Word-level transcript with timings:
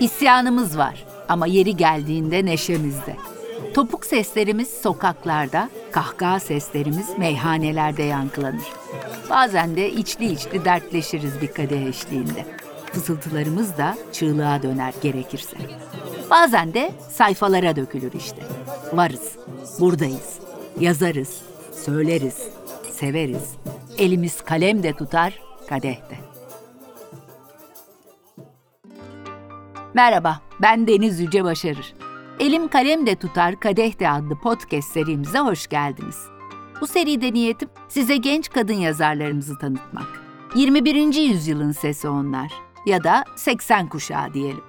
İsyanımız 0.00 0.78
var 0.78 1.04
ama 1.28 1.46
yeri 1.46 1.76
geldiğinde 1.76 2.44
neşemizde. 2.44 3.16
Topuk 3.74 4.06
seslerimiz 4.06 4.68
sokaklarda, 4.82 5.70
kahkaha 5.92 6.40
seslerimiz 6.40 7.18
meyhanelerde 7.18 8.02
yankılanır. 8.02 8.66
Bazen 9.30 9.76
de 9.76 9.92
içli 9.92 10.32
içli 10.32 10.64
dertleşiriz 10.64 11.40
bir 11.40 11.52
kadeh 11.52 11.86
eşliğinde. 11.86 12.46
Fısıltılarımız 12.92 13.78
da 13.78 13.96
çığlığa 14.12 14.62
döner 14.62 14.94
gerekirse. 15.02 15.56
Bazen 16.30 16.74
de 16.74 16.92
sayfalara 17.10 17.76
dökülür 17.76 18.12
işte. 18.12 18.42
Varız, 18.92 19.32
buradayız, 19.80 20.38
yazarız, 20.80 21.40
söyleriz, 21.84 22.48
severiz. 22.92 23.54
Elimiz 23.98 24.40
kalem 24.40 24.82
de 24.82 24.92
tutar, 24.92 25.40
kadeh 25.68 25.96
de. 25.96 26.27
Merhaba, 29.98 30.40
ben 30.62 30.86
Deniz 30.86 31.20
Yüce 31.20 31.44
Başarır. 31.44 31.94
Elim 32.38 32.68
Kalem 32.68 33.06
de 33.06 33.16
Tutar 33.16 33.60
Kadeh 33.60 33.98
de 33.98 34.10
adlı 34.10 34.38
podcast 34.38 34.92
serimize 34.92 35.38
hoş 35.38 35.66
geldiniz. 35.66 36.26
Bu 36.80 36.86
seride 36.86 37.32
niyetim 37.32 37.68
size 37.88 38.16
genç 38.16 38.50
kadın 38.50 38.74
yazarlarımızı 38.74 39.58
tanıtmak. 39.58 40.06
21. 40.54 41.14
yüzyılın 41.14 41.72
sesi 41.72 42.08
onlar 42.08 42.52
ya 42.86 43.04
da 43.04 43.24
80 43.36 43.88
kuşağı 43.88 44.34
diyelim. 44.34 44.64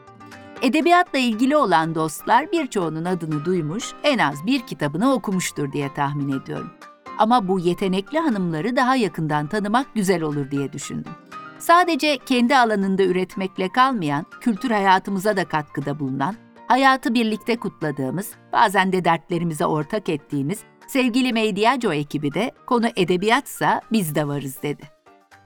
Edebiyatla 0.61 1.19
ilgili 1.19 1.57
olan 1.57 1.95
dostlar 1.95 2.51
birçoğunun 2.51 3.05
adını 3.05 3.45
duymuş, 3.45 3.93
en 4.03 4.17
az 4.17 4.45
bir 4.45 4.59
kitabını 4.59 5.13
okumuştur 5.13 5.71
diye 5.71 5.93
tahmin 5.93 6.39
ediyorum. 6.39 6.71
Ama 7.17 7.47
bu 7.47 7.59
yetenekli 7.59 8.19
hanımları 8.19 8.75
daha 8.75 8.95
yakından 8.95 9.47
tanımak 9.47 9.95
güzel 9.95 10.21
olur 10.21 10.51
diye 10.51 10.73
düşündüm. 10.73 11.13
Sadece 11.59 12.17
kendi 12.17 12.57
alanında 12.57 13.03
üretmekle 13.03 13.69
kalmayan, 13.69 14.25
kültür 14.41 14.71
hayatımıza 14.71 15.37
da 15.37 15.45
katkıda 15.45 15.99
bulunan, 15.99 16.35
hayatı 16.67 17.13
birlikte 17.13 17.57
kutladığımız, 17.57 18.31
bazen 18.53 18.91
de 18.91 19.05
dertlerimize 19.05 19.65
ortak 19.65 20.09
ettiğimiz 20.09 20.59
sevgili 20.87 21.33
Medyaco 21.33 21.93
ekibi 21.93 22.33
de 22.33 22.51
konu 22.67 22.87
edebiyatsa 22.95 23.81
biz 23.91 24.15
de 24.15 24.27
varız 24.27 24.63
dedi. 24.63 24.83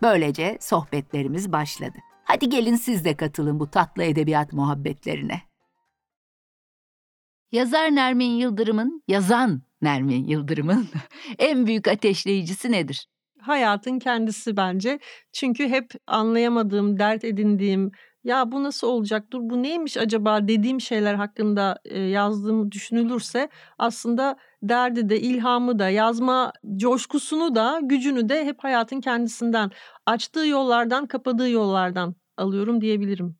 Böylece 0.01 0.57
sohbetlerimiz 0.61 1.51
başladı. 1.51 1.97
Hadi 2.23 2.49
gelin 2.49 2.75
siz 2.75 3.05
de 3.05 3.17
katılın 3.17 3.59
bu 3.59 3.71
tatlı 3.71 4.03
edebiyat 4.03 4.53
muhabbetlerine. 4.53 5.41
Yazar 7.51 7.95
Nermin 7.95 8.31
Yıldırım'ın, 8.31 9.03
yazan 9.07 9.61
Nermin 9.81 10.23
Yıldırım'ın 10.27 10.87
en 11.39 11.67
büyük 11.67 11.87
ateşleyicisi 11.87 12.71
nedir? 12.71 13.07
Hayatın 13.43 13.99
kendisi 13.99 14.57
bence. 14.57 14.99
Çünkü 15.33 15.69
hep 15.69 15.91
anlayamadığım, 16.07 16.99
dert 16.99 17.23
edindiğim, 17.23 17.91
ya 18.23 18.51
bu 18.51 18.63
nasıl 18.63 18.87
olacak, 18.87 19.31
dur 19.31 19.39
bu 19.43 19.63
neymiş 19.63 19.97
acaba 19.97 20.47
dediğim 20.47 20.81
şeyler 20.81 21.15
hakkında 21.15 21.79
yazdığım 22.09 22.71
düşünülürse 22.71 23.49
aslında 23.77 24.37
derdi 24.63 25.09
de, 25.09 25.19
ilhamı 25.21 25.79
da, 25.79 25.89
yazma 25.89 26.53
coşkusunu 26.77 27.55
da, 27.55 27.79
gücünü 27.83 28.29
de 28.29 28.45
hep 28.45 28.63
hayatın 28.63 29.01
kendisinden, 29.01 29.71
açtığı 30.05 30.47
yollardan, 30.47 31.05
kapadığı 31.05 31.49
yollardan 31.49 32.15
alıyorum 32.37 32.81
diyebilirim. 32.81 33.35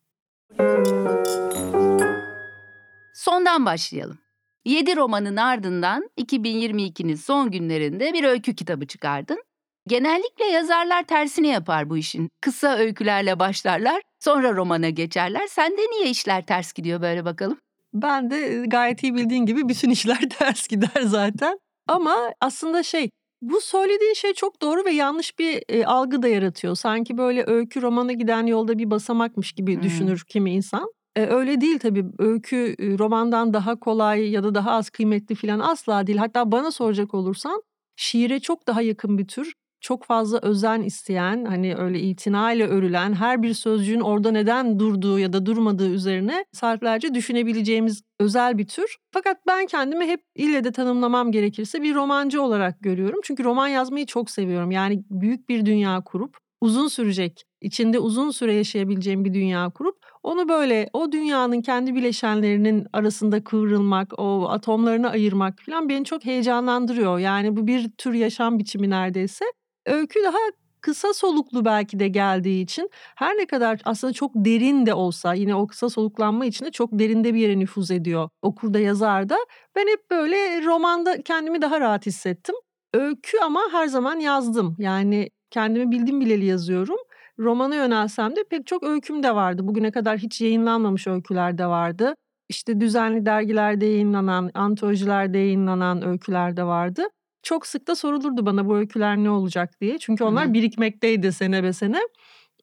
Sondan 3.14 3.66
başlayalım. 3.66 4.18
7 4.64 4.96
romanın 4.96 5.36
ardından 5.36 6.10
2022'nin 6.18 7.14
son 7.14 7.50
günlerinde 7.50 8.12
bir 8.12 8.24
öykü 8.24 8.54
kitabı 8.54 8.86
çıkardın. 8.86 9.43
Genellikle 9.88 10.44
yazarlar 10.44 11.02
tersini 11.02 11.48
yapar 11.48 11.90
bu 11.90 11.96
işin. 11.96 12.28
Kısa 12.40 12.76
öykülerle 12.76 13.38
başlarlar, 13.38 14.02
sonra 14.20 14.56
romana 14.56 14.90
geçerler. 14.90 15.46
Sende 15.46 15.82
niye 15.82 16.10
işler 16.10 16.46
ters 16.46 16.72
gidiyor 16.72 17.02
böyle 17.02 17.24
bakalım? 17.24 17.58
Ben 17.94 18.30
de 18.30 18.64
gayet 18.66 19.02
iyi 19.02 19.14
bildiğin 19.14 19.46
gibi 19.46 19.68
bütün 19.68 19.90
işler 19.98 20.20
ters 20.38 20.68
gider 20.68 21.02
zaten. 21.02 21.58
Ama 21.88 22.32
aslında 22.40 22.82
şey 22.82 23.10
bu 23.42 23.60
söylediğin 23.60 24.14
şey 24.14 24.32
çok 24.32 24.62
doğru 24.62 24.84
ve 24.84 24.90
yanlış 24.90 25.38
bir 25.38 25.62
e, 25.68 25.86
algı 25.86 26.22
da 26.22 26.28
yaratıyor. 26.28 26.74
Sanki 26.74 27.18
böyle 27.18 27.44
öykü 27.46 27.82
romana 27.82 28.12
giden 28.12 28.46
yolda 28.46 28.78
bir 28.78 28.90
basamakmış 28.90 29.52
gibi 29.52 29.74
hmm. 29.74 29.82
düşünür 29.82 30.24
kimi 30.28 30.52
insan. 30.52 30.92
E, 31.16 31.26
öyle 31.26 31.60
değil 31.60 31.78
tabii. 31.78 32.04
Öykü 32.18 32.76
romandan 32.98 33.54
daha 33.54 33.80
kolay 33.80 34.30
ya 34.30 34.44
da 34.44 34.54
daha 34.54 34.70
az 34.70 34.90
kıymetli 34.90 35.34
falan 35.34 35.58
asla 35.60 36.06
değil. 36.06 36.18
Hatta 36.18 36.52
bana 36.52 36.70
soracak 36.70 37.14
olursan 37.14 37.62
şiire 37.96 38.40
çok 38.40 38.66
daha 38.66 38.82
yakın 38.82 39.18
bir 39.18 39.28
tür 39.28 39.52
çok 39.84 40.04
fazla 40.04 40.38
özen 40.42 40.82
isteyen, 40.82 41.44
hani 41.44 41.76
öyle 41.76 42.00
itinayla 42.00 42.68
örülen, 42.68 43.12
her 43.12 43.42
bir 43.42 43.54
sözcüğün 43.54 44.00
orada 44.00 44.30
neden 44.30 44.78
durduğu 44.78 45.18
ya 45.18 45.32
da 45.32 45.46
durmadığı 45.46 45.88
üzerine 45.88 46.44
saatlerce 46.52 47.14
düşünebileceğimiz 47.14 48.02
özel 48.20 48.58
bir 48.58 48.66
tür. 48.66 48.96
Fakat 49.10 49.36
ben 49.46 49.66
kendimi 49.66 50.06
hep 50.06 50.20
ille 50.34 50.64
de 50.64 50.72
tanımlamam 50.72 51.32
gerekirse 51.32 51.82
bir 51.82 51.94
romancı 51.94 52.42
olarak 52.42 52.80
görüyorum. 52.80 53.20
Çünkü 53.24 53.44
roman 53.44 53.68
yazmayı 53.68 54.06
çok 54.06 54.30
seviyorum. 54.30 54.70
Yani 54.70 55.04
büyük 55.10 55.48
bir 55.48 55.66
dünya 55.66 56.00
kurup 56.00 56.36
uzun 56.60 56.88
sürecek, 56.88 57.44
içinde 57.60 57.98
uzun 57.98 58.30
süre 58.30 58.54
yaşayabileceğim 58.54 59.24
bir 59.24 59.34
dünya 59.34 59.70
kurup 59.70 59.96
onu 60.22 60.48
böyle 60.48 60.88
o 60.92 61.12
dünyanın 61.12 61.62
kendi 61.62 61.94
bileşenlerinin 61.94 62.86
arasında 62.92 63.44
kıvrılmak, 63.44 64.18
o 64.18 64.48
atomlarını 64.48 65.10
ayırmak 65.10 65.58
falan 65.66 65.88
beni 65.88 66.04
çok 66.04 66.24
heyecanlandırıyor. 66.24 67.18
Yani 67.18 67.56
bu 67.56 67.66
bir 67.66 67.90
tür 67.98 68.14
yaşam 68.14 68.58
biçimi 68.58 68.90
neredeyse. 68.90 69.44
Öykü 69.86 70.24
daha 70.24 70.38
kısa 70.80 71.14
soluklu 71.14 71.64
belki 71.64 71.98
de 71.98 72.08
geldiği 72.08 72.62
için 72.62 72.90
her 73.16 73.36
ne 73.36 73.46
kadar 73.46 73.80
aslında 73.84 74.12
çok 74.12 74.30
derin 74.34 74.86
de 74.86 74.94
olsa 74.94 75.34
yine 75.34 75.54
o 75.54 75.66
kısa 75.66 75.90
soluklanma 75.90 76.46
içinde 76.46 76.70
çok 76.70 76.90
derinde 76.92 77.34
bir 77.34 77.38
yere 77.38 77.58
nüfuz 77.58 77.90
ediyor 77.90 78.28
okurda 78.42 78.78
yazarda. 78.78 79.36
Ben 79.76 79.86
hep 79.88 80.10
böyle 80.10 80.64
romanda 80.64 81.22
kendimi 81.22 81.62
daha 81.62 81.80
rahat 81.80 82.06
hissettim. 82.06 82.54
Öykü 82.94 83.38
ama 83.38 83.60
her 83.72 83.86
zaman 83.86 84.20
yazdım. 84.20 84.76
Yani 84.78 85.30
kendimi 85.50 85.90
bildim 85.90 86.20
bileli 86.20 86.44
yazıyorum. 86.44 86.98
Romana 87.38 87.74
yönelsem 87.74 88.36
de 88.36 88.44
pek 88.50 88.66
çok 88.66 88.82
öyküm 88.82 89.22
de 89.22 89.34
vardı. 89.34 89.68
Bugüne 89.68 89.90
kadar 89.90 90.18
hiç 90.18 90.40
yayınlanmamış 90.40 91.06
öyküler 91.06 91.58
de 91.58 91.66
vardı. 91.66 92.14
İşte 92.48 92.80
düzenli 92.80 93.26
dergilerde 93.26 93.86
yayınlanan, 93.86 94.50
antolojilerde 94.54 95.38
yayınlanan 95.38 96.06
öyküler 96.06 96.56
de 96.56 96.64
vardı 96.64 97.08
çok 97.44 97.66
sık 97.66 97.86
da 97.86 97.96
sorulurdu 97.96 98.46
bana 98.46 98.66
bu 98.68 98.76
öyküler 98.76 99.16
ne 99.16 99.30
olacak 99.30 99.80
diye. 99.80 99.98
Çünkü 99.98 100.24
onlar 100.24 100.44
Hı-hı. 100.46 100.54
birikmekteydi 100.54 101.32
sene 101.32 101.62
be 101.64 101.72
sene. 101.72 102.00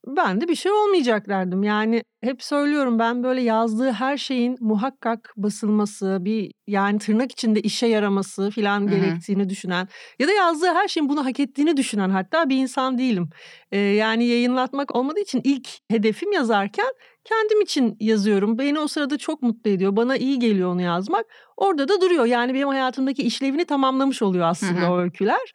Ben 0.07 0.41
de 0.41 0.47
bir 0.47 0.55
şey 0.55 0.71
olmayacak 0.71 1.29
derdim. 1.29 1.63
Yani 1.63 2.03
hep 2.21 2.43
söylüyorum 2.43 2.99
ben 2.99 3.23
böyle 3.23 3.41
yazdığı 3.41 3.91
her 3.91 4.17
şeyin 4.17 4.57
muhakkak 4.59 5.33
basılması, 5.37 6.17
bir 6.21 6.51
yani 6.67 6.99
tırnak 6.99 7.31
içinde 7.31 7.61
işe 7.61 7.87
yaraması 7.87 8.51
falan 8.51 8.87
gerektiğini 8.87 9.49
düşünen 9.49 9.87
ya 10.19 10.27
da 10.27 10.31
yazdığı 10.31 10.73
her 10.73 10.87
şeyin 10.87 11.09
bunu 11.09 11.25
hak 11.25 11.39
ettiğini 11.39 11.77
düşünen 11.77 12.09
hatta 12.09 12.49
bir 12.49 12.57
insan 12.57 12.97
değilim. 12.97 13.29
Ee, 13.71 13.77
yani 13.77 14.25
yayınlatmak 14.25 14.95
olmadığı 14.95 15.19
için 15.19 15.41
ilk 15.43 15.69
hedefim 15.89 16.31
yazarken 16.31 16.91
kendim 17.23 17.61
için 17.61 17.97
yazıyorum. 17.99 18.57
Beni 18.57 18.79
o 18.79 18.87
sırada 18.87 19.17
çok 19.17 19.41
mutlu 19.41 19.71
ediyor. 19.71 19.95
Bana 19.95 20.17
iyi 20.17 20.39
geliyor 20.39 20.71
onu 20.71 20.81
yazmak. 20.81 21.25
Orada 21.57 21.87
da 21.87 22.01
duruyor. 22.01 22.25
Yani 22.25 22.53
benim 22.53 22.67
hayatımdaki 22.67 23.23
işlevini 23.23 23.65
tamamlamış 23.65 24.21
oluyor 24.21 24.45
aslında 24.47 24.81
Hı-hı. 24.81 24.91
o 24.91 24.97
öyküler. 24.97 25.53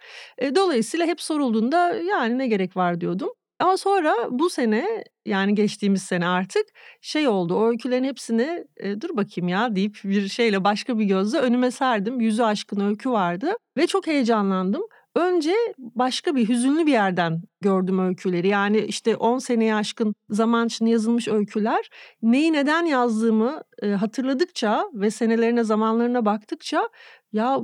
Dolayısıyla 0.57 1.07
hep 1.07 1.21
sorulduğunda 1.21 1.95
yani 1.95 2.39
ne 2.39 2.47
gerek 2.47 2.77
var 2.77 3.01
diyordum. 3.01 3.29
Ama 3.59 3.77
sonra 3.77 4.15
bu 4.31 4.51
sene 4.51 5.05
yani 5.27 5.55
geçtiğimiz 5.55 6.03
sene 6.03 6.27
artık 6.29 6.67
şey 7.01 7.29
oldu. 7.29 7.55
O 7.55 7.69
öykülerin 7.69 8.05
hepsini 8.05 8.65
e, 8.77 9.01
dur 9.01 9.17
bakayım 9.17 9.49
ya 9.49 9.77
deyip 9.77 10.01
bir 10.05 10.29
şeyle 10.29 10.65
başka 10.65 10.99
bir 10.99 11.05
gözle 11.05 11.39
önüme 11.39 11.71
serdim. 11.71 12.21
Yüzü 12.21 12.43
aşkın 12.43 12.81
öykü 12.81 13.11
vardı 13.11 13.53
ve 13.77 13.87
çok 13.87 14.07
heyecanlandım. 14.07 14.83
Önce 15.17 15.55
başka 15.79 16.37
bir 16.37 16.49
hüzünlü 16.49 16.87
bir 16.87 16.93
yerden 16.93 17.43
gördüm 17.61 17.99
öyküleri. 17.99 18.49
Yani 18.49 18.79
işte 18.79 19.17
10 19.17 19.39
seneye 19.39 19.75
aşkın 19.75 20.15
zaman 20.31 20.67
içinde 20.67 20.91
yazılmış 20.91 21.29
öyküler. 21.29 21.91
Neyi 22.23 22.53
neden 22.53 22.85
yazdığımı 22.85 23.63
e, 23.83 23.91
hatırladıkça 23.91 24.85
ve 24.95 25.11
senelerine 25.11 25.65
zamanlarına 25.65 26.25
baktıkça 26.25 26.89
ya 27.33 27.59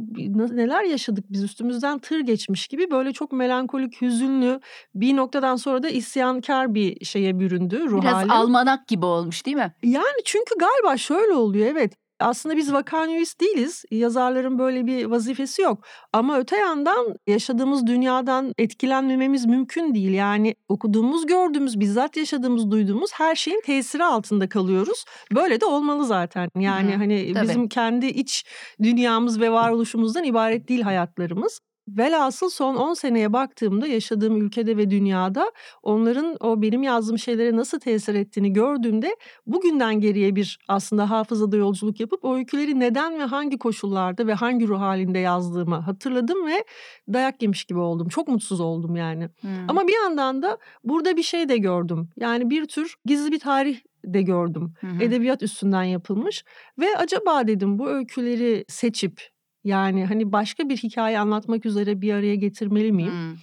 neler 0.50 0.84
yaşadık 0.84 1.24
biz 1.28 1.42
üstümüzden 1.42 1.98
tır 1.98 2.20
geçmiş 2.20 2.68
gibi 2.68 2.90
böyle 2.90 3.12
çok 3.12 3.32
melankolik, 3.32 4.02
hüzünlü 4.02 4.60
bir 4.94 5.16
noktadan 5.16 5.56
sonra 5.56 5.82
da 5.82 5.88
isyankar 5.88 6.74
bir 6.74 7.04
şeye 7.04 7.38
büründü 7.40 7.80
ruh 7.88 8.02
Biraz 8.02 8.14
hali. 8.14 8.32
almanak 8.32 8.88
gibi 8.88 9.06
olmuş 9.06 9.46
değil 9.46 9.56
mi? 9.56 9.74
Yani 9.82 10.22
çünkü 10.24 10.54
galiba 10.58 10.96
şöyle 10.96 11.32
oluyor 11.32 11.66
evet 11.66 12.01
aslında 12.20 12.56
biz 12.56 12.72
vakanüist 12.72 13.40
değiliz. 13.40 13.84
Yazarların 13.90 14.58
böyle 14.58 14.86
bir 14.86 15.04
vazifesi 15.04 15.62
yok. 15.62 15.84
Ama 16.12 16.38
öte 16.38 16.56
yandan 16.56 17.16
yaşadığımız 17.26 17.86
dünyadan 17.86 18.52
etkilenmememiz 18.58 19.46
mümkün 19.46 19.94
değil. 19.94 20.12
Yani 20.12 20.54
okuduğumuz, 20.68 21.26
gördüğümüz, 21.26 21.80
bizzat 21.80 22.16
yaşadığımız, 22.16 22.70
duyduğumuz 22.70 23.10
her 23.14 23.34
şeyin 23.34 23.60
tesiri 23.60 24.04
altında 24.04 24.48
kalıyoruz. 24.48 25.04
Böyle 25.34 25.60
de 25.60 25.66
olmalı 25.66 26.04
zaten. 26.04 26.48
Yani 26.58 26.92
Hı, 26.92 26.96
hani 26.96 27.32
tabii. 27.32 27.48
bizim 27.48 27.68
kendi 27.68 28.06
iç 28.06 28.44
dünyamız 28.82 29.40
ve 29.40 29.52
varoluşumuzdan 29.52 30.24
ibaret 30.24 30.68
değil 30.68 30.82
hayatlarımız. 30.82 31.60
Velhasıl 31.88 32.50
son 32.50 32.76
10 32.76 32.94
seneye 32.94 33.32
baktığımda 33.32 33.86
yaşadığım 33.86 34.36
ülkede 34.36 34.76
ve 34.76 34.90
dünyada 34.90 35.52
onların 35.82 36.36
o 36.40 36.62
benim 36.62 36.82
yazdığım 36.82 37.18
şeylere 37.18 37.56
nasıl 37.56 37.80
tesir 37.80 38.14
ettiğini 38.14 38.52
gördüğümde 38.52 39.16
bugünden 39.46 40.00
geriye 40.00 40.36
bir 40.36 40.58
aslında 40.68 41.10
hafızada 41.10 41.56
yolculuk 41.56 42.00
yapıp 42.00 42.24
o 42.24 42.36
öyküleri 42.36 42.80
neden 42.80 43.18
ve 43.18 43.24
hangi 43.24 43.58
koşullarda 43.58 44.26
ve 44.26 44.34
hangi 44.34 44.68
ruh 44.68 44.80
halinde 44.80 45.18
yazdığımı 45.18 45.76
hatırladım 45.76 46.46
ve 46.46 46.64
dayak 47.12 47.42
yemiş 47.42 47.64
gibi 47.64 47.78
oldum. 47.78 48.08
Çok 48.08 48.28
mutsuz 48.28 48.60
oldum 48.60 48.96
yani. 48.96 49.28
Hmm. 49.40 49.50
Ama 49.68 49.86
bir 49.86 49.94
yandan 50.02 50.42
da 50.42 50.58
burada 50.84 51.16
bir 51.16 51.22
şey 51.22 51.48
de 51.48 51.58
gördüm. 51.58 52.08
Yani 52.16 52.50
bir 52.50 52.66
tür 52.66 52.94
gizli 53.04 53.32
bir 53.32 53.40
tarih 53.40 53.80
de 54.04 54.22
gördüm. 54.22 54.74
Hı 54.80 54.86
hı. 54.86 55.04
Edebiyat 55.04 55.42
üstünden 55.42 55.82
yapılmış 55.82 56.44
ve 56.78 56.96
acaba 56.96 57.46
dedim 57.46 57.78
bu 57.78 57.88
öyküleri 57.88 58.64
seçip 58.68 59.31
yani 59.64 60.04
hani 60.06 60.32
başka 60.32 60.68
bir 60.68 60.76
hikaye 60.76 61.18
anlatmak 61.18 61.66
üzere 61.66 62.00
bir 62.00 62.14
araya 62.14 62.34
getirmeli 62.34 62.92
miyim? 62.92 63.12
Hmm. 63.12 63.36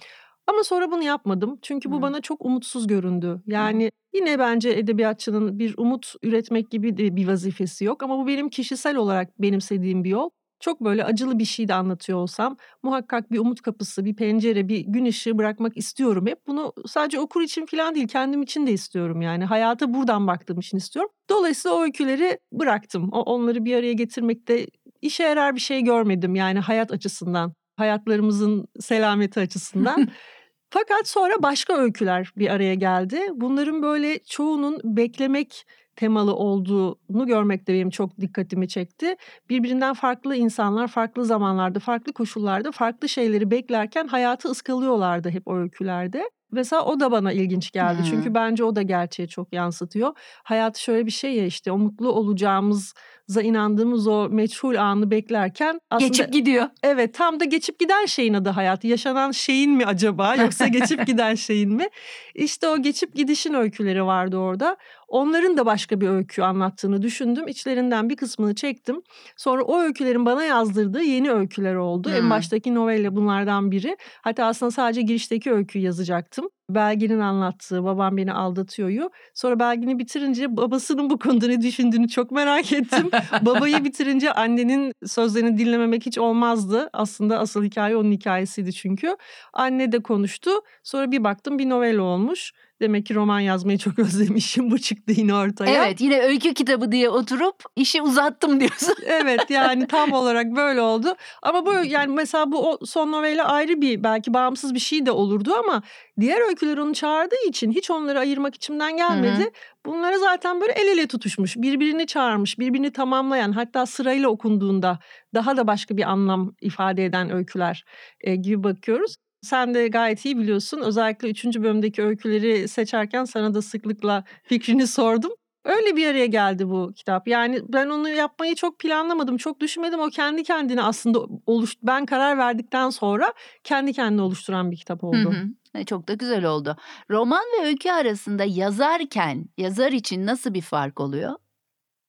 Ama 0.46 0.64
sonra 0.64 0.90
bunu 0.90 1.02
yapmadım. 1.02 1.58
Çünkü 1.62 1.90
bu 1.90 1.96
Hı. 1.96 2.02
bana 2.02 2.20
çok 2.20 2.44
umutsuz 2.44 2.86
göründü. 2.86 3.42
Yani 3.46 3.90
yine 4.14 4.38
bence 4.38 4.70
edebiyatçının 4.70 5.58
bir 5.58 5.74
umut 5.78 6.14
üretmek 6.22 6.70
gibi 6.70 6.96
de 6.96 7.16
bir 7.16 7.28
vazifesi 7.28 7.84
yok 7.84 8.02
ama 8.02 8.18
bu 8.18 8.26
benim 8.26 8.48
kişisel 8.48 8.96
olarak 8.96 9.42
benimsediğim 9.42 10.04
bir 10.04 10.10
yol. 10.10 10.30
Çok 10.60 10.80
böyle 10.80 11.04
acılı 11.04 11.38
bir 11.38 11.44
şey 11.44 11.68
de 11.68 11.74
anlatıyor 11.74 12.18
olsam 12.18 12.56
muhakkak 12.82 13.32
bir 13.32 13.38
umut 13.38 13.62
kapısı, 13.62 14.04
bir 14.04 14.16
pencere, 14.16 14.68
bir 14.68 14.80
gün 14.80 15.04
ışığı 15.04 15.38
bırakmak 15.38 15.76
istiyorum 15.76 16.26
hep. 16.26 16.46
Bunu 16.46 16.72
sadece 16.86 17.20
okur 17.20 17.42
için 17.42 17.66
falan 17.66 17.94
değil, 17.94 18.08
kendim 18.08 18.42
için 18.42 18.66
de 18.66 18.72
istiyorum 18.72 19.22
yani. 19.22 19.44
Hayata 19.44 19.94
buradan 19.94 20.26
baktığım 20.26 20.58
için 20.58 20.76
istiyorum. 20.76 21.10
Dolayısıyla 21.30 21.76
o 21.76 21.82
öyküleri 21.82 22.38
bıraktım. 22.52 23.08
O, 23.12 23.20
onları 23.20 23.64
bir 23.64 23.74
araya 23.74 23.92
getirmekte 23.92 24.66
işe 25.02 25.22
yarar 25.22 25.54
bir 25.54 25.60
şey 25.60 25.82
görmedim 25.82 26.34
yani 26.34 26.58
hayat 26.58 26.92
açısından. 26.92 27.52
Hayatlarımızın 27.76 28.66
selameti 28.80 29.40
açısından. 29.40 30.08
Fakat 30.70 31.08
sonra 31.08 31.42
başka 31.42 31.76
öyküler 31.76 32.32
bir 32.36 32.48
araya 32.48 32.74
geldi. 32.74 33.20
Bunların 33.34 33.82
böyle 33.82 34.18
çoğunun 34.18 34.80
beklemek 34.84 35.66
temalı 35.96 36.34
olduğunu 36.34 37.26
görmek 37.26 37.66
de 37.66 37.74
benim 37.74 37.90
çok 37.90 38.20
dikkatimi 38.20 38.68
çekti. 38.68 39.14
Birbirinden 39.48 39.94
farklı 39.94 40.36
insanlar 40.36 40.88
farklı 40.88 41.24
zamanlarda, 41.24 41.78
farklı 41.78 42.12
koşullarda 42.12 42.72
farklı 42.72 43.08
şeyleri 43.08 43.50
beklerken 43.50 44.06
hayatı 44.06 44.48
ıskalıyorlardı 44.48 45.30
hep 45.30 45.48
o 45.48 45.56
öykülerde. 45.56 46.30
Mesela 46.52 46.84
o 46.84 47.00
da 47.00 47.12
bana 47.12 47.32
ilginç 47.32 47.70
geldi. 47.70 48.02
Çünkü 48.10 48.34
bence 48.34 48.64
o 48.64 48.76
da 48.76 48.82
gerçeği 48.82 49.28
çok 49.28 49.52
yansıtıyor. 49.52 50.12
Hayat 50.44 50.78
şöyle 50.78 51.06
bir 51.06 51.10
şey 51.10 51.34
ya 51.34 51.46
işte 51.46 51.72
o 51.72 51.78
mutlu 51.78 52.12
olacağımıza 52.12 52.92
inandığımız 53.36 54.06
o 54.06 54.28
meçhul 54.28 54.74
anı 54.74 55.10
beklerken 55.10 55.80
aslında 55.90 56.08
Geçip 56.08 56.32
gidiyor. 56.32 56.66
Evet 56.82 57.14
tam 57.14 57.40
da 57.40 57.44
geçip 57.44 57.78
giden 57.78 58.06
şeyin 58.06 58.34
adı 58.34 58.48
hayat. 58.48 58.84
Yaşanan 58.84 59.30
şeyin 59.30 59.70
mi 59.70 59.86
acaba 59.86 60.34
yoksa 60.36 60.66
geçip 60.68 61.06
giden 61.06 61.34
şeyin 61.34 61.72
mi? 61.72 61.88
İşte 62.34 62.68
o 62.68 62.82
geçip 62.82 63.14
gidişin 63.14 63.54
öyküleri 63.54 64.04
vardı 64.04 64.36
orada. 64.36 64.76
Onların 65.08 65.56
da 65.56 65.66
başka 65.66 66.00
bir 66.00 66.08
öykü 66.08 66.42
anlattığını 66.42 67.02
düşündüm. 67.02 67.48
İçlerinden 67.48 68.10
bir 68.10 68.16
kısmını 68.16 68.54
çektim. 68.54 69.02
Sonra 69.36 69.62
o 69.62 69.80
öykülerin 69.80 70.26
bana 70.26 70.44
yazdırdığı 70.44 71.02
yeni 71.02 71.30
öyküler 71.30 71.74
oldu. 71.74 72.08
Hmm. 72.08 72.16
En 72.16 72.30
baştaki 72.30 72.74
novella 72.74 73.16
bunlardan 73.16 73.70
biri. 73.70 73.96
Hatta 74.22 74.44
aslında 74.44 74.70
sadece 74.70 75.02
girişteki 75.02 75.52
öyküyü 75.52 75.84
yazacaktım. 75.84 76.48
Belgin'in 76.74 77.18
anlattığı 77.18 77.84
Babam 77.84 78.16
Beni 78.16 78.32
Aldatıyor'yu. 78.32 79.10
Sonra 79.34 79.58
Belgin'i 79.58 79.98
bitirince 79.98 80.56
babasının 80.56 81.10
bu 81.10 81.18
konuda 81.18 81.46
ne 81.46 81.60
düşündüğünü 81.60 82.08
çok 82.08 82.30
merak 82.30 82.72
ettim. 82.72 83.10
Babayı 83.42 83.84
bitirince 83.84 84.32
annenin 84.32 84.92
sözlerini 85.06 85.58
dinlememek 85.58 86.06
hiç 86.06 86.18
olmazdı. 86.18 86.90
Aslında 86.92 87.38
asıl 87.38 87.64
hikaye 87.64 87.96
onun 87.96 88.12
hikayesiydi 88.12 88.72
çünkü. 88.72 89.16
Anne 89.52 89.92
de 89.92 90.02
konuştu. 90.02 90.50
Sonra 90.82 91.10
bir 91.10 91.24
baktım 91.24 91.58
bir 91.58 91.68
novella 91.68 92.02
olmuş. 92.02 92.52
Demek 92.80 93.06
ki 93.06 93.14
roman 93.14 93.40
yazmayı 93.40 93.78
çok 93.78 93.98
özlemişim. 93.98 94.70
Bu 94.70 94.78
çıktı 94.78 95.12
yine 95.16 95.34
ortaya. 95.34 95.84
Evet 95.84 96.00
yine 96.00 96.20
öykü 96.20 96.54
kitabı 96.54 96.92
diye 96.92 97.08
oturup 97.08 97.62
işi 97.76 98.02
uzattım 98.02 98.60
diyorsun. 98.60 98.94
Evet 99.06 99.50
yani 99.50 99.86
tam 99.86 100.12
olarak 100.20 100.46
böyle 100.46 100.80
oldu. 100.80 101.14
Ama 101.42 101.66
bu 101.66 101.72
yani 101.72 102.14
mesela 102.14 102.52
bu 102.52 102.70
o 102.70 102.78
son 102.86 103.12
novella 103.12 103.48
ayrı 103.48 103.80
bir 103.80 104.04
belki 104.04 104.34
bağımsız 104.34 104.74
bir 104.74 104.78
şey 104.78 105.06
de 105.06 105.10
olurdu 105.10 105.54
ama 105.54 105.82
diğer 106.20 106.48
öyküler 106.48 106.76
onu 106.76 106.94
çağırdığı 106.94 107.48
için 107.48 107.72
hiç 107.72 107.90
onları 107.90 108.18
ayırmak 108.18 108.54
içimden 108.54 108.96
gelmedi. 108.96 109.40
Hı 109.40 109.44
hı. 109.44 109.50
Bunları 109.86 110.18
zaten 110.18 110.60
böyle 110.60 110.72
el 110.72 110.86
ele 110.86 111.06
tutuşmuş, 111.06 111.56
birbirini 111.56 112.06
çağırmış, 112.06 112.58
birbirini 112.58 112.92
tamamlayan 112.92 113.52
hatta 113.52 113.86
sırayla 113.86 114.28
okunduğunda 114.28 114.98
daha 115.34 115.56
da 115.56 115.66
başka 115.66 115.96
bir 115.96 116.02
anlam 116.02 116.54
ifade 116.60 117.04
eden 117.04 117.30
öyküler 117.30 117.84
e, 118.20 118.36
gibi 118.36 118.64
bakıyoruz. 118.64 119.16
Sen 119.42 119.74
de 119.74 119.88
gayet 119.88 120.24
iyi 120.24 120.38
biliyorsun. 120.38 120.80
Özellikle 120.80 121.28
3. 121.30 121.62
bölümdeki 121.62 122.02
öyküleri 122.02 122.68
seçerken 122.68 123.24
sana 123.24 123.54
da 123.54 123.62
sıklıkla 123.62 124.24
fikrini 124.42 124.86
sordum. 124.86 125.32
Öyle 125.64 125.96
bir 125.96 126.06
araya 126.06 126.26
geldi 126.26 126.68
bu 126.68 126.92
kitap. 126.96 127.28
Yani 127.28 127.60
ben 127.68 127.86
onu 127.88 128.08
yapmayı 128.08 128.54
çok 128.54 128.78
planlamadım, 128.78 129.36
çok 129.36 129.60
düşünmedim. 129.60 130.00
O 130.00 130.08
kendi 130.08 130.42
kendine 130.42 130.82
aslında 130.82 131.20
oluş 131.46 131.74
ben 131.82 132.06
karar 132.06 132.38
verdikten 132.38 132.90
sonra 132.90 133.32
kendi 133.64 133.92
kendine 133.92 134.22
oluşturan 134.22 134.70
bir 134.70 134.76
kitap 134.76 135.02
Hı 135.02 135.06
oldu. 135.06 135.30
hı. 135.30 135.48
E, 135.74 135.84
Çok 135.84 136.08
da 136.08 136.14
güzel 136.14 136.44
oldu. 136.44 136.76
Roman 137.10 137.44
ve 137.60 137.66
öykü 137.66 137.90
arasında 137.90 138.44
yazarken 138.44 139.46
yazar 139.58 139.92
için 139.92 140.26
nasıl 140.26 140.54
bir 140.54 140.62
fark 140.62 141.00
oluyor? 141.00 141.34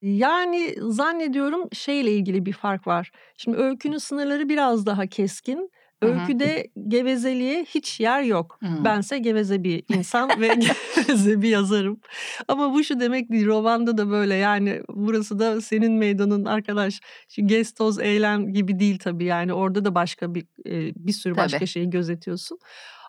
Yani 0.02 0.76
zannediyorum 0.78 1.70
şeyle 1.74 2.12
ilgili 2.12 2.46
bir 2.46 2.54
fark 2.54 2.88
var. 2.88 3.12
Şimdi 3.38 3.58
öykünün 3.58 3.98
sınırları 3.98 4.50
biraz 4.50 4.86
daha 4.86 5.08
keskin. 5.08 5.72
Öyküde 6.02 6.68
gevezeliğe 6.88 7.64
hiç 7.64 8.00
yer 8.00 8.22
yok. 8.22 8.60
Hı. 8.62 8.86
Bense 8.86 9.18
geveze 9.18 9.64
bir 9.64 9.84
insan 9.90 10.42
ve 10.42 10.48
geveze 10.96 11.42
bir 11.42 11.50
yazarım. 11.50 12.00
Ama 12.48 12.74
bu 12.74 12.84
şu 12.84 13.00
demek 13.00 13.32
değil. 13.32 13.46
Romanda 13.46 13.98
da 13.98 14.10
böyle 14.10 14.36
yani 14.36 14.82
burası 14.90 15.40
da 15.40 15.62
senin 15.62 15.94
meydanın 15.94 16.46
arkadaş. 16.46 17.00
Şu 17.30 17.48
gez 17.48 17.72
toz 17.72 18.00
eğlen 18.00 18.54
gibi 18.54 18.80
değil 18.80 19.00
tabii 19.00 19.26
yani 19.26 19.54
orada 19.54 19.86
da 19.86 19.96
başka 19.96 20.36
bir 20.36 20.44
e, 20.66 20.94
bir 20.96 21.14
sürü 21.14 21.38
başka 21.38 21.58
Tabii. 21.58 21.68
şeyi 21.68 21.90
gözetiyorsun. 21.90 22.60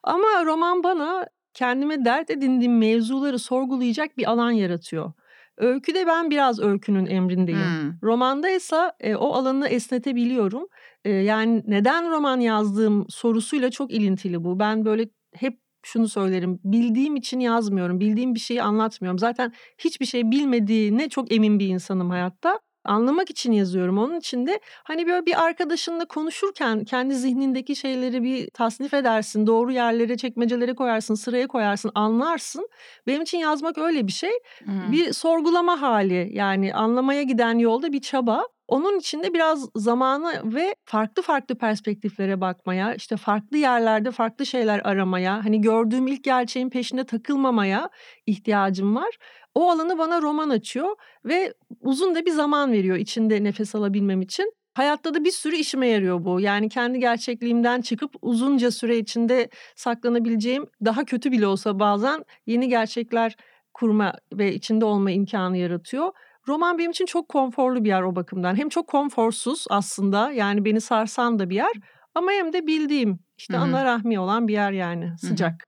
Ama 0.03 0.45
roman 0.45 0.83
bana 0.83 1.27
kendime 1.55 2.05
dert 2.05 2.31
edindiğim 2.31 2.79
mevzuları 2.79 3.39
sorgulayacak 3.39 4.19
bir 4.19 4.31
alan 4.31 4.51
yaratıyor. 4.51 5.13
Öyküde 5.59 6.07
ben 6.07 6.31
biraz 6.31 6.61
öykünün 6.61 7.07
emrindeyim. 7.07 7.61
Hmm. 7.61 7.93
Romanda 8.03 8.51
ise 8.51 8.93
e, 9.01 9.15
o 9.15 9.33
alanı 9.33 9.69
esnetebiliyorum. 9.69 10.67
E, 11.05 11.11
yani 11.11 11.63
neden 11.67 12.11
roman 12.11 12.41
yazdığım 12.41 13.07
sorusuyla 13.09 13.71
çok 13.71 13.93
ilintili 13.93 14.45
bu. 14.45 14.59
Ben 14.59 14.85
böyle 14.85 15.09
hep 15.35 15.59
şunu 15.83 16.09
söylerim. 16.09 16.61
Bildiğim 16.65 17.17
için 17.17 17.41
yazmıyorum. 17.41 18.01
Bildiğim 18.01 18.35
bir 18.35 18.41
şeyi 18.41 18.63
anlatmıyorum. 18.63 19.19
Zaten 19.19 19.53
hiçbir 19.79 20.07
şey 20.07 20.31
bilmediğine 20.31 21.09
çok 21.09 21.33
emin 21.33 21.59
bir 21.59 21.67
insanım 21.67 22.11
hayatta. 22.11 22.61
Anlamak 22.85 23.31
için 23.31 23.53
yazıyorum. 23.53 23.99
Onun 23.99 24.19
için 24.19 24.47
de 24.47 24.61
hani 24.85 25.07
böyle 25.07 25.27
bir 25.27 25.45
arkadaşınla 25.45 26.05
konuşurken 26.05 26.85
kendi 26.85 27.15
zihnindeki 27.15 27.77
şeyleri 27.77 28.23
bir 28.23 28.51
tasnif 28.51 28.95
edersin. 28.95 29.47
Doğru 29.47 29.73
yerlere, 29.73 30.17
çekmecelere 30.17 30.75
koyarsın, 30.75 31.15
sıraya 31.15 31.47
koyarsın, 31.47 31.91
anlarsın. 31.95 32.69
Benim 33.07 33.23
için 33.23 33.39
yazmak 33.39 33.79
öyle 33.79 34.07
bir 34.07 34.13
şey. 34.13 34.33
Hmm. 34.65 34.93
Bir 34.93 35.13
sorgulama 35.13 35.83
hali 35.83 36.31
yani 36.33 36.75
anlamaya 36.75 37.23
giden 37.23 37.59
yolda 37.59 37.93
bir 37.93 38.01
çaba. 38.01 38.47
Onun 38.73 38.99
içinde 38.99 39.35
biraz 39.35 39.69
zamanı 39.77 40.55
ve 40.55 40.75
farklı 40.85 41.23
farklı 41.23 41.55
perspektiflere 41.59 42.41
bakmaya, 42.41 42.95
işte 42.95 43.17
farklı 43.17 43.57
yerlerde 43.59 44.11
farklı 44.11 44.47
şeyler 44.47 44.81
aramaya, 44.85 45.45
hani 45.45 45.61
gördüğüm 45.61 46.07
ilk 46.07 46.25
gerçeğin 46.25 46.71
peşinde 46.71 47.05
takılmamaya 47.05 47.91
ihtiyacım 48.27 48.97
var. 48.97 49.17
O 49.55 49.71
alanı 49.71 49.99
bana 49.99 50.23
roman 50.23 50.51
açıyor 50.51 50.97
ve 51.25 51.55
uzun 51.81 52.15
da 52.15 52.27
bir 52.27 52.31
zaman 52.31 52.73
veriyor 52.73 52.97
içinde 52.97 53.45
nefes 53.45 53.75
alabilmem 53.75 54.23
için. 54.23 54.53
Hayatta 54.75 55.15
da 55.15 55.25
bir 55.25 55.31
sürü 55.31 55.57
işime 55.57 55.87
yarıyor 55.87 56.25
bu. 56.25 56.41
Yani 56.41 56.69
kendi 56.69 56.99
gerçekliğimden 56.99 57.81
çıkıp 57.81 58.13
uzunca 58.23 58.71
süre 58.71 58.99
içinde 58.99 59.49
saklanabileceğim 59.77 60.67
daha 60.85 61.05
kötü 61.05 61.33
bile 61.33 61.47
olsa 61.47 61.79
bazen 61.79 62.25
yeni 62.47 62.69
gerçekler 62.69 63.37
kurma 63.75 64.15
ve 64.33 64.55
içinde 64.55 64.85
olma 64.85 65.11
imkanı 65.11 65.57
yaratıyor. 65.57 66.13
Roman 66.49 66.79
benim 66.79 66.91
için 66.91 67.07
çok 67.07 67.29
konforlu 67.29 67.85
bir 67.85 67.89
yer 67.89 68.03
o 68.03 68.17
bakımdan. 68.17 68.57
Hem 68.57 68.69
çok 68.69 68.89
konforsuz 68.89 69.65
aslında 69.71 70.33
yani 70.33 70.65
beni 70.65 70.81
sarsan 70.81 71.39
da 71.39 71.51
bir 71.51 71.57
yer 71.57 71.73
ama 72.15 72.33
hem 72.33 72.53
de 72.53 72.67
bildiğim 72.67 73.19
işte 73.37 73.55
Hı 73.55 73.59
hı. 73.59 73.63
ana 73.63 73.85
rahmi 73.85 74.21
olan 74.21 74.49
bir 74.49 74.53
yer 74.53 74.73
yani 74.73 75.19
sıcak. 75.19 75.65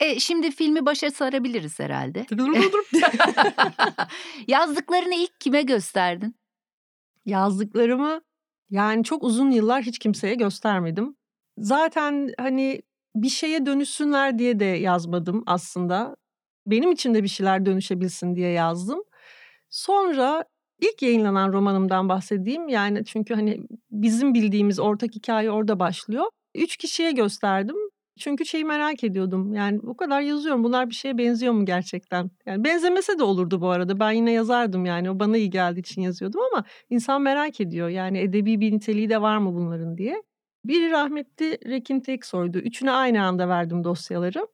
E, 0.00 0.20
şimdi 0.20 0.50
filmi 0.50 0.86
başa 0.86 1.10
sarabiliriz 1.10 1.80
herhalde. 1.80 2.26
Yazdıklarını 4.48 5.14
ilk 5.14 5.40
kime 5.40 5.62
gösterdin? 5.62 6.36
Yazdıklarımı 7.24 8.20
yani 8.70 9.04
çok 9.04 9.24
uzun 9.24 9.50
yıllar 9.50 9.82
hiç 9.82 9.98
kimseye 9.98 10.34
göstermedim. 10.34 11.16
Zaten 11.58 12.30
hani 12.38 12.82
bir 13.14 13.28
şeye 13.28 13.66
dönüşsünler 13.66 14.38
diye 14.38 14.60
de 14.60 14.64
yazmadım 14.64 15.42
aslında. 15.46 16.16
Benim 16.66 16.92
için 16.92 17.14
de 17.14 17.22
bir 17.22 17.28
şeyler 17.28 17.66
dönüşebilsin 17.66 18.36
diye 18.36 18.50
yazdım. 18.50 19.02
Sonra 19.70 20.44
ilk 20.80 21.02
yayınlanan 21.02 21.52
romanımdan 21.52 22.08
bahsedeyim. 22.08 22.68
Yani 22.68 23.04
çünkü 23.04 23.34
hani 23.34 23.60
bizim 23.90 24.34
bildiğimiz 24.34 24.78
ortak 24.80 25.14
hikaye 25.14 25.50
orada 25.50 25.80
başlıyor. 25.80 26.24
3 26.54 26.76
kişiye 26.76 27.12
gösterdim. 27.12 27.76
Çünkü 28.18 28.46
şeyi 28.46 28.64
merak 28.64 29.04
ediyordum. 29.04 29.52
Yani 29.54 29.80
bu 29.82 29.96
kadar 29.96 30.20
yazıyorum. 30.20 30.64
Bunlar 30.64 30.90
bir 30.90 30.94
şeye 30.94 31.18
benziyor 31.18 31.52
mu 31.52 31.64
gerçekten? 31.64 32.30
Yani 32.46 32.64
benzemese 32.64 33.18
de 33.18 33.22
olurdu 33.22 33.60
bu 33.60 33.68
arada. 33.68 34.00
Ben 34.00 34.12
yine 34.12 34.32
yazardım 34.32 34.84
yani. 34.84 35.10
O 35.10 35.20
bana 35.20 35.36
iyi 35.36 35.50
geldiği 35.50 35.80
için 35.80 36.02
yazıyordum 36.02 36.40
ama 36.52 36.64
insan 36.90 37.22
merak 37.22 37.60
ediyor. 37.60 37.88
Yani 37.88 38.18
edebi 38.18 38.60
bir 38.60 38.72
niteliği 38.72 39.10
de 39.10 39.22
var 39.22 39.38
mı 39.38 39.54
bunların 39.54 39.98
diye. 39.98 40.22
Biri 40.64 40.90
rahmetli 40.90 41.58
Rekin 41.66 42.00
Teksoy'du. 42.00 42.58
Üçüne 42.58 42.90
aynı 42.90 43.22
anda 43.22 43.48
verdim 43.48 43.84
dosyaları. 43.84 44.46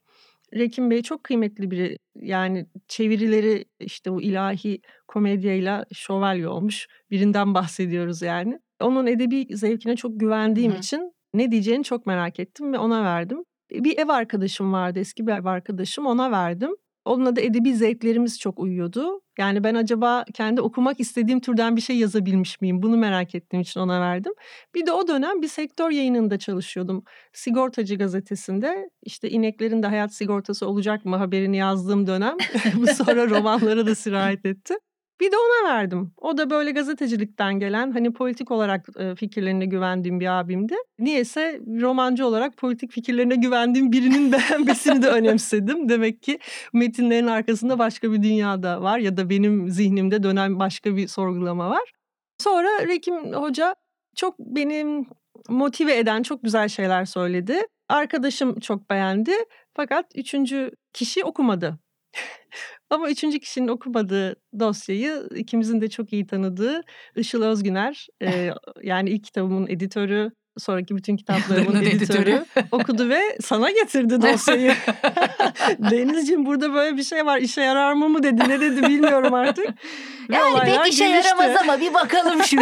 Rekin 0.55 0.91
Bey 0.91 1.03
çok 1.03 1.25
kıymetli 1.25 1.71
biri. 1.71 1.97
Yani 2.21 2.67
çevirileri 2.89 3.65
işte 3.81 4.11
o 4.11 4.21
ilahi 4.21 4.81
komedyayla 5.09 5.85
şövalye 5.93 6.49
olmuş. 6.49 6.87
Birinden 7.11 7.55
bahsediyoruz 7.55 8.23
yani. 8.23 8.59
Onun 8.81 9.07
edebi 9.07 9.47
zevkine 9.57 9.97
çok 9.97 10.21
güvendiğim 10.21 10.73
hı. 10.73 10.79
için 10.79 11.13
ne 11.35 11.51
diyeceğini 11.51 11.85
çok 11.85 12.07
merak 12.07 12.41
ettim 12.41 12.73
ve 12.73 12.79
ona 12.79 13.05
verdim. 13.05 13.39
Bir 13.71 13.99
ev 13.99 14.09
arkadaşım 14.09 14.73
vardı, 14.73 14.99
eski 14.99 15.27
bir 15.27 15.33
ev 15.33 15.45
arkadaşım. 15.45 16.07
Ona 16.07 16.31
verdim. 16.31 16.71
Onunla 17.05 17.37
da 17.37 17.41
edebi 17.41 17.75
zevklerimiz 17.75 18.41
çok 18.41 18.59
uyuyordu. 18.59 19.21
Yani 19.39 19.65
ben 19.65 19.75
acaba 19.75 20.25
kendi 20.35 20.61
okumak 20.61 21.01
istediğim 21.01 21.41
türden 21.41 21.77
bir 21.77 21.81
şey 21.81 21.97
yazabilmiş 21.97 22.61
miyim? 22.61 22.83
Bunu 22.83 22.97
merak 22.97 23.35
ettiğim 23.35 23.61
için 23.61 23.81
ona 23.81 24.01
verdim. 24.01 24.33
Bir 24.75 24.87
de 24.87 24.93
o 24.93 25.09
dönem 25.09 25.43
bir 25.43 25.49
sektör 25.49 25.91
yayınında 25.91 26.39
çalışıyordum. 26.39 27.05
Sigortacı 27.33 27.95
gazetesinde 27.99 28.91
işte 29.03 29.31
ineklerin 29.31 29.83
de 29.83 29.87
hayat 29.87 30.15
sigortası 30.15 30.67
olacak 30.67 31.05
mı 31.05 31.17
haberini 31.17 31.57
yazdığım 31.57 32.07
dönem. 32.07 32.37
Bu 32.77 32.87
sonra 32.87 33.31
romanlara 33.31 33.87
da 33.87 33.95
sirayet 33.95 34.47
etti. 34.47 34.75
Bir 35.21 35.33
de 35.33 35.37
ona 35.37 35.75
verdim. 35.75 36.13
O 36.17 36.39
da 36.39 36.51
böyle 36.51 36.71
gazetecilikten 36.71 37.59
gelen 37.59 37.91
hani 37.91 38.13
politik 38.13 38.51
olarak 38.51 38.87
fikirlerine 39.17 39.67
güvendiğim 39.67 40.21
bir 40.21 40.41
abimdi. 40.41 40.75
Niyeyse 40.99 41.61
romancı 41.81 42.27
olarak 42.27 42.57
politik 42.57 42.93
fikirlerine 42.93 43.35
güvendiğim 43.35 43.93
birinin 43.93 44.33
beğenmesini 44.33 45.03
de 45.03 45.09
önemsedim. 45.09 45.89
Demek 45.89 46.23
ki 46.23 46.39
metinlerin 46.73 47.27
arkasında 47.27 47.79
başka 47.79 48.13
bir 48.13 48.23
dünya 48.23 48.63
da 48.63 48.83
var 48.83 48.99
ya 48.99 49.17
da 49.17 49.31
benim 49.31 49.69
zihnimde 49.71 50.23
dönen 50.23 50.59
başka 50.59 50.97
bir 50.97 51.09
sorgulama 51.09 51.71
var. 51.71 51.93
Sonra 52.39 52.87
Rekim 52.89 53.33
Hoca 53.33 53.77
çok 54.17 54.39
benim 54.39 55.07
motive 55.49 55.99
eden 55.99 56.23
çok 56.23 56.43
güzel 56.43 56.69
şeyler 56.69 57.05
söyledi. 57.05 57.67
Arkadaşım 57.89 58.61
çok 58.61 58.91
beğendi 58.91 59.33
fakat 59.75 60.07
üçüncü 60.15 60.71
kişi 60.93 61.25
okumadı. 61.25 61.79
Ama 62.95 63.11
üçüncü 63.11 63.41
kişinin 63.41 63.69
okumadığı 63.69 64.37
dosyayı 64.59 65.29
ikimizin 65.37 65.81
de 65.81 65.91
çok 65.91 66.13
iyi 66.13 66.27
tanıdığı 66.27 66.83
Işıl 67.17 67.43
Özgüner 67.43 68.07
e, 68.23 68.51
yani 68.83 69.11
ilk 69.11 69.25
kitabımın 69.25 69.67
editörü 69.69 70.31
sonraki 70.59 70.97
bütün 70.97 71.17
kitaplarımın 71.17 71.83
editörü, 71.83 72.45
okudu 72.73 73.09
ve 73.09 73.21
sana 73.43 73.71
getirdi 73.71 74.23
dosyayı. 74.23 74.75
Denizciğim 75.79 76.47
burada 76.47 76.75
böyle 76.75 76.97
bir 76.97 77.03
şey 77.05 77.27
var 77.27 77.39
işe 77.39 77.61
yarar 77.61 77.93
mı 77.93 78.09
mı 78.09 78.23
dedi 78.23 78.49
ne 78.49 78.61
dedi 78.61 78.83
bilmiyorum 78.83 79.35
artık. 79.35 79.67
Ve 80.31 80.35
Yani 80.37 80.61
pek 80.61 80.93
işe 80.93 81.09
gelişti. 81.09 81.29
yaramaz 81.29 81.63
ama 81.63 81.81
bir 81.81 81.95
bakalım 81.95 82.43
şu. 82.43 82.57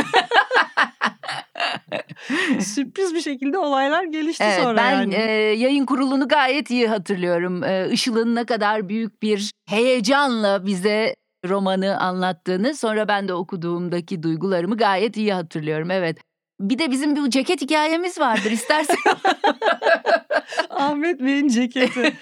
Sürpriz 2.60 3.14
bir 3.14 3.20
şekilde 3.20 3.58
olaylar 3.58 4.04
gelişti 4.04 4.44
Evet, 4.46 4.62
sonra 4.62 4.76
ben 4.76 4.92
yani. 4.92 5.14
e, 5.14 5.30
yayın 5.52 5.86
kurulunu 5.86 6.28
gayet 6.28 6.70
iyi 6.70 6.88
hatırlıyorum. 6.88 7.64
E, 7.64 7.88
Işıl'ın 7.90 8.34
ne 8.34 8.46
kadar 8.46 8.88
büyük 8.88 9.22
bir 9.22 9.50
heyecanla 9.68 10.66
bize 10.66 11.14
romanı 11.48 12.00
anlattığını 12.00 12.74
sonra 12.74 13.08
ben 13.08 13.28
de 13.28 13.34
okuduğumdaki 13.34 14.22
duygularımı 14.22 14.76
gayet 14.76 15.16
iyi 15.16 15.32
hatırlıyorum. 15.32 15.90
Evet. 15.90 16.18
Bir 16.62 16.78
de 16.78 16.90
bizim 16.90 17.16
bu 17.16 17.30
ceket 17.30 17.60
hikayemiz 17.60 18.20
vardır 18.20 18.50
istersen. 18.50 18.96
Ahmet 20.70 21.20
Bey'in 21.20 21.48
ceketi. 21.48 22.12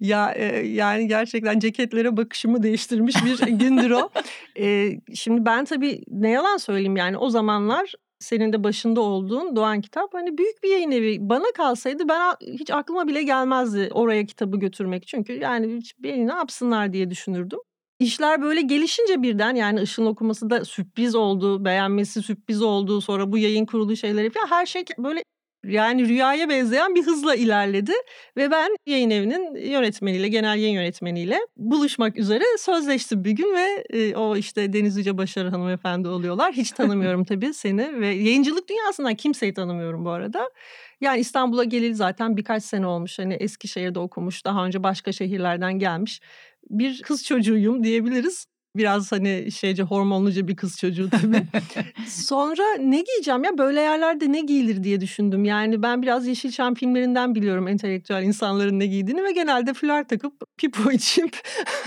ya 0.00 0.32
e, 0.32 0.66
yani 0.66 1.08
gerçekten 1.08 1.58
ceketlere 1.58 2.16
bakışımı 2.16 2.62
değiştirmiş 2.62 3.16
bir 3.24 3.46
gündür 3.46 3.90
o. 3.90 4.10
E, 4.58 4.90
şimdi 5.14 5.44
ben 5.44 5.64
tabii 5.64 6.02
ne 6.08 6.30
yalan 6.30 6.56
söyleyeyim 6.56 6.96
yani 6.96 7.18
o 7.18 7.30
zamanlar 7.30 7.92
senin 8.18 8.52
de 8.52 8.64
başında 8.64 9.00
olduğun 9.00 9.56
Doğan 9.56 9.80
Kitap 9.80 10.14
hani 10.14 10.38
büyük 10.38 10.62
bir 10.62 10.70
yayın 10.70 10.90
evi. 10.90 11.16
Bana 11.20 11.52
kalsaydı 11.56 12.08
ben 12.08 12.34
hiç 12.40 12.70
aklıma 12.70 13.08
bile 13.08 13.22
gelmezdi 13.22 13.88
oraya 13.92 14.26
kitabı 14.26 14.56
götürmek. 14.58 15.06
Çünkü 15.06 15.32
yani 15.32 15.76
hiç 15.76 15.94
beni 15.98 16.26
ne 16.26 16.32
yapsınlar 16.32 16.92
diye 16.92 17.10
düşünürdüm. 17.10 17.58
İşler 18.00 18.42
böyle 18.42 18.60
gelişince 18.60 19.22
birden 19.22 19.54
yani 19.54 19.82
Işıl'ın 19.82 20.06
okuması 20.06 20.50
da 20.50 20.64
sürpriz 20.64 21.14
oldu, 21.14 21.64
beğenmesi 21.64 22.22
sürpriz 22.22 22.62
oldu. 22.62 23.00
Sonra 23.00 23.32
bu 23.32 23.38
yayın 23.38 23.66
kurulu 23.66 23.96
şeyleri 23.96 24.30
falan 24.30 24.46
her 24.46 24.66
şey 24.66 24.84
böyle 24.98 25.22
yani 25.64 26.08
rüyaya 26.08 26.48
benzeyen 26.48 26.94
bir 26.94 27.06
hızla 27.06 27.34
ilerledi 27.34 27.92
ve 28.36 28.50
ben 28.50 28.76
yayın 28.86 29.10
evinin 29.10 29.54
yönetmeniyle, 29.70 30.28
genel 30.28 30.58
yayın 30.58 30.74
yönetmeniyle 30.74 31.38
buluşmak 31.56 32.18
üzere 32.18 32.44
sözleştim 32.58 33.24
bir 33.24 33.30
gün 33.30 33.54
ve 33.56 33.84
e, 33.90 34.16
o 34.16 34.36
işte 34.36 34.72
Deniz 34.72 34.96
Yüce 34.96 35.18
Başarı 35.18 35.48
hanımefendi 35.48 36.08
oluyorlar. 36.08 36.52
Hiç 36.52 36.70
tanımıyorum 36.70 37.24
tabii 37.24 37.54
seni 37.54 38.00
ve 38.00 38.06
yayıncılık 38.06 38.68
dünyasından 38.68 39.14
kimseyi 39.14 39.54
tanımıyorum 39.54 40.04
bu 40.04 40.10
arada. 40.10 40.50
Yani 41.00 41.20
İstanbul'a 41.20 41.64
geleli 41.64 41.94
zaten 41.94 42.36
birkaç 42.36 42.64
sene 42.64 42.86
olmuş. 42.86 43.18
Hani 43.18 43.34
Eskişehir'de 43.34 43.98
okumuş, 43.98 44.44
daha 44.44 44.66
önce 44.66 44.82
başka 44.82 45.12
şehirlerden 45.12 45.78
gelmiş 45.78 46.20
bir 46.70 47.02
kız 47.02 47.24
çocuğuyum 47.24 47.84
diyebiliriz. 47.84 48.46
Biraz 48.76 49.12
hani 49.12 49.52
şeyce 49.52 49.82
hormonluca 49.82 50.48
bir 50.48 50.56
kız 50.56 50.78
çocuğu 50.78 51.10
tabii. 51.10 51.42
Sonra 52.08 52.62
ne 52.80 53.00
giyeceğim 53.02 53.44
ya 53.44 53.58
böyle 53.58 53.80
yerlerde 53.80 54.32
ne 54.32 54.40
giyilir 54.40 54.84
diye 54.84 55.00
düşündüm. 55.00 55.44
Yani 55.44 55.82
ben 55.82 56.02
biraz 56.02 56.26
Yeşilçam 56.26 56.74
filmlerinden 56.74 57.34
biliyorum 57.34 57.68
entelektüel 57.68 58.22
insanların 58.22 58.78
ne 58.78 58.86
giydiğini 58.86 59.24
ve 59.24 59.32
genelde 59.32 59.74
fular 59.74 60.08
takıp 60.08 60.32
pipo 60.58 60.90
içip 60.92 61.36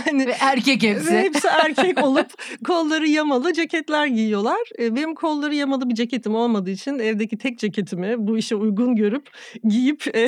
hani 0.06 0.28
Ve 0.28 0.36
erkek 0.42 0.84
ve 0.84 0.90
hepsi. 0.90 1.12
hepsi 1.18 1.48
erkek 1.48 2.04
olup 2.04 2.28
kolları 2.66 3.08
yamalı 3.08 3.54
ceketler 3.54 4.08
giyiyorlar. 4.08 4.60
E, 4.80 4.96
Benim 4.96 5.16
kolları 5.16 5.56
yamalı 5.56 5.90
bir 5.90 5.96
ceketim 5.96 6.36
olmadığı 6.36 6.70
için 6.72 7.00
evdeki 7.00 7.38
tek 7.38 7.60
ceketimi 7.60 8.16
bu 8.18 8.38
işe 8.38 8.56
uygun 8.56 8.96
görüp 8.96 9.30
giyip 9.68 10.16
e, 10.16 10.28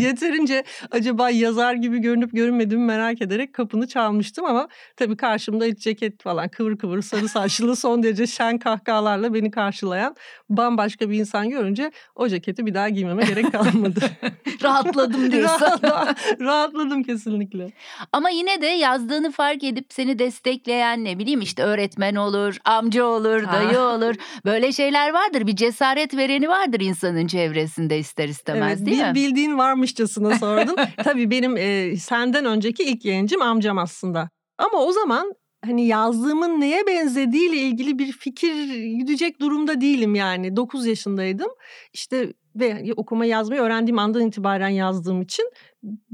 yeterince 0.00 0.64
acaba 0.90 1.30
yazar 1.30 1.74
gibi 1.74 1.98
görünüp 1.98 2.32
görünmediğimi 2.32 2.84
merak 2.86 3.22
ederek 3.22 3.52
kapını 3.52 3.88
çalmıştım 3.88 4.44
ama 4.44 4.68
tabii 4.96 5.16
karşımda 5.46 5.64
hiç 5.64 5.78
ceket 5.78 6.22
falan 6.22 6.48
kıvır 6.48 6.76
kıvır 6.78 7.02
sarı 7.02 7.28
saçlı 7.28 7.76
son 7.76 8.02
derece 8.02 8.26
şen 8.26 8.58
kahkahalarla 8.58 9.34
beni 9.34 9.50
karşılayan 9.50 10.16
bambaşka 10.50 11.10
bir 11.10 11.18
insan 11.18 11.50
görünce 11.50 11.90
o 12.14 12.28
ceketi 12.28 12.66
bir 12.66 12.74
daha 12.74 12.88
giymeme 12.88 13.24
gerek 13.24 13.52
kalmadı. 13.52 14.00
Rahatladım 14.62 15.32
diyorsun. 15.32 15.66
Rahat- 15.82 16.40
rahatladım 16.40 17.02
kesinlikle. 17.02 17.70
Ama 18.12 18.30
yine 18.30 18.62
de 18.62 18.66
yazdığını 18.66 19.30
fark 19.32 19.64
edip 19.64 19.86
seni 19.90 20.18
destekleyen 20.18 21.04
ne 21.04 21.18
bileyim 21.18 21.40
işte 21.40 21.62
öğretmen 21.62 22.14
olur, 22.14 22.56
amca 22.64 23.04
olur, 23.04 23.42
Ha. 23.42 23.52
dayı 23.52 23.80
olur. 23.80 24.14
Böyle 24.44 24.72
şeyler 24.72 25.12
vardır. 25.12 25.46
Bir 25.46 25.56
cesaret 25.56 26.16
vereni 26.16 26.48
vardır 26.48 26.80
insanın 26.80 27.26
çevresinde 27.26 27.98
ister 27.98 28.28
istemez 28.28 28.78
Evet, 28.78 28.86
değil 28.86 29.02
mi? 29.02 29.14
bildiğin 29.14 29.58
varmışçasına 29.58 30.38
sordun. 30.38 30.76
Tabii 31.04 31.30
benim 31.30 31.56
e, 31.56 31.96
senden 31.96 32.44
önceki 32.44 32.82
ilk 32.82 33.04
yayıncım 33.04 33.42
amcam 33.42 33.78
aslında. 33.78 34.30
Ama 34.58 34.84
o 34.84 34.92
zaman 34.92 35.34
hani 35.64 35.86
yazdığımın 35.86 36.60
neye 36.60 36.86
benzediğiyle 36.86 37.56
ilgili 37.56 37.98
bir 37.98 38.12
fikir 38.12 38.74
güdecek 38.98 39.40
durumda 39.40 39.80
değilim 39.80 40.14
yani. 40.14 40.56
9 40.56 40.86
yaşındaydım. 40.86 41.50
İşte 41.92 42.32
ve 42.56 42.92
okuma 42.96 43.24
yazmayı 43.24 43.60
öğrendiğim 43.60 43.98
andan 43.98 44.26
itibaren 44.26 44.68
yazdığım 44.68 45.22
için 45.22 45.50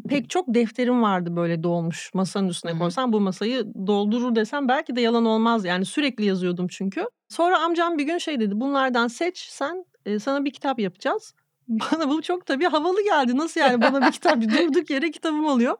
pek 0.08 0.30
çok 0.30 0.54
defterim 0.54 1.02
vardı 1.02 1.36
böyle 1.36 1.62
dolmuş. 1.62 2.10
Masanın 2.14 2.48
üstüne 2.48 2.78
koysam 2.78 3.12
bu 3.12 3.20
masayı 3.20 3.66
doldurur 3.86 4.34
desem 4.34 4.68
belki 4.68 4.96
de 4.96 5.00
yalan 5.00 5.24
olmaz. 5.24 5.64
Yani 5.64 5.84
sürekli 5.84 6.24
yazıyordum 6.24 6.68
çünkü. 6.68 7.04
Sonra 7.28 7.58
amcam 7.58 7.98
bir 7.98 8.04
gün 8.04 8.18
şey 8.18 8.40
dedi. 8.40 8.60
Bunlardan 8.60 9.06
seç 9.08 9.38
sen 9.38 9.84
e, 10.06 10.18
sana 10.18 10.44
bir 10.44 10.50
kitap 10.50 10.78
yapacağız. 10.78 11.34
Bana 11.68 12.10
bu 12.10 12.22
çok 12.22 12.46
tabii 12.46 12.64
havalı 12.64 13.04
geldi. 13.04 13.36
Nasıl 13.36 13.60
yani 13.60 13.82
bana 13.82 14.06
bir 14.06 14.12
kitap 14.12 14.42
durduk 14.42 14.90
yere 14.90 15.10
kitabım 15.10 15.44
oluyor. 15.44 15.76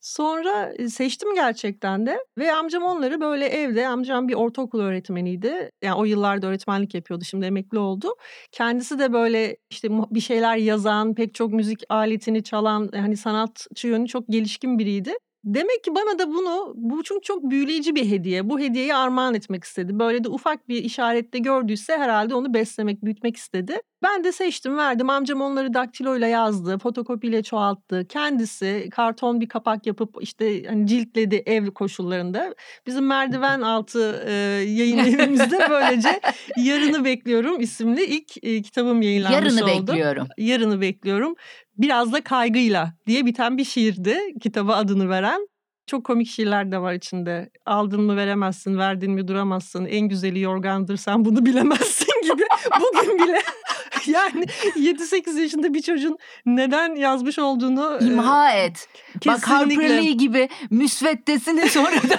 Sonra 0.00 0.72
e, 0.78 0.88
seçtim 0.88 1.34
gerçekten 1.34 2.06
de 2.06 2.18
ve 2.38 2.52
amcam 2.52 2.82
onları 2.82 3.20
böyle 3.20 3.46
evde 3.46 3.88
amcam 3.88 4.28
bir 4.28 4.34
ortaokul 4.34 4.80
öğretmeniydi. 4.80 5.70
Yani 5.82 5.94
o 5.94 6.04
yıllarda 6.04 6.46
öğretmenlik 6.46 6.94
yapıyordu 6.94 7.24
şimdi 7.24 7.46
emekli 7.46 7.78
oldu. 7.78 8.08
Kendisi 8.52 8.98
de 8.98 9.12
böyle 9.12 9.56
işte 9.70 9.88
bir 9.90 10.20
şeyler 10.20 10.56
yazan, 10.56 11.14
pek 11.14 11.34
çok 11.34 11.52
müzik 11.52 11.82
aletini 11.88 12.42
çalan 12.42 12.90
hani 12.94 13.16
sanatçı 13.16 13.88
yönü 13.88 14.06
çok 14.08 14.28
gelişkin 14.28 14.78
biriydi. 14.78 15.14
Demek 15.44 15.84
ki 15.84 15.94
bana 15.94 16.18
da 16.18 16.28
bunu 16.28 16.72
bu 16.76 17.02
çünkü 17.02 17.20
çok 17.22 17.50
büyüleyici 17.50 17.94
bir 17.94 18.10
hediye. 18.10 18.50
Bu 18.50 18.60
hediyeyi 18.60 18.94
armağan 18.94 19.34
etmek 19.34 19.64
istedi. 19.64 19.98
Böyle 19.98 20.24
de 20.24 20.28
ufak 20.28 20.68
bir 20.68 20.84
işarette 20.84 21.38
gördüyse 21.38 21.98
herhalde 21.98 22.34
onu 22.34 22.54
beslemek, 22.54 23.04
büyütmek 23.04 23.36
istedi. 23.36 23.80
Ben 24.02 24.24
de 24.24 24.32
seçtim, 24.32 24.76
verdim. 24.76 25.10
Amcam 25.10 25.40
onları 25.40 25.74
daktiloyla 25.74 26.26
yazdı, 26.26 26.78
fotokopiyle 26.78 27.42
çoğalttı. 27.42 28.06
Kendisi 28.08 28.88
karton 28.90 29.40
bir 29.40 29.48
kapak 29.48 29.86
yapıp 29.86 30.16
işte 30.20 30.64
hani 30.64 30.86
ciltledi 30.86 31.42
ev 31.46 31.66
koşullarında. 31.66 32.54
Bizim 32.86 33.06
merdiven 33.06 33.60
altı 33.60 34.24
e, 34.26 34.32
yayın 34.68 34.98
evimizde 35.04 35.66
böylece 35.70 36.20
Yarını 36.56 37.04
Bekliyorum 37.04 37.60
isimli 37.60 38.04
ilk 38.04 38.44
e, 38.44 38.62
kitabım 38.62 39.02
yayınlanmış 39.02 39.54
Yarını 39.54 39.72
oldu. 39.74 39.86
bekliyorum. 39.92 40.26
Yarını 40.38 40.80
bekliyorum. 40.80 41.34
Biraz 41.78 42.12
da 42.12 42.20
kaygıyla 42.20 42.92
diye 43.06 43.26
biten 43.26 43.58
bir 43.58 43.64
şiirdi 43.64 44.18
kitaba 44.42 44.74
adını 44.74 45.08
veren. 45.08 45.48
Çok 45.86 46.04
komik 46.04 46.28
şiirler 46.28 46.72
de 46.72 46.78
var 46.78 46.92
içinde. 46.92 47.50
Aldın 47.66 48.00
mı 48.00 48.16
veremezsin, 48.16 48.78
verdin 48.78 49.10
mi 49.12 49.28
duramazsın. 49.28 49.84
En 49.86 50.08
güzeli 50.08 50.40
yorgandır 50.40 50.96
sen 50.96 51.24
bunu 51.24 51.46
bilemezsin 51.46 52.22
gibi. 52.32 52.42
Bugün 52.80 53.18
bile 53.18 53.38
yani 54.06 54.44
7-8 54.76 55.40
yaşında 55.40 55.74
bir 55.74 55.82
çocuğun 55.82 56.18
neden 56.46 56.94
yazmış 56.94 57.38
olduğunu 57.38 57.98
e, 58.00 58.04
İmha 58.04 58.52
et. 58.52 58.88
Bak 59.26 59.48
Harper 59.48 59.68
kesinlikle. 59.68 59.96
Lee 59.96 60.12
gibi 60.12 60.48
müsveddesini 60.70 61.68
sonradan 61.68 62.18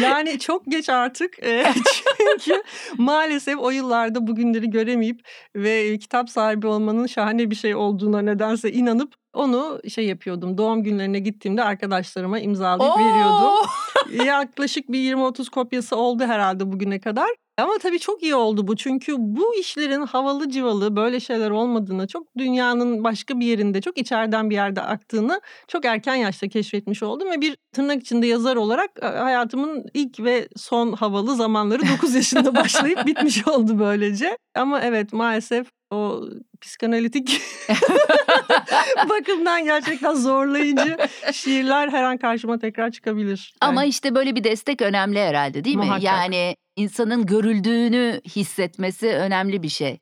Yani 0.00 0.38
çok 0.38 0.66
geç 0.66 0.88
artık 0.88 1.42
E, 1.42 1.64
çünkü 2.40 2.62
maalesef 2.98 3.58
o 3.58 3.70
yıllarda 3.70 4.26
bugünleri 4.26 4.70
göremeyip 4.70 5.20
ve 5.56 5.98
kitap 5.98 6.30
sahibi 6.30 6.66
olmanın 6.66 7.06
şahane 7.06 7.50
bir 7.50 7.56
şey 7.56 7.74
olduğuna 7.74 8.22
nedense 8.22 8.72
inanıp 8.72 9.14
onu 9.32 9.80
şey 9.88 10.06
yapıyordum. 10.06 10.58
Doğum 10.58 10.82
günlerine 10.82 11.18
gittiğimde 11.18 11.62
arkadaşlarıma 11.64 12.38
imzalayıp 12.38 12.98
veriyordum. 12.98 13.46
Oo! 13.46 14.24
Yaklaşık 14.26 14.92
bir 14.92 14.98
20-30 14.98 15.50
kopyası 15.50 15.96
oldu 15.96 16.24
herhalde 16.24 16.72
bugüne 16.72 17.00
kadar. 17.00 17.28
Ama 17.62 17.78
tabii 17.82 17.98
çok 17.98 18.22
iyi 18.22 18.34
oldu 18.34 18.66
bu. 18.68 18.76
Çünkü 18.76 19.14
bu 19.18 19.54
işlerin 19.54 20.02
havalı 20.02 20.48
civalı 20.50 20.96
böyle 20.96 21.20
şeyler 21.20 21.50
olmadığını, 21.50 22.06
çok 22.06 22.26
dünyanın 22.38 23.04
başka 23.04 23.40
bir 23.40 23.46
yerinde, 23.46 23.80
çok 23.80 23.98
içeriden 23.98 24.50
bir 24.50 24.54
yerde 24.54 24.82
aktığını 24.82 25.40
çok 25.68 25.84
erken 25.84 26.14
yaşta 26.14 26.48
keşfetmiş 26.48 27.02
oldum. 27.02 27.30
Ve 27.30 27.40
bir 27.40 27.56
tırnak 27.72 28.00
içinde 28.02 28.26
yazar 28.26 28.56
olarak 28.56 28.90
e, 29.02 29.06
hayatımın 29.06 29.84
ilk 29.94 30.20
ve 30.20 30.48
son 30.56 30.92
havalı 30.92 31.36
zamanları 31.36 31.82
9 31.96 32.14
yaşında 32.14 32.54
başlayıp 32.56 33.06
bitmiş 33.06 33.48
oldu 33.48 33.78
böylece. 33.78 34.38
Ama 34.54 34.80
evet 34.80 35.12
maalesef 35.12 35.66
o 35.92 36.28
psikanalitik 36.60 37.40
bakımdan 39.08 39.64
gerçekten 39.64 40.14
zorlayıcı 40.14 40.96
şiirler 41.32 41.88
her 41.88 42.02
an 42.02 42.18
karşıma 42.18 42.58
tekrar 42.58 42.90
çıkabilir. 42.90 43.54
Ama 43.60 43.82
Yani 43.82 43.88
işte 43.88 44.14
böyle 44.14 44.36
bir 44.36 44.44
destek 44.44 44.82
önemli 44.82 45.18
herhalde 45.20 45.64
değil 45.64 45.76
mi? 45.76 45.84
Muhakkak. 45.84 46.04
Yani 46.04 46.56
insanın 46.76 47.26
görüldüğünü 47.26 48.20
hissetmesi 48.36 49.08
önemli 49.08 49.62
bir 49.62 49.68
şey. 49.68 49.98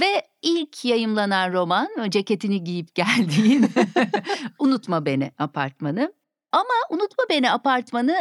Ve 0.00 0.22
ilk 0.42 0.84
yayımlanan 0.84 1.52
roman 1.52 1.88
ceketini 2.08 2.64
giyip 2.64 2.94
geldiğin 2.94 3.66
Unutma 4.58 5.06
Beni 5.06 5.32
apartmanı. 5.38 6.12
Ama 6.52 6.74
Unutma 6.90 7.24
Beni 7.30 7.50
apartmanı 7.50 8.14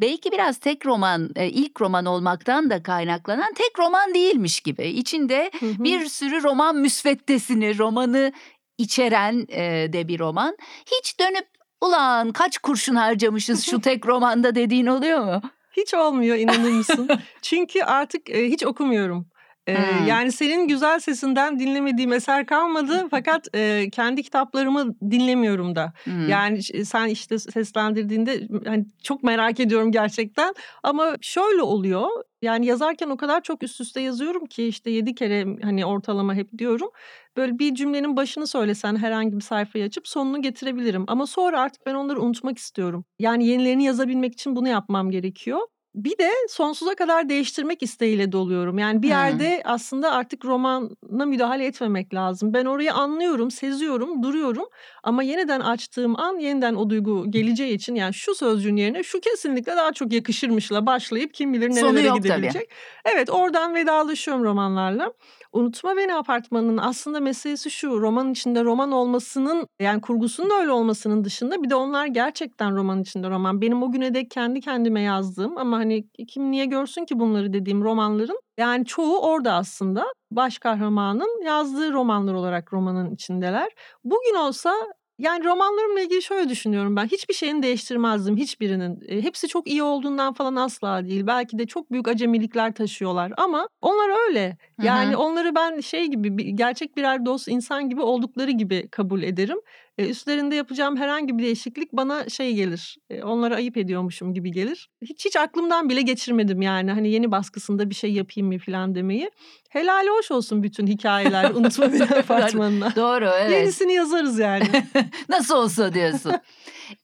belki 0.00 0.32
biraz 0.32 0.58
tek 0.58 0.86
roman, 0.86 1.30
e, 1.36 1.48
ilk 1.48 1.80
roman 1.80 2.06
olmaktan 2.06 2.70
da 2.70 2.82
kaynaklanan 2.82 3.54
tek 3.54 3.78
roman 3.78 4.14
değilmiş 4.14 4.60
gibi. 4.60 4.84
İçinde 4.84 5.50
Hı 5.60 5.66
hı. 5.66 5.84
bir 5.84 6.06
sürü 6.06 6.42
roman 6.42 6.76
müsveddesini, 6.76 7.78
romanı 7.78 8.32
içeren 8.78 9.46
e, 9.48 9.92
de 9.92 10.08
bir 10.08 10.18
roman. 10.18 10.56
Hiç 10.92 11.20
dönüp 11.20 11.46
ulan 11.80 12.32
kaç 12.32 12.58
kurşun 12.58 12.94
harcamışız 12.94 13.64
şu 13.64 13.80
tek 13.80 14.06
romanda 14.06 14.54
dediğin 14.54 14.86
oluyor 14.86 15.24
mu? 15.24 15.42
Hiç 15.76 15.94
olmuyor 15.94 16.36
inanır 16.36 16.70
mısın? 16.70 17.08
Çünkü 17.42 17.82
artık 17.82 18.30
e, 18.30 18.48
hiç 18.48 18.64
okumuyorum. 18.66 19.28
E, 19.68 19.74
Hmm. 19.74 20.06
Yani 20.06 20.32
senin 20.32 20.68
güzel 20.68 21.00
sesinden 21.00 21.58
dinlemediğim 21.58 22.12
eser 22.12 22.46
kalmadı 22.46 23.06
fakat 23.10 23.48
e, 23.54 23.88
kendi 23.92 24.22
kitaplarımı 24.22 24.94
dinlemiyorum 25.10 25.76
da. 25.76 25.92
Hmm. 26.04 26.28
Yani 26.28 26.62
sen 26.62 27.06
işte 27.08 27.38
seslendirdiğinde 27.38 28.48
hani 28.66 28.86
çok 29.02 29.22
merak 29.22 29.60
ediyorum 29.60 29.92
gerçekten. 29.92 30.54
Ama 30.82 31.16
şöyle 31.20 31.62
oluyor. 31.62 32.08
Yani 32.42 32.66
yazarken 32.66 33.08
o 33.08 33.16
kadar 33.16 33.42
çok 33.42 33.62
üst 33.62 33.80
üste 33.80 34.00
yazıyorum 34.00 34.46
ki 34.46 34.64
işte 34.64 34.90
yedi 34.90 35.14
kere 35.14 35.46
hani 35.62 35.86
ortalama 35.86 36.34
hep 36.34 36.58
diyorum. 36.58 36.90
Böyle 37.36 37.58
bir 37.58 37.74
cümlenin 37.74 38.16
başını 38.16 38.46
söylesen 38.46 38.96
herhangi 38.96 39.36
bir 39.36 39.40
sayfayı 39.40 39.84
açıp 39.84 40.08
sonunu 40.08 40.42
getirebilirim. 40.42 41.04
Ama 41.08 41.26
sonra 41.26 41.60
artık 41.60 41.86
ben 41.86 41.94
onları 41.94 42.20
unutmak 42.22 42.58
istiyorum. 42.58 43.04
Yani 43.18 43.46
yenilerini 43.46 43.84
yazabilmek 43.84 44.32
için 44.32 44.56
bunu 44.56 44.68
yapmam 44.68 45.10
gerekiyor. 45.10 45.58
Bir 45.94 46.18
de 46.18 46.30
sonsuza 46.48 46.94
kadar 46.94 47.28
değiştirmek 47.28 47.82
isteğiyle 47.82 48.32
doluyorum. 48.32 48.78
Yani 48.78 49.02
bir 49.02 49.08
Hmm. 49.08 49.12
yerde 49.14 49.62
aslında 49.64 50.12
artık 50.12 50.44
romana 50.44 51.26
müdahale 51.26 51.64
etmemek 51.66 52.14
lazım. 52.14 52.54
Ben 52.54 52.64
orayı 52.64 52.94
anlıyorum, 52.94 53.50
seziyorum, 53.50 54.22
duruyorum. 54.22 54.64
Ama 55.02 55.22
yeniden 55.22 55.60
açtığım 55.60 56.20
an 56.20 56.38
yeniden 56.38 56.74
o 56.74 56.90
duygu 56.90 57.30
geleceği 57.30 57.74
için 57.74 57.94
yani 57.94 58.14
şu 58.14 58.34
sözcüğün 58.34 58.76
yerine 58.76 59.02
şu 59.02 59.20
kesinlikle 59.20 59.76
daha 59.76 59.92
çok 59.92 60.12
yakışırmışla 60.12 60.86
başlayıp 60.86 61.34
kim 61.34 61.52
bilir 61.52 61.70
Sonu 61.70 61.86
nerelere 61.86 62.06
yok 62.06 62.16
tabii. 62.16 62.22
gidebilecek. 62.28 62.70
Evet 63.04 63.30
oradan 63.30 63.74
vedalaşıyorum 63.74 64.44
romanlarla. 64.44 65.12
Unutma 65.52 65.96
Beni 65.96 66.14
Apartmanı'nın 66.14 66.76
aslında 66.76 67.20
meselesi 67.20 67.70
şu 67.70 68.00
romanın 68.00 68.32
içinde 68.32 68.64
roman 68.64 68.92
olmasının 68.92 69.66
yani 69.80 70.00
kurgusunun 70.00 70.60
öyle 70.60 70.70
olmasının 70.72 71.24
dışında 71.24 71.62
bir 71.62 71.70
de 71.70 71.74
onlar 71.74 72.06
gerçekten 72.06 72.76
roman 72.76 73.00
içinde 73.02 73.30
roman. 73.30 73.60
Benim 73.60 73.82
o 73.82 73.92
güne 73.92 74.14
dek 74.14 74.30
kendi 74.30 74.60
kendime 74.60 75.00
yazdığım 75.02 75.58
ama 75.58 75.78
hani 75.78 76.08
kim 76.28 76.50
niye 76.50 76.64
görsün 76.64 77.04
ki 77.04 77.18
bunları 77.18 77.52
dediğim 77.52 77.84
romanların 77.84 78.40
yani 78.58 78.84
çoğu 78.84 79.20
orada 79.20 79.52
aslında 79.52 80.04
baş 80.30 80.58
kahramanın 80.58 81.44
yazdığı 81.44 81.92
romanlar 81.92 82.34
olarak 82.34 82.72
romanın 82.72 83.10
içindeler. 83.14 83.72
Bugün 84.04 84.34
olsa 84.34 84.72
yani 85.18 85.44
romanlarımla 85.44 86.00
ilgili 86.00 86.22
şöyle 86.22 86.48
düşünüyorum 86.48 86.96
ben. 86.96 87.06
Hiçbir 87.06 87.34
şeyini 87.34 87.62
değiştirmezdim 87.62 88.36
hiçbirinin. 88.36 89.00
E, 89.08 89.22
hepsi 89.22 89.48
çok 89.48 89.68
iyi 89.68 89.82
olduğundan 89.82 90.32
falan 90.32 90.56
asla 90.56 91.04
değil. 91.04 91.26
Belki 91.26 91.58
de 91.58 91.66
çok 91.66 91.92
büyük 91.92 92.08
acemilikler 92.08 92.74
taşıyorlar 92.74 93.32
ama 93.36 93.68
onlar 93.82 94.28
öyle. 94.28 94.56
Yani 94.82 95.16
onları 95.16 95.54
ben 95.54 95.80
şey 95.80 96.06
gibi 96.06 96.56
gerçek 96.56 96.96
birer 96.96 97.26
dost 97.26 97.48
insan 97.48 97.88
gibi 97.88 98.00
oldukları 98.02 98.50
gibi 98.50 98.88
kabul 98.90 99.22
ederim. 99.22 99.58
E, 99.98 100.08
üstlerinde 100.08 100.54
yapacağım 100.56 100.96
herhangi 100.96 101.38
bir 101.38 101.42
değişiklik 101.42 101.92
bana 101.92 102.28
şey 102.28 102.54
gelir. 102.54 102.96
E, 103.10 103.22
onlara 103.22 103.54
ayıp 103.54 103.76
ediyormuşum 103.76 104.34
gibi 104.34 104.52
gelir. 104.52 104.90
Hiç 105.02 105.24
hiç 105.24 105.36
aklımdan 105.36 105.88
bile 105.88 106.02
geçirmedim 106.02 106.62
yani. 106.62 106.90
Hani 106.90 107.08
yeni 107.10 107.32
baskısında 107.32 107.90
bir 107.90 107.94
şey 107.94 108.12
yapayım 108.12 108.52
mı 108.52 108.58
falan 108.58 108.94
demeyi. 108.94 109.30
Helali 109.68 110.08
hoş 110.08 110.30
olsun 110.30 110.62
bütün 110.62 110.86
hikayeler. 110.86 111.50
Unutma 111.54 111.92
beni 111.92 112.02
apartmanına. 112.02 112.96
Doğru 112.96 113.30
evet. 113.40 113.52
Yenisini 113.52 113.92
yazarız 113.92 114.38
yani. 114.38 114.68
Nasıl 115.28 115.56
olsa 115.56 115.94
diyorsun. 115.94 116.32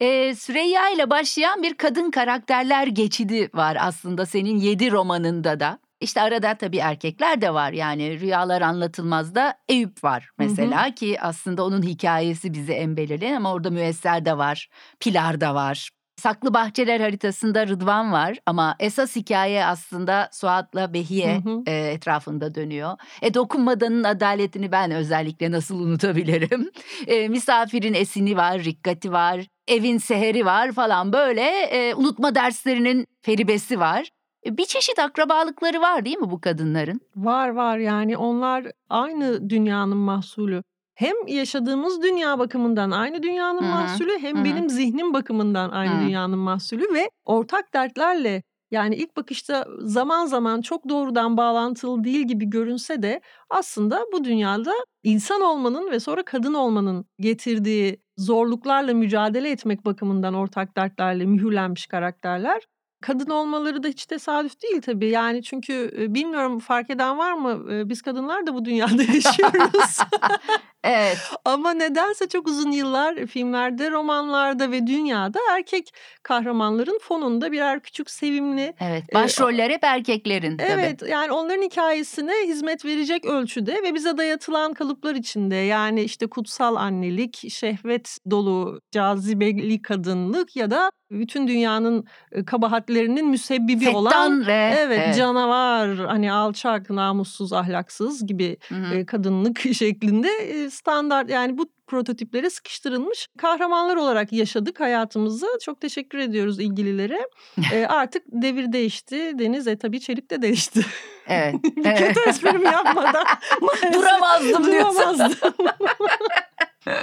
Ee, 0.01 0.35
Süreyya 0.35 0.91
ile 0.91 1.11
başlayan 1.11 1.63
bir 1.63 1.75
kadın 1.75 2.11
karakterler 2.11 2.87
geçidi 2.87 3.51
var 3.55 3.77
aslında 3.81 4.27
senin 4.27 4.57
yedi 4.57 4.91
romanında 4.91 5.61
da. 5.61 5.79
İşte 6.05 6.21
arada 6.21 6.55
tabii 6.55 6.79
erkekler 6.79 7.41
de 7.41 7.55
var 7.55 7.73
yani 7.73 8.21
Rüyalar 8.21 8.63
Anlatılmaz'da 8.63 9.55
Eyüp 9.69 10.05
var 10.05 10.31
mesela 10.39 10.95
ki 10.95 11.21
aslında 11.21 11.65
onun 11.65 11.83
hikayesi 11.83 12.55
bizi 12.55 12.73
en 12.73 12.97
belirleyen 12.97 13.37
ama 13.37 13.53
orada 13.53 13.71
Müesser 13.71 14.25
de 14.25 14.39
var, 14.39 14.69
Pilar 15.01 15.41
da 15.41 15.55
var. 15.55 15.91
Saklı 16.17 16.55
Bahçeler 16.55 17.01
haritasında 17.01 17.67
Rıdvan 17.67 18.13
var 18.13 18.37
ama 18.47 18.77
esas 18.81 19.17
hikaye 19.17 19.65
aslında 19.65 20.29
Suat'la 20.33 20.95
Behiye 20.95 21.35
Hı 21.45 21.51
hı. 21.51 21.63
e, 21.67 21.73
etrafında 21.73 22.55
dönüyor. 22.55 22.99
E 23.23 23.35
dokunmadanın 23.35 24.05
adaletini 24.05 24.73
ben 24.73 24.91
özellikle 24.91 25.51
nasıl 25.51 25.81
unutabilirim? 25.81 26.71
E, 27.07 27.29
misafirin 27.29 27.95
esini 27.95 28.37
var, 28.37 28.65
rikkati 28.65 29.13
var, 29.13 29.41
evin 29.69 29.99
seheri 29.99 30.45
var 30.45 30.73
falan 30.73 31.13
böyle 31.13 31.43
e, 31.43 31.95
unutma 31.95 32.35
derslerinin 32.35 33.07
feribesi 33.23 33.81
var. 33.81 34.09
E, 34.47 34.57
bir 34.57 34.65
çeşit 34.65 34.99
akrabalıkları 34.99 35.81
var 35.81 36.05
değil 36.05 36.19
mi 36.19 36.31
bu 36.31 36.41
kadınların? 36.41 37.01
Var 37.17 37.49
var 37.49 37.79
yani 37.79 38.17
onlar 38.17 38.67
aynı 38.91 39.51
dünyanın 39.51 39.97
mahsulü. 39.97 40.63
Hem 40.95 41.15
yaşadığımız 41.27 42.03
dünya 42.03 42.39
bakımından 42.39 42.91
aynı 42.91 43.23
dünyanın 43.23 43.63
Hı 43.63 43.67
hı, 43.67 43.71
mahsulü 43.71 44.19
hem 44.19 44.37
hı 44.37 44.41
hı. 44.41 44.45
benim 44.45 44.69
zihnim 44.69 45.15
bakımından 45.15 45.71
aynı 45.71 46.01
Hı. 46.01 46.07
dünyanın 46.07 46.39
mahsulü 46.39 46.95
ve 46.95 47.11
ortak 47.25 47.75
dertlerle 47.75 48.43
yani 48.71 48.97
ilk 48.97 49.17
bakışta 49.17 49.67
zaman 49.81 50.27
zaman 50.27 50.61
çok 50.61 50.89
doğrudan 50.89 51.37
bağlantılı 51.37 52.05
değil 52.05 52.27
gibi 52.27 52.51
görünse 52.51 53.03
de 53.03 53.21
aslında 53.51 54.05
bu 54.13 54.25
dünyada 54.25 54.73
insan 55.03 55.41
olmanın 55.41 55.91
ve 55.91 56.01
sonra 56.01 56.23
kadın 56.25 56.55
olmanın 56.55 57.05
getirdiği 57.19 58.01
zorluklarla 58.19 58.95
mücadele 58.95 59.51
etmek 59.51 59.85
bakımından 59.85 60.35
ortak 60.35 60.77
dertlerle 60.77 61.27
mühürlenmiş 61.27 61.87
karakterler. 61.87 62.63
Kadın 63.05 63.31
olmaları 63.31 63.83
da 63.83 63.89
hiç 63.89 64.07
tesadüf 64.07 64.63
değil 64.63 64.83
tabii. 64.83 65.09
Yani 65.09 65.43
çünkü 65.43 65.93
bilmiyorum 66.09 66.59
fark 66.59 66.91
eden 66.91 67.19
var 67.19 67.33
mı? 67.33 67.89
Biz 67.89 68.03
kadınlar 68.03 68.47
da 68.47 68.55
bu 68.55 68.65
dünyada 68.65 69.03
yaşıyoruz. 69.15 69.99
Evet. 70.85 71.19
Ama 71.45 71.75
nedense 71.75 72.29
çok 72.29 72.49
uzun 72.49 72.71
yıllar 72.71 73.27
filmlerde, 73.27 73.91
romanlarda 73.91 74.71
ve 74.71 74.87
dünyada 74.87 75.39
erkek 75.53 75.95
kahramanların 76.23 76.99
fonunda 77.03 77.53
birer 77.53 77.81
küçük 77.81 78.11
sevimli 78.11 78.75
Evet. 78.81 79.15
Başroller 79.15 79.71
hep 79.71 79.85
erkeklerin 79.85 80.57
tabii. 80.57 80.71
Evet 80.73 81.03
yani 81.09 81.33
onların 81.33 81.63
hikayesine 81.63 82.33
hizmet 82.47 82.85
verecek 82.85 83.25
ölçüde 83.25 83.83
ve 83.83 83.95
bize 83.95 84.17
dayatılan 84.17 84.75
kalıplar 84.75 85.15
içinde 85.15 85.57
yani 85.57 86.03
işte 86.03 86.27
kutsal 86.27 86.77
annelik, 86.77 87.51
şehvet 87.51 88.19
dolu 88.31 88.81
cazibeli 88.91 89.83
kadınlık 89.83 90.57
ya 90.57 90.71
da 90.71 90.91
bütün 91.11 91.49
dünyanın 91.49 92.07
kabahatlerinin 92.47 93.29
müsebbibi 93.29 93.91
olan 93.91 94.11
Fettan 94.11 94.47
ve 94.47 94.75
evet, 94.79 95.01
evet. 95.05 95.17
canavar 95.17 95.97
hani 95.97 96.33
alçak, 96.33 96.91
namussuz, 96.91 97.53
ahlaksız 97.53 98.27
gibi 98.27 98.57
Hı 98.69 98.75
hı. 98.75 98.95
e, 98.95 99.07
kadınlık 99.07 99.61
şeklinde 99.75 100.29
standart 100.75 101.31
yani 101.31 101.59
bu 101.59 101.67
prototiplere 101.87 102.51
sıkıştırılmış 102.51 103.29
kahramanlar 103.39 103.97
olarak 103.97 104.33
yaşadık 104.33 104.81
hayatımızı. 104.81 105.47
Çok 105.63 105.81
teşekkür 105.81 106.19
ediyoruz 106.19 106.61
ilgililere. 106.61 107.29
E, 107.73 107.87
artık 107.89 108.23
devir 108.29 108.73
değişti. 108.73 109.33
Deniz 109.39 109.67
e 109.67 109.79
tabii 109.79 110.01
çelik 110.01 110.31
de 110.31 110.43
değişti. 110.43 110.81
Evet. 111.27 111.55
Bir 111.77 111.87
evet. 111.87 111.99
kötü 111.99 112.29
esprimi 112.29 112.65
yapmadan 112.65 113.25
Duramazdım 113.93 114.73
diyorsun. 114.73 114.97
duramazdım. 114.97 115.33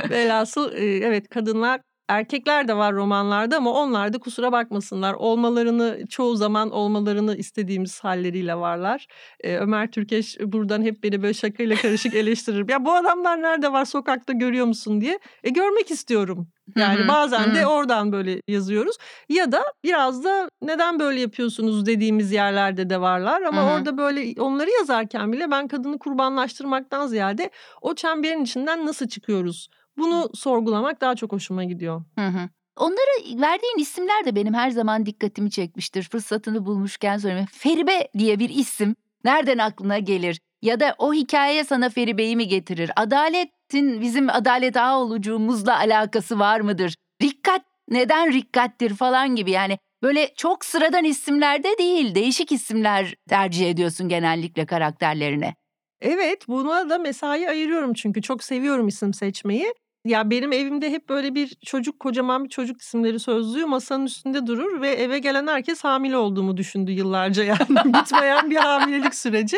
Velhasıl 0.10 0.72
evet 0.78 1.30
kadınlar 1.30 1.82
erkekler 2.10 2.68
de 2.68 2.78
var 2.78 2.94
romanlarda 2.94 3.58
ama 3.58 3.72
onlar 3.74 4.14
da 4.14 4.18
kusura 4.18 4.52
bakmasınlar. 4.52 5.14
Olmalarını 5.14 6.08
çoğu 6.10 6.36
zaman 6.36 6.72
olmalarını 6.72 7.36
istediğimiz 7.38 8.00
halleriyle 8.04 8.56
varlar. 8.56 9.08
E, 9.40 9.58
Ömer 9.58 9.92
Türkeş 9.92 10.38
buradan 10.40 10.82
hep 10.82 11.04
beni 11.04 11.22
böyle 11.22 11.34
şakayla 11.34 11.76
karışık 11.76 12.14
eleştirir. 12.16 12.70
Ya 12.70 12.86
bu 12.86 12.94
adamlar 12.94 13.42
nerede 13.42 13.72
var 13.74 13.86
sokakta 13.86 14.34
görüyor 14.34 14.66
musun 14.66 15.02
diye. 15.02 15.20
E 15.44 15.50
görmek 15.50 15.92
istiyorum. 15.92 16.48
Yani 16.78 17.00
Hı 17.00 17.04
hı, 17.04 17.08
bazen 17.08 17.50
hı 17.52 17.56
de 17.56 17.68
oradan 17.68 18.12
böyle 18.12 18.42
yazıyoruz. 18.48 18.96
Ya 19.30 19.52
da 19.52 19.64
biraz 19.84 20.24
da 20.24 20.50
neden 20.62 21.00
böyle 21.00 21.22
yapıyorsunuz 21.22 21.86
dediğimiz 21.86 22.32
yerlerde 22.32 22.90
de 22.90 23.02
varlar. 23.02 23.42
Ama 23.42 23.62
Hı 23.62 23.66
hı. 23.66 23.72
orada 23.72 23.98
böyle 23.98 24.42
onları 24.42 24.70
yazarken 24.80 25.32
bile 25.32 25.52
ben 25.52 25.68
kadını 25.68 26.00
kurbanlaştırmaktan 26.00 27.08
ziyade 27.08 27.50
o 27.82 27.96
çemberin 27.96 28.44
içinden 28.44 28.86
nasıl 28.86 29.08
çıkıyoruz? 29.08 29.70
Bunu 29.98 30.30
sorgulamak 30.34 31.02
daha 31.02 31.16
çok 31.16 31.32
hoşuma 31.32 31.64
gidiyor. 31.64 32.04
Hı 32.20 32.28
hı. 32.28 32.50
Onlara 32.78 33.42
verdiğin 33.42 33.78
isimler 33.78 34.26
de 34.26 34.36
benim 34.36 34.54
her 34.54 34.70
zaman 34.70 35.06
dikkatimi 35.06 35.52
çekmiştir. 35.52 36.04
Fırsatını 36.04 36.66
bulmuşken 36.66 37.18
söyleyeyim. 37.18 37.48
Feribe 37.52 38.08
diye 38.18 38.40
bir 38.40 38.50
isim 38.50 38.96
nereden 39.24 39.58
aklına 39.58 40.00
gelir? 40.00 40.40
Ya 40.62 40.80
da 40.80 40.96
o 40.98 41.14
hikaye 41.14 41.64
sana 41.64 41.90
Feribe'yi 41.90 42.36
mi 42.36 42.48
getirir? 42.48 42.92
Adaletin 42.96 44.02
bizim 44.02 44.30
adalet 44.30 44.78
ağolucumuzla 44.78 45.78
alakası 45.78 46.40
var 46.40 46.60
mıdır? 46.60 46.96
Rikkat 47.22 47.62
neden 47.90 48.34
rikkattir 48.34 48.96
falan 48.96 49.36
gibi 49.36 49.52
yani 49.52 49.78
böyle 50.04 50.34
çok 50.38 50.66
sıradan 50.66 51.04
isimlerde 51.04 51.78
değil 51.78 52.16
değişik 52.16 52.52
isimler 52.52 53.16
tercih 53.30 53.70
ediyorsun 53.70 54.10
genellikle 54.10 54.66
karakterlerine. 54.66 55.56
Evet, 56.02 56.48
buna 56.48 56.90
da 56.90 56.98
mesai 56.98 57.50
ayırıyorum 57.50 57.94
çünkü 57.94 58.22
çok 58.22 58.44
seviyorum 58.44 58.88
isim 58.88 59.14
seçmeyi. 59.14 59.74
Ya 60.06 60.30
benim 60.30 60.54
evimde 60.54 60.90
hep 60.90 61.10
böyle 61.10 61.36
bir 61.36 61.56
çocuk, 61.66 62.00
kocaman 62.00 62.44
bir 62.44 62.50
çocuk 62.50 62.82
isimleri 62.82 63.20
sözlüğü 63.20 63.66
masanın 63.66 64.06
üstünde 64.06 64.48
durur 64.48 64.82
ve 64.82 64.90
eve 64.90 65.20
gelen 65.20 65.48
herkes 65.48 65.84
hamile 65.84 66.18
olduğumu 66.18 66.58
düşündü 66.58 66.92
yıllarca 66.92 67.44
yani 67.44 67.60
bitmeyen 67.86 68.50
bir 68.50 68.56
hamilelik 68.56 69.16
süreci. 69.16 69.58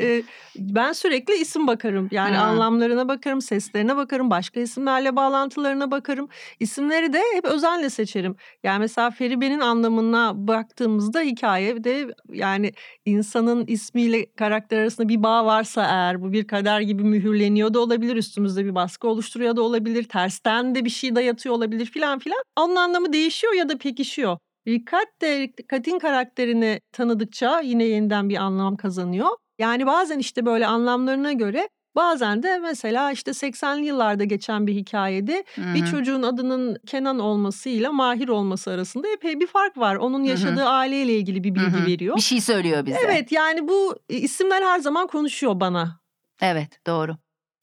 Ee, 0.00 0.22
ben 0.58 0.92
sürekli 0.92 1.34
isim 1.34 1.66
bakarım. 1.66 2.08
Yani 2.10 2.36
Hmm. 2.36 2.42
anlamlarına 2.44 3.08
bakarım, 3.08 3.40
seslerine 3.40 3.96
bakarım, 3.96 4.30
başka 4.30 4.60
isimlerle 4.60 5.16
bağlantılarına 5.16 5.90
bakarım. 5.90 6.28
İsimleri 6.60 7.12
de 7.12 7.20
hep 7.34 7.44
özenle 7.44 7.90
seçerim. 7.90 8.36
Yani 8.62 8.78
mesela 8.78 9.10
Feribe'nin 9.10 9.60
anlamına 9.60 10.32
baktığımızda 10.48 11.20
hikayede 11.20 12.14
yani 12.32 12.72
insanın 13.04 13.64
ismiyle 13.66 14.26
karakter 14.36 14.78
arasında 14.78 15.08
bir 15.08 15.22
bağ 15.22 15.46
varsa 15.46 15.82
eğer 15.82 16.22
bu 16.22 16.32
bir 16.32 16.46
kader 16.46 16.80
gibi 16.80 17.02
mühürleniyor 17.02 17.74
da 17.74 17.80
olabilir 17.80 18.16
üstümüzde 18.16 18.64
bir 18.64 18.74
baskı 18.74 19.08
oluşturuyor 19.08 19.56
da 19.56 19.62
olabilir 19.62 19.79
tersten 20.08 20.74
de 20.74 20.84
bir 20.84 20.90
şey 20.90 21.14
dayatıyor 21.14 21.54
olabilir 21.54 21.86
filan 21.86 22.18
filan 22.18 22.42
onun 22.56 22.76
anlamı 22.76 23.12
değişiyor 23.12 23.52
ya 23.52 23.68
da 23.68 23.78
pekişiyor. 23.78 24.38
Rikkat 24.68 25.08
de 25.22 25.40
Rikkat'in 25.40 25.98
karakterini 25.98 26.80
tanıdıkça 26.92 27.60
yine 27.60 27.84
yeniden 27.84 28.28
bir 28.28 28.36
anlam 28.36 28.76
kazanıyor. 28.76 29.28
Yani 29.58 29.86
bazen 29.86 30.18
işte 30.18 30.46
böyle 30.46 30.66
anlamlarına 30.66 31.32
göre 31.32 31.68
bazen 31.96 32.42
de 32.42 32.58
mesela 32.58 33.12
işte 33.12 33.30
80'li 33.30 33.86
yıllarda 33.86 34.24
geçen 34.24 34.66
bir 34.66 34.74
hikayede 34.74 35.44
Hı 35.54 35.74
bir 35.74 35.86
çocuğun 35.86 36.22
adının 36.22 36.76
Kenan 36.86 37.18
olmasıyla 37.18 37.92
Mahir 37.92 38.28
olması 38.28 38.70
arasında 38.70 39.08
epey 39.08 39.40
bir 39.40 39.46
fark 39.46 39.78
var. 39.78 39.96
Onun 39.96 40.24
yaşadığı 40.24 40.64
aileyle 40.64 41.16
ilgili 41.16 41.44
bir 41.44 41.54
bilgi 41.54 41.78
hı. 41.78 41.86
veriyor. 41.86 42.16
Bir 42.16 42.20
şey 42.20 42.40
söylüyor 42.40 42.86
bize. 42.86 42.98
Evet 43.04 43.32
yani 43.32 43.68
bu 43.68 43.96
isimler 44.08 44.62
her 44.62 44.78
zaman 44.78 45.06
konuşuyor 45.06 45.60
bana. 45.60 46.00
Evet 46.40 46.86
doğru. 46.86 47.16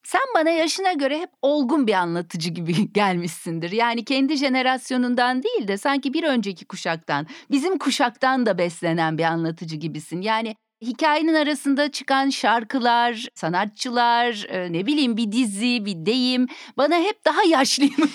Sen 0.08 0.22
bana 0.36 0.50
yaşına 0.50 0.94
göre 0.94 1.20
hep 1.20 1.30
olgun 1.42 1.88
bir 1.88 1.94
anlatıcı 1.94 2.50
gibi 2.50 2.94
gelmişsindir. 2.94 3.72
Yani 3.72 4.06
kendi 4.06 4.38
jenerasyonundan 4.38 5.44
değil 5.44 5.68
de 5.68 5.78
sanki 5.78 6.14
bir 6.14 6.24
önceki 6.24 6.66
kuşaktan, 6.66 7.28
bizim 7.52 7.78
kuşaktan 7.78 8.46
da 8.46 8.58
beslenen 8.58 9.18
bir 9.18 9.24
anlatıcı 9.24 9.76
gibisin. 9.76 10.22
Yani 10.22 10.56
hikayenin 10.82 11.34
arasında 11.34 11.92
çıkan 11.92 12.30
şarkılar, 12.30 13.28
sanatçılar, 13.36 14.46
e, 14.50 14.74
ne 14.74 14.86
bileyim 14.86 15.18
bir 15.18 15.32
dizi, 15.32 15.86
bir 15.86 16.06
deyim 16.06 16.48
bana 16.78 16.96
hep 16.96 17.26
daha 17.26 17.44
yaşlıyım. 17.44 17.94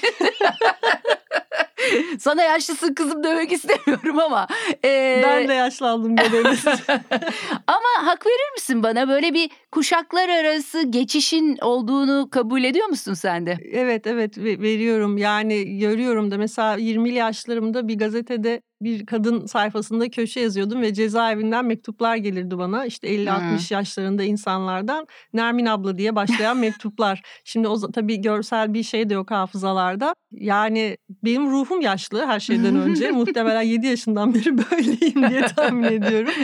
Sana 2.21 2.43
yaşlısın 2.43 2.95
kızım 2.95 3.25
demek 3.25 3.53
istemiyorum 3.53 4.19
ama. 4.19 4.47
e, 4.85 5.21
Ben 5.25 5.49
de 5.49 5.53
yaşlandım 5.55 6.17
dediniz. 6.17 6.65
ama 7.67 8.07
hak 8.07 8.27
verir 8.27 8.53
misin 8.57 8.83
bana 8.83 9.09
böyle 9.09 9.35
bir 9.35 9.51
kuşaklar 9.71 10.29
arası 10.29 10.83
geçişin 10.83 11.57
olduğunu 11.63 12.29
kabul 12.31 12.65
ediyor 12.65 12.87
musun 12.87 13.15
sen 13.15 13.47
de? 13.47 13.59
evet 13.73 14.07
evet 14.07 14.39
ve- 14.39 14.61
veriyorum 14.61 15.19
yani 15.19 15.79
görüyorum 15.79 16.31
da 16.31 16.39
mesela 16.39 16.77
20'li 16.79 17.15
yaşlarımda 17.15 17.89
bir 17.89 17.99
gazetede 17.99 18.63
bir 18.85 19.07
kadın 19.07 19.47
sayfasında 19.47 20.11
köşe 20.11 20.41
yazıyordum 20.41 20.83
ve 20.83 20.95
cezaevinden 20.95 21.65
mektuplar 21.65 22.17
gelirdi 22.17 22.59
bana. 22.59 22.87
İşte 22.87 23.09
50-60 23.09 23.75
yaşlarında 23.75 24.23
insanlardan 24.23 25.07
Nermin 25.33 25.67
abla 25.67 25.99
diye 25.99 26.17
başlayan 26.17 26.57
mektuplar. 26.67 27.23
Şimdi 27.45 27.69
o 27.69 27.91
tabii 27.93 28.21
görsel 28.21 28.75
bir 28.75 28.83
şey 28.83 29.09
de 29.11 29.15
yok 29.15 29.31
hafızalarda. 29.31 30.15
Yani 30.31 30.97
benim 31.25 31.51
ruhum 31.51 31.81
yaşlı 31.81 32.27
her 32.27 32.41
şeyden 32.41 32.77
önce. 32.77 33.11
Muhtemelen 33.23 33.63
7 33.63 33.87
yaşından 33.87 34.35
beri 34.35 34.59
böyleyim 34.59 35.31
diye 35.31 35.47
tahmin 35.47 35.83
ediyorum. 35.83 36.33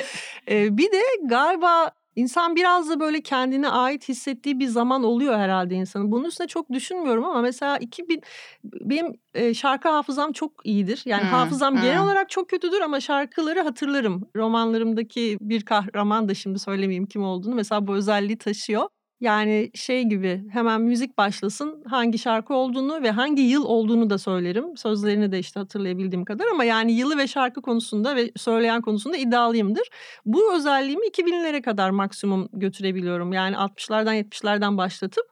Ee, 0.51 0.77
bir 0.77 0.93
de 0.93 1.01
galiba 1.25 1.91
insan 2.19 2.57
biraz 2.57 2.91
da 2.91 3.01
böyle 3.01 3.21
kendine 3.21 3.69
ait 3.69 4.09
hissettiği 4.09 4.61
bir 4.61 4.67
zaman 4.67 5.05
oluyor 5.05 5.39
herhalde 5.39 5.75
insanın. 5.75 6.13
Bunun 6.13 6.25
üstüne 6.25 6.47
çok 6.47 6.71
düşünmüyorum 6.71 7.25
ama 7.25 7.43
mesela 7.43 7.79
2000 7.79 8.23
benim 8.65 9.13
e, 9.35 9.55
şarkı 9.55 9.89
hafızam 9.89 10.33
çok 10.33 10.53
iyidir. 10.65 11.03
Yani 11.05 11.23
Hmm, 11.23 11.31
hafızam 11.31 11.77
genel 11.77 11.99
hmm. 11.99 12.05
olarak 12.05 12.31
çok 12.31 12.49
kötüdür 12.49 12.81
ama 12.81 13.01
şarkıları 13.01 13.61
hatırlarım. 13.61 14.31
Romanlarımdaki 14.37 15.39
bir 15.41 15.65
kahraman 15.65 16.29
da 16.29 16.35
şimdi 16.35 16.59
söylemeyeyim 16.59 17.07
kim 17.07 17.25
olduğunu 17.25 17.55
mesela 17.55 17.87
bu 17.87 17.95
özelliği 17.95 18.39
taşıyor. 18.39 18.89
Yani 19.21 19.71
şey 19.75 20.03
gibi 20.03 20.45
hemen 20.51 20.81
müzik 20.81 21.19
başlasın 21.19 21.83
hangi 21.87 22.19
şarkı 22.19 22.55
olduğunu 22.55 23.03
ve 23.03 23.11
hangi 23.11 23.43
yıl 23.43 23.65
olduğunu 23.65 24.11
da 24.11 24.19
söylerim. 24.19 24.77
Sözlerini 24.77 25.33
de 25.33 25.39
işte 25.39 25.61
hatırlayabildiğim 25.61 26.25
kadar 26.25 26.47
ama 26.53 26.65
yani 26.65 26.93
yılı 26.93 27.19
ve 27.19 27.27
şarkı 27.27 27.63
konusunda 27.63 28.17
ve 28.17 28.31
söyleyen 28.37 28.83
konusunda 28.83 29.17
iddialıyımdır. 29.17 29.89
Bu 30.27 30.55
özelliğimi 30.55 31.07
2000'lere 31.07 31.63
kadar 31.63 31.91
maksimum 31.91 32.49
götürebiliyorum. 32.53 33.33
Yani 33.33 33.57
60'lardan 33.57 34.15
70'lerden 34.15 34.77
başlatıp 34.77 35.25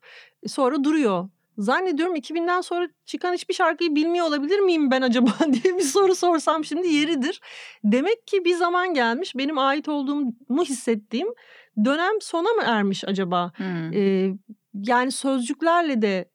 e, 0.42 0.48
sonra 0.48 0.84
duruyor. 0.84 1.28
Zannediyorum 1.58 2.16
2000'den 2.16 2.60
sonra 2.60 2.88
çıkan 3.04 3.34
hiçbir 3.34 3.54
şarkıyı 3.54 3.94
bilmiyor 3.94 4.26
olabilir 4.26 4.58
miyim 4.58 4.90
ben 4.90 5.02
acaba 5.02 5.30
diye 5.52 5.76
bir 5.76 5.82
soru 5.82 6.14
sorsam 6.14 6.64
şimdi 6.64 6.88
yeridir. 6.88 7.40
Demek 7.84 8.26
ki 8.26 8.44
bir 8.44 8.54
zaman 8.54 8.94
gelmiş 8.94 9.36
benim 9.36 9.58
ait 9.58 9.88
olduğumu 9.88 10.64
hissettiğim 10.64 11.28
dönem 11.84 12.20
sona 12.20 12.48
mı 12.52 12.62
ermiş 12.66 13.04
acaba? 13.04 13.52
Hmm. 13.56 13.92
Ee, 13.92 14.30
yani 14.74 15.12
sözcüklerle 15.12 16.02
de 16.02 16.30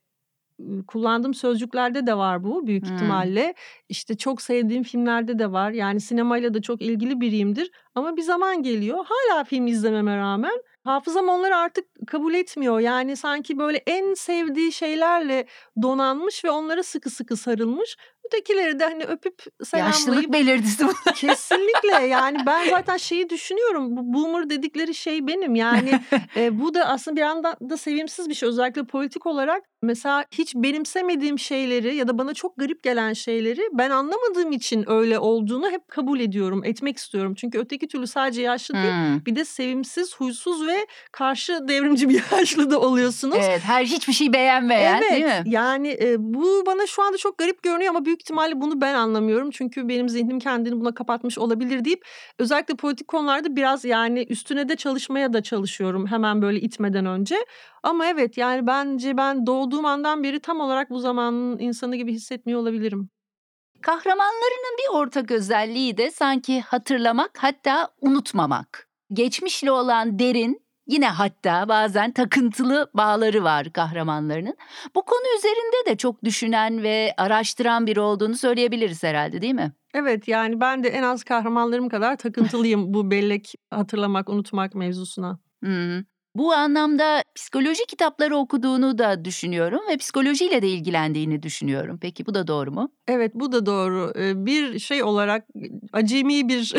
kullandığım 0.88 1.34
sözcüklerde 1.34 2.08
de 2.08 2.18
var 2.18 2.44
bu 2.44 2.68
büyük 2.68 2.88
Hmm. 2.88 2.96
ihtimalle. 2.96 3.54
İşte 3.90 4.18
çok 4.18 4.42
sevdiğim 4.42 4.84
filmlerde 4.84 5.40
de 5.40 5.52
var. 5.52 5.72
Yani 5.72 6.02
sinemayla 6.02 6.54
da 6.54 6.62
çok 6.62 6.82
ilgili 6.82 7.22
biriyimdir. 7.22 7.72
Ama 7.96 8.18
bir 8.18 8.22
zaman 8.22 8.64
geliyor 8.64 9.06
hala 9.06 9.44
film 9.44 9.68
izlememe 9.68 10.18
rağmen 10.18 10.62
hafızam 10.84 11.28
onları 11.30 11.56
artık 11.58 11.86
kabul 12.08 12.34
etmiyor. 12.34 12.80
Yani 12.80 13.16
sanki 13.18 13.60
böyle 13.60 13.78
en 13.88 14.14
sevdiği 14.14 14.72
şeylerle 14.72 15.46
donanmış 15.82 16.46
ve 16.46 16.52
onlara 16.52 16.84
sıkı 16.84 17.10
sıkı 17.10 17.38
sarılmış. 17.38 17.98
Ötekileri 18.28 18.80
de 18.80 18.84
hani 18.84 19.04
öpüp 19.04 19.44
selamlayıp 19.64 19.96
Yaşlılık 19.96 20.34
belirtisi 20.34 20.88
bu. 20.88 20.92
Kesinlikle 21.16 22.08
yani 22.08 22.38
ben 22.46 22.70
zaten 22.70 22.98
şeyi 22.98 23.30
düşünüyorum 23.30 23.98
bu 23.98 24.14
boomer 24.14 24.50
dedikleri 24.50 24.96
şey 24.96 25.28
benim 25.28 25.56
yani 25.56 26.00
e, 26.36 26.60
bu 26.60 26.74
da 26.74 26.86
aslında 26.86 27.16
bir 27.16 27.22
yandan 27.22 27.56
da 27.70 27.78
sevimsiz 27.78 28.30
bir 28.30 28.34
şey 28.34 28.50
özellikle 28.50 28.84
politik 28.84 29.26
olarak 29.26 29.64
mesela 29.84 30.26
hiç 30.32 30.56
benimsemediğim 30.56 31.40
şeyleri 31.40 31.96
ya 31.96 32.08
da 32.08 32.18
bana 32.18 32.34
çok 32.34 32.58
garip 32.58 32.84
gelen 32.84 33.14
şeyleri 33.14 33.62
ben 33.74 33.90
anlamadığım 33.90 34.52
için 34.52 34.90
öyle 34.92 35.20
olduğunu 35.20 35.70
hep 35.72 35.88
kabul 35.88 36.20
ediyorum 36.20 36.64
etmek 36.66 36.98
istiyorum 36.98 37.34
çünkü 37.38 37.60
öteki 37.60 37.88
türlü 37.88 38.08
sadece 38.08 38.42
yaşlı 38.42 38.74
değil 38.76 38.92
Hmm. 38.92 39.26
bir 39.26 39.36
de 39.36 39.46
sevimsiz 39.46 40.16
huysuz 40.16 40.68
ve 40.68 40.88
karşı 41.12 41.68
devrimci 41.68 42.10
bir 42.10 42.24
yaşlı 42.32 42.72
da 42.72 42.80
oluyorsunuz. 42.80 43.38
Evet, 43.42 43.62
her 43.64 43.86
hiçbir 43.86 44.14
şey 44.14 44.34
beğenmeyen 44.34 45.02
Evet 45.02 45.12
değil 45.12 45.26
mi? 45.26 45.44
yani 45.46 45.98
e, 46.02 46.16
bu 46.20 46.64
bana 46.66 46.88
şu 46.88 47.04
anda 47.04 47.18
çok 47.18 47.38
garip 47.38 47.64
görünüyor 47.64 47.90
ama 47.96 48.06
büyük 48.12 48.22
ihtimalle 48.22 48.62
bunu 48.62 48.82
ben 48.82 48.94
anlamıyorum. 48.96 49.52
Çünkü 49.52 49.88
benim 49.88 50.10
zihnim 50.10 50.40
kendini 50.40 50.80
buna 50.80 50.94
kapatmış 50.94 51.38
olabilir 51.38 51.86
deyip 51.86 52.06
özellikle 52.40 52.76
politik 52.76 53.08
konularda 53.08 53.56
biraz 53.56 53.86
yani 53.86 54.26
üstüne 54.30 54.70
de 54.70 54.76
çalışmaya 54.76 55.34
da 55.34 55.44
çalışıyorum 55.44 56.08
hemen 56.08 56.42
böyle 56.42 56.60
itmeden 56.60 57.06
önce. 57.06 57.36
Ama 57.84 58.06
evet 58.06 58.38
yani 58.38 58.68
bence 58.68 59.18
ben 59.18 59.46
doğduğum 59.46 59.86
andan 59.86 60.24
beri 60.24 60.40
tam 60.40 60.60
olarak 60.60 60.90
bu 60.90 61.00
zamanın 61.00 61.60
insanı 61.60 61.96
gibi 61.96 62.14
hissetmiyor 62.14 62.60
olabilirim. 62.60 63.10
Kahramanlarının 63.82 64.78
bir 64.78 64.96
ortak 64.98 65.32
özelliği 65.32 65.98
de 65.98 66.12
sanki 66.12 66.62
hatırlamak 66.62 67.32
hatta 67.38 67.90
unutmamak. 68.02 68.88
Geçmişle 69.14 69.72
olan 69.72 70.20
derin 70.20 70.66
yine 70.88 71.08
hatta 71.08 71.70
bazen 71.70 72.12
takıntılı 72.12 72.92
bağları 72.94 73.44
var 73.44 73.74
kahramanlarının. 73.74 74.56
Bu 74.96 75.06
konu 75.06 75.38
üzerinde 75.38 75.92
de 75.92 75.98
çok 75.98 76.24
düşünen 76.24 76.84
ve 76.84 77.14
araştıran 77.18 77.88
biri 77.88 78.00
olduğunu 78.00 78.38
söyleyebiliriz 78.38 79.04
herhalde 79.04 79.42
değil 79.42 79.54
mi? 79.54 79.72
Evet 79.94 80.28
yani 80.28 80.60
ben 80.60 80.84
de 80.84 80.90
en 80.90 81.04
az 81.04 81.24
kahramanlarım 81.24 81.90
kadar 81.90 82.18
takıntılıyım 82.18 82.94
bu 82.94 83.12
bellek 83.12 83.54
hatırlamak 83.70 84.30
unutmak 84.30 84.76
mevzusuna. 84.76 85.40
Hı. 85.64 86.04
Bu 86.36 86.54
anlamda 86.54 87.24
psikoloji 87.36 87.86
kitapları 87.86 88.36
okuduğunu 88.38 88.98
da 88.98 89.26
düşünüyorum 89.26 89.80
ve 89.90 89.98
psikolojiyle 89.98 90.62
de 90.62 90.68
ilgilendiğini 90.68 91.44
düşünüyorum. 91.44 92.00
Peki 92.02 92.26
bu 92.26 92.34
da 92.34 92.48
doğru 92.48 92.72
mu? 92.72 92.92
Evet 93.08 93.32
bu 93.36 93.52
da 93.52 93.66
doğru. 93.66 94.14
Ee, 94.16 94.46
Bir 94.46 94.80
şey 94.80 95.04
olarak 95.04 95.48
acemi 95.94 96.48
bir 96.50 96.74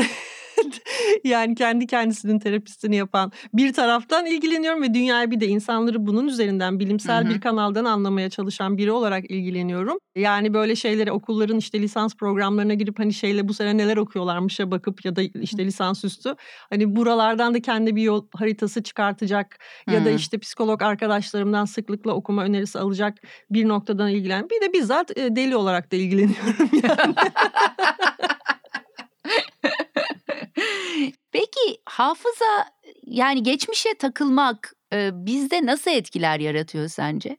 yani 1.24 1.54
kendi 1.54 1.86
kendisinin 1.86 2.38
terapistini 2.38 2.96
yapan 2.96 3.32
bir 3.54 3.72
taraftan 3.72 4.26
ilgileniyorum 4.26 4.82
ve 4.82 4.94
dünyayı 4.94 5.30
bir 5.30 5.40
de 5.40 5.46
insanları 5.46 6.06
bunun 6.06 6.28
üzerinden 6.28 6.80
bilimsel 6.80 7.24
Hı 7.24 7.28
hı. 7.28 7.34
bir 7.34 7.40
kanaldan 7.40 7.84
anlamaya 7.84 8.30
çalışan 8.30 8.78
biri 8.78 8.92
olarak 8.92 9.30
ilgileniyorum. 9.30 9.98
Yani 10.16 10.54
böyle 10.54 10.76
şeyleri 10.76 11.12
okulların 11.12 11.56
işte 11.56 11.80
lisans 11.80 12.14
programlarına 12.14 12.74
girip 12.74 12.98
hani 12.98 13.14
şeyle 13.14 13.48
bu 13.48 13.54
sene 13.54 13.76
neler 13.76 13.96
okuyorlarmışa 13.96 14.70
bakıp 14.70 15.04
ya 15.04 15.16
da 15.16 15.22
işte 15.22 15.64
lisansüstü 15.64 16.34
hani 16.70 16.96
buralardan 16.96 17.54
da 17.54 17.62
kendi 17.62 17.96
bir 17.96 18.02
yol 18.02 18.26
haritası 18.34 18.82
çıkartacak 18.82 19.58
ya 19.90 20.04
da 20.04 20.10
işte 20.10 20.38
psikolog 20.38 20.82
arkadaşlarımdan 20.82 21.64
sıklıkla 21.64 22.12
okuma 22.12 22.44
önerisi 22.44 22.78
alacak 22.78 23.18
bir 23.50 23.68
noktadan 23.68 24.10
ilgilen. 24.10 24.50
Bir 24.50 24.60
de 24.60 24.72
bizzat 24.72 25.16
deli 25.16 25.56
olarak 25.56 25.92
da 25.92 25.96
ilgileniyorum 25.96 26.70
yani. 26.82 27.14
Peki 31.32 31.80
hafıza 31.84 32.66
yani 33.06 33.42
geçmişe 33.42 33.94
takılmak 33.94 34.74
bizde 35.12 35.66
nasıl 35.66 35.90
etkiler 35.90 36.40
yaratıyor 36.40 36.88
sence? 36.88 37.36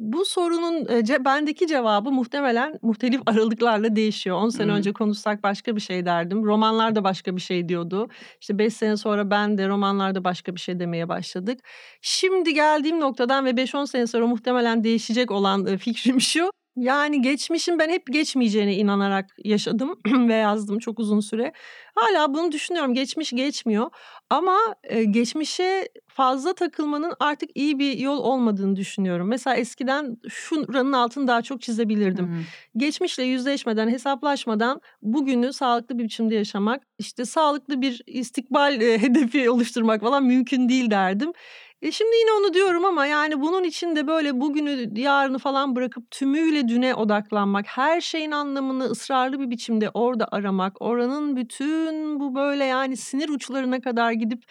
Bu 0.00 0.24
sorunun 0.24 0.86
e, 0.88 1.24
bendeki 1.24 1.66
cevabı 1.66 2.10
muhtemelen 2.10 2.78
muhtelif 2.82 3.20
aralıklarla 3.26 3.96
değişiyor. 3.96 4.36
10 4.36 4.48
sene 4.48 4.72
Hı. 4.72 4.76
önce 4.76 4.92
konuşsak 4.92 5.42
başka 5.42 5.76
bir 5.76 5.80
şey 5.80 6.06
derdim. 6.06 6.44
Romanlar 6.44 6.94
da 6.94 7.04
başka 7.04 7.36
bir 7.36 7.40
şey 7.40 7.68
diyordu. 7.68 8.08
İşte 8.40 8.58
5 8.58 8.74
sene 8.74 8.96
sonra 8.96 9.30
ben 9.30 9.58
de 9.58 9.68
romanlarda 9.68 10.24
başka 10.24 10.54
bir 10.54 10.60
şey 10.60 10.80
demeye 10.80 11.08
başladık. 11.08 11.60
Şimdi 12.02 12.54
geldiğim 12.54 13.00
noktadan 13.00 13.44
ve 13.44 13.50
5-10 13.50 13.86
sene 13.86 14.06
sonra 14.06 14.26
muhtemelen 14.26 14.84
değişecek 14.84 15.30
olan 15.30 15.66
e, 15.66 15.78
fikrim 15.78 16.20
şu. 16.20 16.50
Yani 16.80 17.22
geçmişin 17.22 17.78
ben 17.78 17.90
hep 17.90 18.06
geçmeyeceğine 18.06 18.76
inanarak 18.76 19.36
yaşadım 19.44 20.00
ve 20.28 20.34
yazdım 20.34 20.78
çok 20.78 20.98
uzun 20.98 21.20
süre. 21.20 21.52
Hala 21.94 22.34
bunu 22.34 22.52
düşünüyorum. 22.52 22.94
Geçmiş 22.94 23.30
geçmiyor. 23.30 23.90
Ama 24.30 24.56
e, 24.82 25.04
geçmişe 25.04 25.88
fazla 26.08 26.54
takılmanın 26.54 27.14
artık 27.20 27.50
iyi 27.54 27.78
bir 27.78 27.98
yol 27.98 28.18
olmadığını 28.18 28.76
düşünüyorum. 28.76 29.28
Mesela 29.28 29.56
eskiden 29.56 30.16
şuranın 30.28 30.92
altını 30.92 31.28
daha 31.28 31.42
çok 31.42 31.62
çizebilirdim. 31.62 32.26
Hı. 32.26 32.40
Geçmişle 32.76 33.22
yüzleşmeden, 33.22 33.88
hesaplaşmadan 33.88 34.80
bugünü 35.02 35.52
sağlıklı 35.52 35.98
bir 35.98 36.04
biçimde 36.04 36.34
yaşamak, 36.34 36.82
işte 36.98 37.24
sağlıklı 37.24 37.82
bir 37.82 38.02
istikbal 38.06 38.80
e, 38.80 38.98
hedefi 39.02 39.50
oluşturmak 39.50 40.00
falan 40.00 40.24
mümkün 40.24 40.68
değil 40.68 40.90
derdim. 40.90 41.32
E 41.82 41.92
şimdi 41.92 42.16
yine 42.16 42.32
onu 42.32 42.54
diyorum 42.54 42.84
ama 42.84 43.06
yani 43.06 43.40
bunun 43.40 43.64
için 43.64 43.96
de 43.96 44.06
böyle 44.06 44.40
bugünü, 44.40 45.00
yarını 45.00 45.38
falan 45.38 45.76
bırakıp 45.76 46.10
tümüyle 46.10 46.68
düne 46.68 46.94
odaklanmak, 46.94 47.66
her 47.66 48.00
şeyin 48.00 48.30
anlamını 48.30 48.84
ısrarlı 48.84 49.40
bir 49.40 49.50
biçimde 49.50 49.90
orada 49.94 50.28
aramak, 50.32 50.82
oranın 50.82 51.36
bütün 51.36 52.20
bu 52.20 52.34
böyle 52.34 52.64
yani 52.64 52.96
sinir 52.96 53.28
uçlarına 53.28 53.80
kadar 53.80 54.12
gidip 54.12 54.42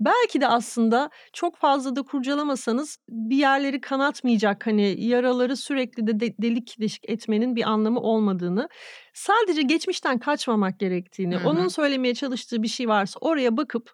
belki 0.00 0.40
de 0.40 0.46
aslında 0.48 1.10
çok 1.32 1.56
fazla 1.56 1.96
da 1.96 2.02
kurcalamasanız 2.02 2.98
bir 3.08 3.36
yerleri 3.36 3.80
kanatmayacak 3.80 4.66
hani 4.66 5.04
yaraları 5.04 5.56
sürekli 5.56 6.06
de, 6.06 6.20
de- 6.20 6.34
delik 6.42 6.80
deşik 6.80 7.10
etmenin 7.10 7.56
bir 7.56 7.70
anlamı 7.70 8.00
olmadığını, 8.00 8.68
sadece 9.14 9.62
geçmişten 9.62 10.18
kaçmamak 10.18 10.78
gerektiğini, 10.80 11.36
Hı 11.36 11.40
hı. 11.40 11.48
onun 11.48 11.68
söylemeye 11.68 12.14
çalıştığı 12.14 12.62
bir 12.62 12.68
şey 12.68 12.88
varsa 12.88 13.18
oraya 13.20 13.56
bakıp 13.56 13.92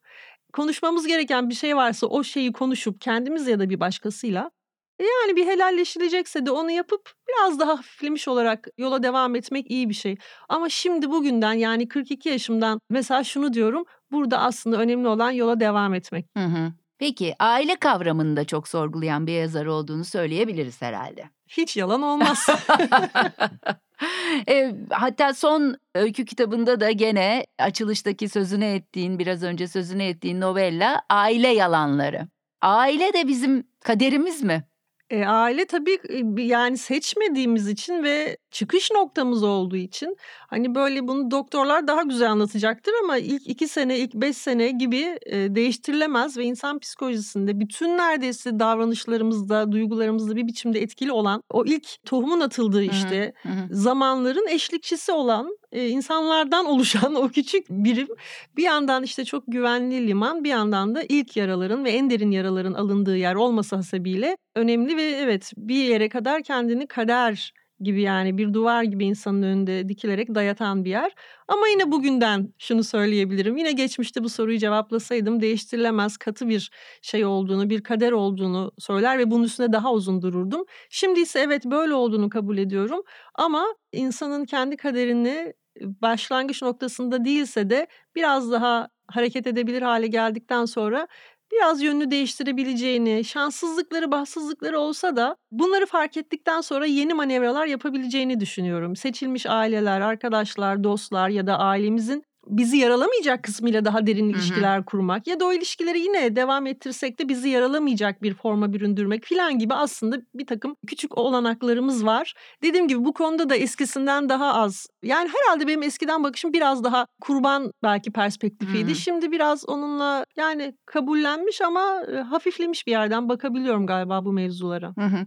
konuşmamız 0.54 1.06
gereken 1.06 1.50
bir 1.50 1.54
şey 1.54 1.76
varsa 1.76 2.06
o 2.06 2.24
şeyi 2.24 2.52
konuşup 2.52 3.00
kendimiz 3.00 3.48
ya 3.48 3.58
da 3.58 3.70
bir 3.70 3.80
başkasıyla 3.80 4.50
e 4.98 5.04
yani 5.04 5.36
bir 5.36 5.46
helalleşilecekse 5.46 6.46
de 6.46 6.50
onu 6.50 6.70
yapıp 6.70 7.12
biraz 7.28 7.60
daha 7.60 7.70
hafiflemiş 7.70 8.28
olarak 8.28 8.68
yola 8.78 9.02
devam 9.02 9.36
etmek 9.36 9.70
iyi 9.70 9.88
bir 9.88 9.94
şey. 9.94 10.16
Ama 10.48 10.68
şimdi 10.68 11.10
bugünden 11.10 11.52
yani 11.52 11.88
42 11.88 12.28
yaşımdan 12.28 12.80
mesela 12.90 13.24
şunu 13.24 13.52
diyorum. 13.52 13.84
Burada 14.12 14.38
aslında 14.38 14.76
önemli 14.76 15.08
olan 15.08 15.30
yola 15.30 15.60
devam 15.60 15.94
etmek. 15.94 16.26
Hı 16.36 16.44
hı. 16.44 16.72
Peki 16.98 17.34
aile 17.38 17.76
kavramını 17.76 18.36
da 18.36 18.44
çok 18.44 18.68
sorgulayan 18.68 19.26
bir 19.26 19.32
yazar 19.32 19.66
olduğunu 19.66 20.04
söyleyebiliriz 20.04 20.82
herhalde. 20.82 21.30
Hiç 21.48 21.76
yalan 21.76 22.02
olmaz. 22.02 22.46
E, 24.48 24.74
hatta 24.90 25.34
son 25.34 25.76
öykü 25.94 26.24
kitabında 26.24 26.80
da 26.80 26.90
gene 26.90 27.46
açılıştaki 27.58 28.28
sözünü 28.28 28.64
ettiğin, 28.64 29.18
biraz 29.18 29.42
önce 29.42 29.68
sözünü 29.68 30.02
ettiğin 30.02 30.40
novella 30.40 31.02
Aile 31.08 31.48
Yalanları. 31.48 32.28
Aile 32.62 33.12
de 33.12 33.28
bizim 33.28 33.64
kaderimiz 33.80 34.42
mi? 34.42 34.64
E, 35.10 35.24
aile 35.24 35.66
tabii 35.66 35.98
e, 36.38 36.42
yani 36.42 36.78
seçmediğimiz 36.78 37.68
için 37.68 38.02
ve 38.02 38.36
çıkış 38.54 38.90
noktamız 38.90 39.42
olduğu 39.42 39.76
için 39.76 40.16
hani 40.46 40.74
böyle 40.74 41.08
bunu 41.08 41.30
doktorlar 41.30 41.88
daha 41.88 42.02
güzel 42.02 42.30
anlatacaktır 42.30 42.92
ama 43.02 43.18
ilk 43.18 43.48
iki 43.48 43.68
sene, 43.68 43.98
ilk 43.98 44.14
beş 44.14 44.36
sene 44.36 44.70
gibi 44.70 45.18
e, 45.26 45.54
değiştirilemez 45.54 46.36
ve 46.36 46.44
insan 46.44 46.78
psikolojisinde 46.78 47.60
bütün 47.60 47.98
neredeyse 47.98 48.58
davranışlarımızda, 48.58 49.72
duygularımızda 49.72 50.36
bir 50.36 50.46
biçimde 50.46 50.82
etkili 50.82 51.12
olan 51.12 51.42
o 51.50 51.64
ilk 51.64 52.04
tohumun 52.04 52.40
atıldığı 52.40 52.78
hı, 52.78 52.82
işte 52.82 53.32
hı 53.42 53.48
hı. 53.48 53.66
zamanların 53.70 54.46
eşlikçisi 54.48 55.12
olan 55.12 55.58
e, 55.72 55.88
insanlardan 55.88 56.66
oluşan 56.72 57.14
o 57.14 57.28
küçük 57.28 57.70
birim 57.70 58.08
bir 58.56 58.62
yandan 58.62 59.02
işte 59.02 59.24
çok 59.24 59.44
güvenli 59.48 60.06
liman 60.06 60.44
bir 60.44 60.50
yandan 60.50 60.94
da 60.94 61.02
ilk 61.08 61.36
yaraların 61.36 61.84
ve 61.84 61.90
en 61.90 62.10
derin 62.10 62.30
yaraların 62.30 62.74
alındığı 62.74 63.16
yer 63.16 63.34
olması 63.34 63.76
hasebiyle 63.76 64.36
önemli 64.54 64.96
ve 64.96 65.02
evet 65.02 65.52
bir 65.56 65.84
yere 65.84 66.08
kadar 66.08 66.42
kendini 66.42 66.86
kader 66.86 67.52
gibi 67.84 68.02
yani 68.02 68.38
bir 68.38 68.54
duvar 68.54 68.82
gibi 68.82 69.04
insanın 69.04 69.42
önünde 69.42 69.88
dikilerek 69.88 70.34
dayatan 70.34 70.84
bir 70.84 70.90
yer. 70.90 71.12
Ama 71.48 71.68
yine 71.68 71.92
bugünden 71.92 72.54
şunu 72.58 72.84
söyleyebilirim. 72.84 73.56
Yine 73.56 73.72
geçmişte 73.72 74.24
bu 74.24 74.28
soruyu 74.28 74.58
cevaplasaydım 74.58 75.40
değiştirilemez 75.40 76.16
katı 76.16 76.48
bir 76.48 76.70
şey 77.02 77.24
olduğunu, 77.24 77.70
bir 77.70 77.82
kader 77.82 78.12
olduğunu 78.12 78.72
söyler 78.78 79.18
ve 79.18 79.30
bunun 79.30 79.44
üstüne 79.44 79.72
daha 79.72 79.92
uzun 79.92 80.22
dururdum. 80.22 80.64
Şimdi 80.90 81.20
ise 81.20 81.40
evet 81.40 81.64
böyle 81.64 81.94
olduğunu 81.94 82.28
kabul 82.28 82.58
ediyorum. 82.58 83.02
Ama 83.34 83.66
insanın 83.92 84.44
kendi 84.44 84.76
kaderini 84.76 85.52
başlangıç 85.80 86.62
noktasında 86.62 87.24
değilse 87.24 87.70
de 87.70 87.86
biraz 88.14 88.52
daha 88.52 88.88
hareket 89.08 89.46
edebilir 89.46 89.82
hale 89.82 90.06
geldikten 90.06 90.64
sonra 90.64 91.08
biraz 91.52 91.82
yönünü 91.82 92.10
değiştirebileceğini, 92.10 93.24
şanssızlıkları, 93.24 94.10
bahtsızlıkları 94.12 94.78
olsa 94.78 95.16
da 95.16 95.36
bunları 95.50 95.86
fark 95.86 96.16
ettikten 96.16 96.60
sonra 96.60 96.86
yeni 96.86 97.14
manevralar 97.14 97.66
yapabileceğini 97.66 98.40
düşünüyorum. 98.40 98.96
Seçilmiş 98.96 99.46
aileler, 99.46 100.00
arkadaşlar, 100.00 100.84
dostlar 100.84 101.28
ya 101.28 101.46
da 101.46 101.58
ailemizin 101.58 102.24
bizi 102.46 102.76
yaralamayacak 102.76 103.42
kısmıyla 103.42 103.84
daha 103.84 104.06
derin 104.06 104.28
ilişkiler 104.28 104.84
kurmak 104.84 105.26
ya 105.26 105.40
da 105.40 105.46
o 105.46 105.52
ilişkileri 105.52 106.00
yine 106.00 106.36
devam 106.36 106.66
ettirsek 106.66 107.18
de 107.18 107.28
bizi 107.28 107.48
yaralamayacak 107.48 108.22
bir 108.22 108.34
forma 108.34 108.72
büründürmek 108.72 109.24
filan 109.24 109.58
gibi 109.58 109.74
aslında 109.74 110.16
bir 110.34 110.46
takım 110.46 110.76
küçük 110.86 111.18
olanaklarımız 111.18 112.06
var. 112.06 112.34
Dediğim 112.62 112.88
gibi 112.88 113.04
bu 113.04 113.12
konuda 113.12 113.50
da 113.50 113.56
eskisinden 113.56 114.28
daha 114.28 114.54
az. 114.54 114.86
Yani 115.02 115.28
herhalde 115.28 115.66
benim 115.66 115.82
eskiden 115.82 116.24
bakışım 116.24 116.52
biraz 116.52 116.84
daha 116.84 117.06
kurban 117.20 117.70
belki 117.82 118.12
perspektifiydi. 118.12 118.90
Hı. 118.90 118.94
Şimdi 118.94 119.32
biraz 119.32 119.68
onunla 119.68 120.24
yani 120.36 120.74
kabullenmiş 120.86 121.60
ama 121.60 122.02
e, 122.12 122.16
hafiflemiş 122.16 122.86
bir 122.86 122.92
yerden 122.92 123.28
bakabiliyorum 123.28 123.86
galiba 123.86 124.24
bu 124.24 124.32
mevzulara. 124.32 124.92
Hı 124.98 125.04
hı. 125.04 125.26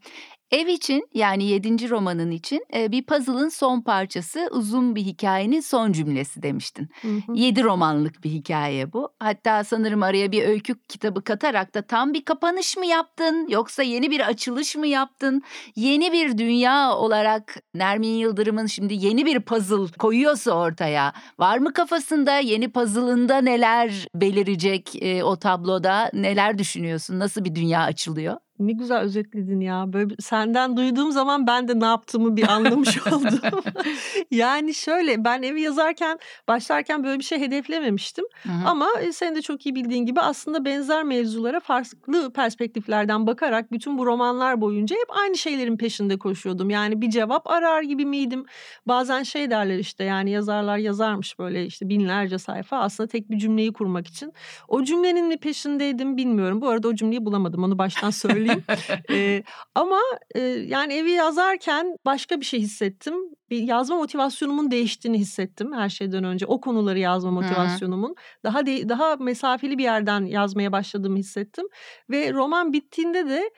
Ev 0.52 0.68
için 0.68 1.08
yani 1.14 1.44
7. 1.44 1.90
romanın 1.90 2.32
için 2.32 2.66
e, 2.76 2.92
bir 2.92 3.06
puzzle'ın 3.06 3.50
son 3.50 3.82
parçası 3.82 4.50
uzun 4.52 4.96
bir 4.96 5.02
hikayenin 5.02 5.60
son 5.60 5.92
cümlesi 5.92 6.44
demiştin. 6.44 6.90
7 7.34 7.64
romanlık 7.64 8.24
bir 8.24 8.30
hikaye 8.30 8.94
bu. 8.94 9.14
Hatta 9.20 9.64
sanırım 9.64 10.04
araya 10.04 10.32
bir 10.32 10.44
öykü 10.44 10.76
kitabı 10.88 11.24
katarak 11.24 11.74
da 11.76 11.82
tam 11.82 12.14
bir 12.14 12.26
kapanış 12.26 12.78
mı 12.78 12.86
yaptın 12.86 13.48
yoksa 13.48 13.84
yeni 13.84 14.12
bir 14.12 14.20
açılış 14.28 14.76
mı 14.76 14.88
yaptın? 14.88 15.42
Yeni 15.76 16.12
bir 16.14 16.38
dünya 16.38 16.96
olarak 16.96 17.56
Nermin 17.74 18.08
Yıldırım'ın 18.14 18.66
şimdi 18.66 18.94
yeni 18.94 19.26
bir 19.26 19.40
puzzle 19.40 19.98
koyuyorsa 20.00 20.52
ortaya 20.52 21.14
var 21.40 21.58
mı 21.58 21.74
kafasında 21.74 22.40
yeni 22.40 22.72
puzzle'ında 22.72 23.38
neler 23.42 24.08
belirecek 24.16 25.04
e, 25.04 25.24
o 25.24 25.36
tabloda 25.36 26.12
neler 26.14 26.58
düşünüyorsun? 26.58 27.20
Nasıl 27.20 27.46
bir 27.46 27.56
dünya 27.56 27.82
açılıyor? 27.82 28.38
Ne 28.60 28.72
güzel 28.72 29.00
özetledin 29.00 29.60
ya. 29.60 29.86
Böyle 29.94 30.16
senden 30.20 30.78
duyduğum 30.78 31.12
zaman 31.12 31.48
ben 31.48 31.68
de 31.68 31.80
ne 31.80 31.86
yaptığımı 31.86 32.38
bir 32.38 32.48
anlamış 32.48 33.08
oldum. 33.08 33.40
yani 34.32 34.74
şöyle 34.74 35.24
ben 35.24 35.42
evi 35.42 35.62
yazarken 35.62 36.20
başlarken 36.48 37.04
böyle 37.04 37.20
bir 37.20 37.24
şey 37.24 37.40
hedeflememiştim. 37.40 38.26
Hı 38.44 38.50
hı. 38.50 38.68
Ama 38.68 38.88
e, 39.02 39.12
senin 39.12 39.36
de 39.36 39.42
çok 39.42 39.66
iyi 39.66 39.76
bildiğin 39.76 40.06
gibi 40.06 40.22
aslında 40.22 40.66
benzer 40.66 41.04
mevzulara 41.04 41.60
farklı 41.60 42.34
perspektiflerden 42.34 43.28
bakarak 43.28 43.72
bütün 43.72 43.98
bu 43.98 44.06
romanlar 44.06 44.62
boyunca 44.62 44.96
hep 44.96 45.18
aynı 45.18 45.38
şeylerin 45.38 45.78
peşinde 45.78 46.18
koşuyordum. 46.18 46.70
Yani 46.70 47.02
bir 47.02 47.10
cevap 47.10 47.48
arar 47.48 47.82
gibi 47.82 48.06
miydim? 48.06 48.46
Bazen 48.88 49.24
şey 49.24 49.52
derler 49.52 49.80
işte 49.80 50.04
yani 50.04 50.32
yazarlar 50.32 50.78
yazarmış 50.78 51.40
böyle 51.40 51.66
işte 51.66 51.90
binlerce 51.90 52.38
sayfa 52.38 52.78
aslında 52.78 53.08
tek 53.08 53.32
bir 53.32 53.38
cümleyi 53.38 53.74
kurmak 53.74 54.08
için. 54.08 54.34
O 54.68 54.84
cümlenin 54.84 55.28
mi 55.28 55.38
peşindeydim 55.38 56.18
bilmiyorum. 56.18 56.62
Bu 56.62 56.70
arada 56.70 56.88
o 56.88 56.96
cümleyi 56.96 57.26
bulamadım 57.26 57.64
onu 57.64 57.78
baştan 57.78 58.10
söyleyeyim. 58.10 58.47
Ee, 59.12 59.44
ama 59.76 60.00
e, 60.36 60.40
yani 60.42 60.94
evi 60.94 61.12
yazarken 61.12 61.96
başka 62.06 62.40
bir 62.40 62.46
şey 62.46 62.60
hissettim. 62.60 63.14
Bir 63.50 63.62
yazma 63.62 63.96
motivasyonumun 63.96 64.72
değiştiğini 64.72 65.20
hissettim 65.20 65.74
her 65.74 65.90
şeyden 65.90 66.24
önce. 66.24 66.46
O 66.46 66.62
konuları 66.62 67.00
yazma 67.00 67.32
motivasyonumun 67.32 68.16
daha 68.44 68.66
de, 68.66 68.90
daha 68.90 69.16
mesafeli 69.16 69.78
bir 69.78 69.84
yerden 69.84 70.26
yazmaya 70.26 70.72
başladığımı 70.72 71.18
hissettim 71.18 71.66
ve 72.10 72.34
roman 72.34 72.74
bittiğinde 72.74 73.30
de 73.30 73.52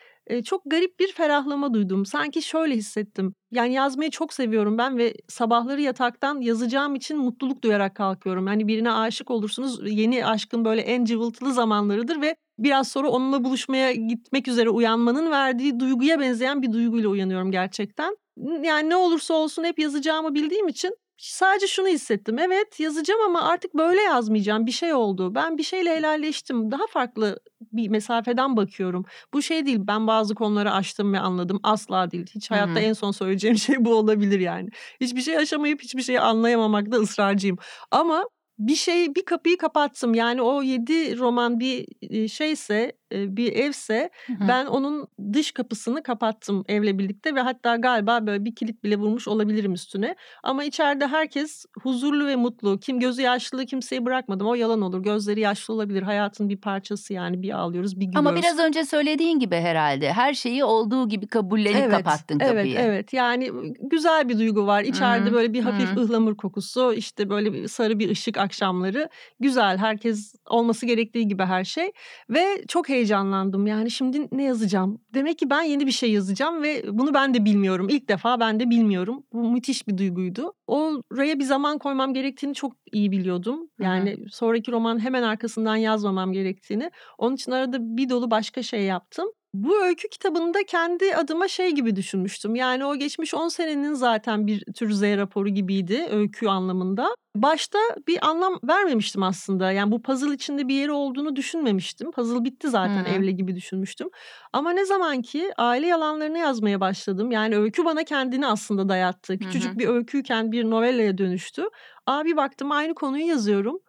çok 0.45 0.61
garip 0.65 0.99
bir 0.99 1.11
ferahlama 1.11 1.73
duydum. 1.73 2.05
Sanki 2.05 2.41
şöyle 2.41 2.75
hissettim. 2.75 3.35
Yani 3.51 3.73
yazmayı 3.73 4.11
çok 4.11 4.33
seviyorum 4.33 4.77
ben 4.77 4.97
ve 4.97 5.13
sabahları 5.27 5.81
yataktan 5.81 6.41
yazacağım 6.41 6.95
için 6.95 7.17
mutluluk 7.17 7.63
duyarak 7.63 7.95
kalkıyorum. 7.95 8.47
Yani 8.47 8.67
birine 8.67 8.91
aşık 8.91 9.31
olursunuz. 9.31 9.79
Yeni 9.91 10.25
aşkın 10.25 10.65
böyle 10.65 10.81
en 10.81 11.05
cıvıltılı 11.05 11.53
zamanlarıdır 11.53 12.21
ve 12.21 12.35
biraz 12.63 12.87
sonra 12.87 13.09
onunla 13.09 13.43
buluşmaya 13.43 13.93
gitmek 13.93 14.47
üzere 14.47 14.69
uyanmanın 14.69 15.31
verdiği 15.31 15.79
duyguya 15.79 16.19
benzeyen 16.19 16.61
bir 16.61 16.71
duyguyla 16.71 17.09
uyanıyorum 17.09 17.51
gerçekten. 17.51 18.17
Yani 18.63 18.89
ne 18.89 18.95
olursa 18.95 19.33
olsun 19.33 19.63
hep 19.63 19.79
yazacağımı 19.79 20.35
bildiğim 20.35 20.67
için 20.67 20.95
sadece 21.19 21.67
şunu 21.67 21.87
hissettim. 21.87 22.39
Evet 22.39 22.79
yazacağım 22.79 23.21
ama 23.25 23.41
artık 23.41 23.73
böyle 23.73 24.01
yazmayacağım. 24.01 24.65
Bir 24.65 24.71
şey 24.71 24.93
oldu. 24.93 25.35
Ben 25.35 25.57
bir 25.57 25.63
şeyle 25.63 25.95
helalleştim. 25.95 26.71
Daha 26.71 26.87
farklı 26.89 27.39
bir 27.61 27.89
mesafeden 27.89 28.57
bakıyorum. 28.57 29.05
Bu 29.33 29.41
şey 29.41 29.65
değil. 29.65 29.79
Ben 29.81 30.07
bazı 30.07 30.35
konuları 30.35 30.71
açtım 30.71 31.13
ve 31.13 31.19
anladım. 31.19 31.59
Asla 31.63 32.11
değil. 32.11 32.25
Hiç 32.35 32.51
hayatta 32.51 32.75
hı. 32.75 32.79
en 32.79 32.93
son 32.93 33.11
söyleyeceğim 33.11 33.57
şey 33.57 33.75
bu 33.79 33.95
olabilir 33.95 34.39
yani. 34.39 34.69
Hiçbir 35.01 35.21
şey 35.21 35.37
aşamayıp 35.37 35.81
hiçbir 35.81 36.01
şeyi 36.01 36.19
anlayamamakta 36.19 36.97
ısrarcıyım. 36.97 37.57
Ama 37.91 38.25
bir 38.59 38.75
şey 38.75 39.15
bir 39.15 39.25
kapıyı 39.25 39.57
kapattım. 39.57 40.13
Yani 40.13 40.41
o 40.41 40.61
yedi 40.61 41.17
roman 41.17 41.59
bir 41.59 41.87
şeyse 42.27 42.98
bir 43.11 43.53
evse 43.53 44.09
Hı 44.27 44.33
hı. 44.33 44.47
ben 44.47 44.65
onun 44.65 45.07
dış 45.33 45.51
kapısını 45.51 46.03
kapattım 46.03 46.63
evle 46.67 46.99
birlikte 46.99 47.35
ve 47.35 47.41
hatta 47.41 47.75
galiba 47.75 48.27
böyle 48.27 48.45
bir 48.45 48.55
kilit 48.55 48.83
bile 48.83 48.95
vurmuş 48.95 49.27
olabilirim 49.27 49.73
üstüne. 49.73 50.15
Ama 50.43 50.63
içeride 50.63 51.07
herkes 51.07 51.65
huzurlu 51.81 52.27
ve 52.27 52.35
mutlu. 52.35 52.79
Kim 52.79 52.99
gözü 52.99 53.21
yaşlı 53.21 53.65
kimseyi 53.65 54.05
bırakmadım. 54.05 54.47
O 54.47 54.55
yalan 54.55 54.81
olur. 54.81 55.03
Gözleri 55.03 55.39
yaşlı 55.39 55.73
olabilir. 55.73 56.01
Hayatın 56.01 56.49
bir 56.49 56.57
parçası 56.57 57.13
yani. 57.13 57.41
Bir 57.41 57.57
ağlıyoruz, 57.57 57.99
bir 57.99 58.05
gülüyoruz. 58.05 58.27
Ama 58.27 58.35
biraz 58.35 58.59
önce 58.59 58.85
söylediğin 58.85 59.39
gibi 59.39 59.55
herhalde 59.55 60.13
her 60.13 60.33
şeyi 60.33 60.63
olduğu 60.63 61.09
gibi 61.09 61.27
kabullenip 61.27 61.91
kapattın 61.91 62.39
evet, 62.39 62.55
kapıyı. 62.55 62.75
Evet, 62.79 63.13
yani 63.13 63.51
güzel 63.81 64.29
bir 64.29 64.39
duygu 64.39 64.67
var. 64.67 64.83
İçeride 64.83 65.29
Hı, 65.29 65.33
böyle 65.33 65.53
bir 65.53 65.61
hafif 65.61 65.95
hı. 65.95 65.99
ıhlamur 65.99 66.37
kokusu, 66.37 66.93
işte 66.93 67.29
böyle 67.29 67.53
bir 67.53 67.67
sarı 67.67 67.99
bir 67.99 68.09
ışık 68.09 68.37
akşamları. 68.37 69.09
Güzel, 69.39 69.77
herkes 69.77 70.35
olması 70.45 70.85
gerektiği 70.85 71.27
gibi 71.27 71.43
her 71.43 71.63
şey. 71.63 71.91
Ve 72.29 72.63
çok 72.67 72.89
heyecanlandım. 72.99 73.67
Yani 73.67 73.91
şimdi 73.91 74.27
ne 74.31 74.43
yazacağım? 74.43 75.01
Demek 75.13 75.39
ki 75.39 75.49
ben 75.49 75.61
yeni 75.61 75.85
bir 75.87 75.91
şey 75.91 76.11
yazacağım 76.11 76.63
ve 76.63 76.83
bunu 76.91 77.13
ben 77.13 77.33
de 77.33 77.45
bilmiyorum. 77.45 77.87
İlk 77.89 78.09
defa 78.09 78.39
ben 78.39 78.59
de 78.59 78.69
bilmiyorum. 78.69 79.23
Bu 79.33 79.51
müthiş 79.51 79.87
bir 79.87 79.97
duyguydu. 79.97 80.53
Oraya 80.67 81.39
bir 81.39 81.43
zaman 81.43 81.77
koymam 81.77 82.13
gerektiğini 82.13 82.53
çok 82.53 82.73
iyi 82.91 83.11
biliyordum. 83.11 83.69
Yani 83.79 84.17
sonraki 84.29 84.71
roman 84.71 84.99
hemen 85.03 85.23
arkasından 85.23 85.75
yazmamam 85.75 86.33
gerektiğini. 86.33 86.91
Onun 87.17 87.35
için 87.35 87.51
arada 87.51 87.77
bir 87.81 88.09
dolu 88.09 88.31
başka 88.31 88.63
şey 88.63 88.83
yaptım. 88.83 89.27
Bu 89.53 89.83
öykü 89.83 90.09
kitabında 90.09 90.59
kendi 90.67 91.15
adıma 91.15 91.47
şey 91.47 91.71
gibi 91.71 91.95
düşünmüştüm. 91.95 92.55
Yani 92.55 92.85
o 92.85 92.95
geçmiş 92.95 93.33
10 93.33 93.47
senenin 93.47 93.93
zaten 93.93 94.47
bir 94.47 94.63
tür 94.75 94.91
Z 94.91 95.01
raporu 95.01 95.49
gibiydi 95.49 96.07
öykü 96.11 96.47
anlamında. 96.47 97.15
Başta 97.35 97.79
bir 98.07 98.27
anlam 98.27 98.59
vermemiştim 98.63 99.23
aslında. 99.23 99.71
Yani 99.71 99.91
bu 99.91 100.01
puzzle 100.01 100.33
içinde 100.33 100.67
bir 100.67 100.75
yeri 100.75 100.91
olduğunu 100.91 101.35
düşünmemiştim. 101.35 102.11
Puzzle 102.11 102.43
bitti 102.43 102.69
zaten 102.69 103.03
hı. 103.03 103.09
evle 103.09 103.31
gibi 103.31 103.55
düşünmüştüm. 103.55 104.07
Ama 104.53 104.71
ne 104.71 104.85
zaman 104.85 105.21
ki 105.21 105.51
aile 105.57 105.87
yalanlarını 105.87 106.37
yazmaya 106.37 106.79
başladım. 106.79 107.31
Yani 107.31 107.57
öykü 107.57 107.85
bana 107.85 108.03
kendini 108.03 108.47
aslında 108.47 108.89
dayattı. 108.89 109.37
Küçücük 109.37 109.73
hı. 109.73 109.79
bir 109.79 109.87
öyküyken 109.87 110.51
bir 110.51 110.63
novellaya 110.63 111.17
dönüştü. 111.17 111.63
Abi 112.05 112.37
baktım 112.37 112.71
aynı 112.71 112.95
konuyu 112.95 113.27
yazıyorum 113.27 113.79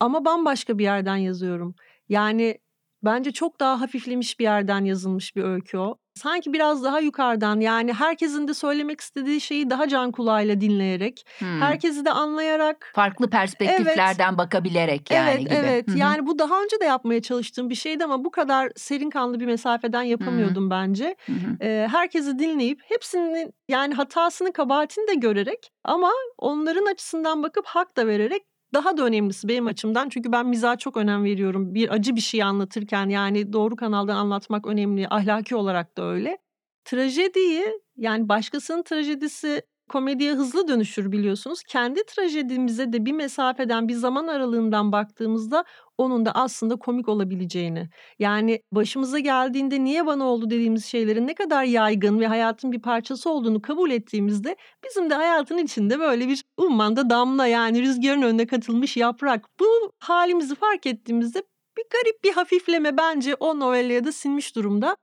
ama 0.00 0.24
bambaşka 0.24 0.78
bir 0.78 0.84
yerden 0.84 1.16
yazıyorum. 1.16 1.74
Yani 2.08 2.58
bence 3.04 3.32
çok 3.32 3.60
daha 3.60 3.80
hafiflemiş 3.80 4.38
bir 4.38 4.44
yerden 4.44 4.84
yazılmış 4.84 5.36
bir 5.36 5.42
öykü 5.44 5.78
o. 5.78 5.96
Sanki 6.14 6.52
biraz 6.52 6.84
daha 6.84 7.00
yukarıdan 7.00 7.60
yani 7.60 7.92
herkesin 7.92 8.48
de 8.48 8.54
söylemek 8.54 9.00
istediği 9.00 9.40
şeyi 9.40 9.70
daha 9.70 9.88
can 9.88 10.12
kulağıyla 10.12 10.60
dinleyerek, 10.60 11.26
Hmm. 11.38 11.60
herkesi 11.60 12.04
de 12.04 12.10
anlayarak 12.10 12.92
Farklı 12.94 13.30
perspektiflerden 13.30 14.38
bakabilerek 14.38 15.10
yani 15.10 15.30
Evet, 15.30 15.40
gibi. 15.40 15.54
evet. 15.54 15.88
Hı. 15.88 15.98
Yani 15.98 16.26
bu 16.26 16.38
daha 16.38 16.62
önce 16.62 16.80
de 16.80 16.84
yapmaya 16.84 17.22
çalıştığım 17.22 17.70
bir 17.70 17.74
şeydi 17.74 18.04
ama 18.04 18.24
bu 18.24 18.30
kadar 18.30 18.70
serin 18.76 19.10
kanlı 19.10 19.40
bir 19.40 19.46
mesafeden 19.46 20.02
yapamıyordum 20.02 20.70
bence. 20.70 21.16
Hı 21.26 21.32
hı. 21.32 21.56
Eee, 21.60 21.88
herkesi 21.90 22.38
dinleyip 22.38 22.80
hepsinin 22.84 23.52
yani 23.68 23.94
hatasını, 23.94 24.52
kabahatini 24.52 25.08
de 25.08 25.14
görerek 25.14 25.70
ama 25.84 26.10
onların 26.38 26.86
açısından 26.86 27.42
bakıp 27.42 27.66
hak 27.66 27.96
da 27.96 28.06
vererek 28.06 28.42
daha 28.74 28.96
da 28.96 29.04
önemlisi 29.04 29.48
benim 29.48 29.66
açımdan 29.66 30.08
çünkü 30.08 30.32
ben 30.32 30.46
mizaha 30.46 30.76
çok 30.76 30.96
önem 30.96 31.24
veriyorum. 31.24 31.74
Bir 31.74 31.88
acı 31.94 32.16
bir 32.16 32.20
şey 32.20 32.42
anlatırken 32.42 33.08
yani 33.08 33.52
doğru 33.52 33.76
kanaldan 33.76 34.16
anlatmak 34.16 34.66
önemli. 34.66 35.06
Ahlaki 35.10 35.56
olarak 35.56 35.96
da 35.96 36.04
öyle. 36.04 36.38
Trajediyi 36.84 37.66
yani 37.96 38.28
başkasının 38.28 38.82
trajedisi 38.82 39.62
komediye 39.90 40.32
hızlı 40.32 40.68
dönüşür 40.68 41.12
biliyorsunuz. 41.12 41.62
Kendi 41.68 42.04
trajedimize 42.04 42.92
de 42.92 43.06
bir 43.06 43.12
mesafeden, 43.12 43.88
bir 43.88 43.94
zaman 43.94 44.26
aralığından 44.26 44.92
baktığımızda 44.92 45.64
onun 45.98 46.26
da 46.26 46.32
aslında 46.32 46.76
komik 46.76 47.08
olabileceğini. 47.08 47.88
Yani 48.18 48.62
başımıza 48.72 49.18
geldiğinde 49.18 49.84
niye 49.84 50.06
bana 50.06 50.24
oldu 50.24 50.50
dediğimiz 50.50 50.84
şeylerin 50.84 51.26
ne 51.26 51.34
kadar 51.34 51.64
yaygın 51.64 52.20
ve 52.20 52.26
hayatın 52.26 52.72
bir 52.72 52.82
parçası 52.82 53.30
olduğunu 53.30 53.62
kabul 53.62 53.90
ettiğimizde 53.90 54.56
bizim 54.84 55.10
de 55.10 55.14
hayatın 55.14 55.58
içinde 55.58 55.98
böyle 55.98 56.28
bir 56.28 56.44
ummanda 56.56 57.10
damla 57.10 57.46
yani 57.46 57.82
rüzgarın 57.82 58.22
önüne 58.22 58.46
katılmış 58.46 58.96
yaprak. 58.96 59.44
Bu 59.60 59.92
halimizi 59.98 60.54
fark 60.54 60.86
ettiğimizde 60.86 61.42
bir 61.78 61.84
garip 61.90 62.24
bir 62.24 62.32
hafifleme 62.32 62.96
bence 62.96 63.34
o 63.34 63.60
novellaya 63.60 64.04
da 64.04 64.12
sinmiş 64.12 64.56
durumda. 64.56 64.96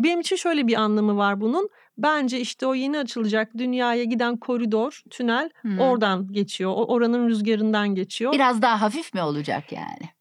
Benim 0.00 0.20
için 0.20 0.36
şöyle 0.36 0.66
bir 0.66 0.74
anlamı 0.74 1.16
var 1.16 1.40
bunun. 1.40 1.68
Bence 1.98 2.40
işte 2.40 2.66
o 2.66 2.74
yeni 2.74 2.98
açılacak 2.98 3.50
dünyaya 3.58 4.04
giden 4.04 4.36
koridor, 4.36 5.02
tünel 5.10 5.50
Hı. 5.62 5.82
oradan 5.82 6.32
geçiyor. 6.32 6.70
O 6.70 6.84
oranın 6.84 7.28
rüzgarından 7.28 7.94
geçiyor. 7.94 8.32
Biraz 8.32 8.62
daha 8.62 8.82
hafif 8.82 9.14
mi 9.14 9.22
olacak 9.22 9.72
yani? 9.72 10.14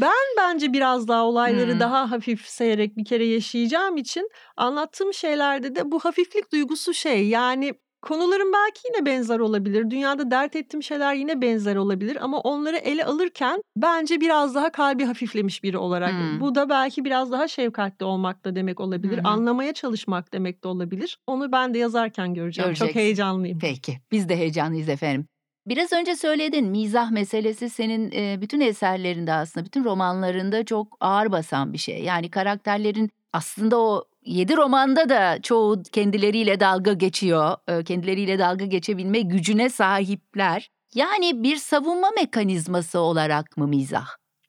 Ben 0.00 0.12
bence 0.38 0.72
biraz 0.72 1.08
daha 1.08 1.24
olayları 1.24 1.70
Hımm. 1.70 1.80
daha 1.80 2.10
hafifseyerek 2.10 2.96
bir 2.96 3.04
kere 3.04 3.24
yaşayacağım 3.24 3.96
için 3.96 4.30
anlattığım 4.56 5.14
şeylerde 5.14 5.74
de 5.74 5.90
bu 5.90 5.98
hafiflik 5.98 6.52
duygusu 6.52 6.94
şey 6.94 7.28
yani 7.28 7.74
Konuların 8.02 8.52
belki 8.52 8.80
yine 8.84 9.06
benzer 9.06 9.38
olabilir. 9.38 9.90
Dünyada 9.90 10.30
dert 10.30 10.56
ettiğim 10.56 10.82
şeyler 10.82 11.14
yine 11.14 11.42
benzer 11.42 11.76
olabilir 11.76 12.18
ama 12.20 12.38
onları 12.40 12.76
ele 12.76 13.04
alırken 13.04 13.62
bence 13.76 14.20
biraz 14.20 14.54
daha 14.54 14.72
kalbi 14.72 15.04
hafiflemiş 15.04 15.62
biri 15.62 15.78
olarak. 15.78 16.12
Hımm. 16.12 16.40
Bu 16.40 16.54
da 16.54 16.68
belki 16.68 17.04
biraz 17.04 17.32
daha 17.32 17.48
şefkatli 17.48 18.04
olmak 18.04 18.44
da 18.44 18.56
demek 18.56 18.80
olabilir. 18.80 19.18
hı. 19.18 19.28
Anlamaya 19.28 19.72
çalışmak 19.72 20.32
demek 20.32 20.64
de 20.64 20.68
olabilir. 20.68 21.18
Onu 21.26 21.52
ben 21.52 21.74
de 21.74 21.78
yazarken 21.78 22.34
göreceğim. 22.34 22.70
Çok 22.70 22.78
Göreceksin. 22.78 23.00
heyecanlıyım. 23.00 23.58
Peki, 23.58 23.98
biz 24.12 24.28
de 24.28 24.36
heyecanlıyız 24.36 24.88
efendim. 24.88 25.26
Biraz 25.66 25.92
önce 25.92 26.16
söyledin, 26.16 26.68
mizah 26.68 27.10
meselesi 27.10 27.70
senin, 27.70 28.10
eee, 28.10 28.38
bütün 28.40 28.60
eserlerinde 28.60 29.32
aslında, 29.32 29.66
bütün 29.66 29.84
romanlarında 29.84 30.64
çok 30.64 30.96
ağır 31.00 31.32
basan 31.32 31.72
bir 31.72 31.78
şey. 31.78 32.02
Yani 32.04 32.30
karakterlerin 32.30 33.10
aslında 33.32 33.80
o 33.80 34.04
7 34.24 34.56
romanda 34.56 35.08
da 35.08 35.42
çoğu 35.42 35.82
kendileriyle 35.92 36.60
dalga 36.60 36.92
geçiyor. 36.92 37.56
Eee, 37.68 37.84
kendileriyle 37.84 38.38
dalga 38.38 38.64
geçebilme 38.64 39.20
gücüne 39.20 39.68
sahipler. 39.70 40.70
Yani 40.94 41.42
bir 41.42 41.56
savunma 41.56 42.10
mekanizması 42.10 43.00
olarak 43.00 43.56
mı 43.56 43.68
mizah? 43.68 44.06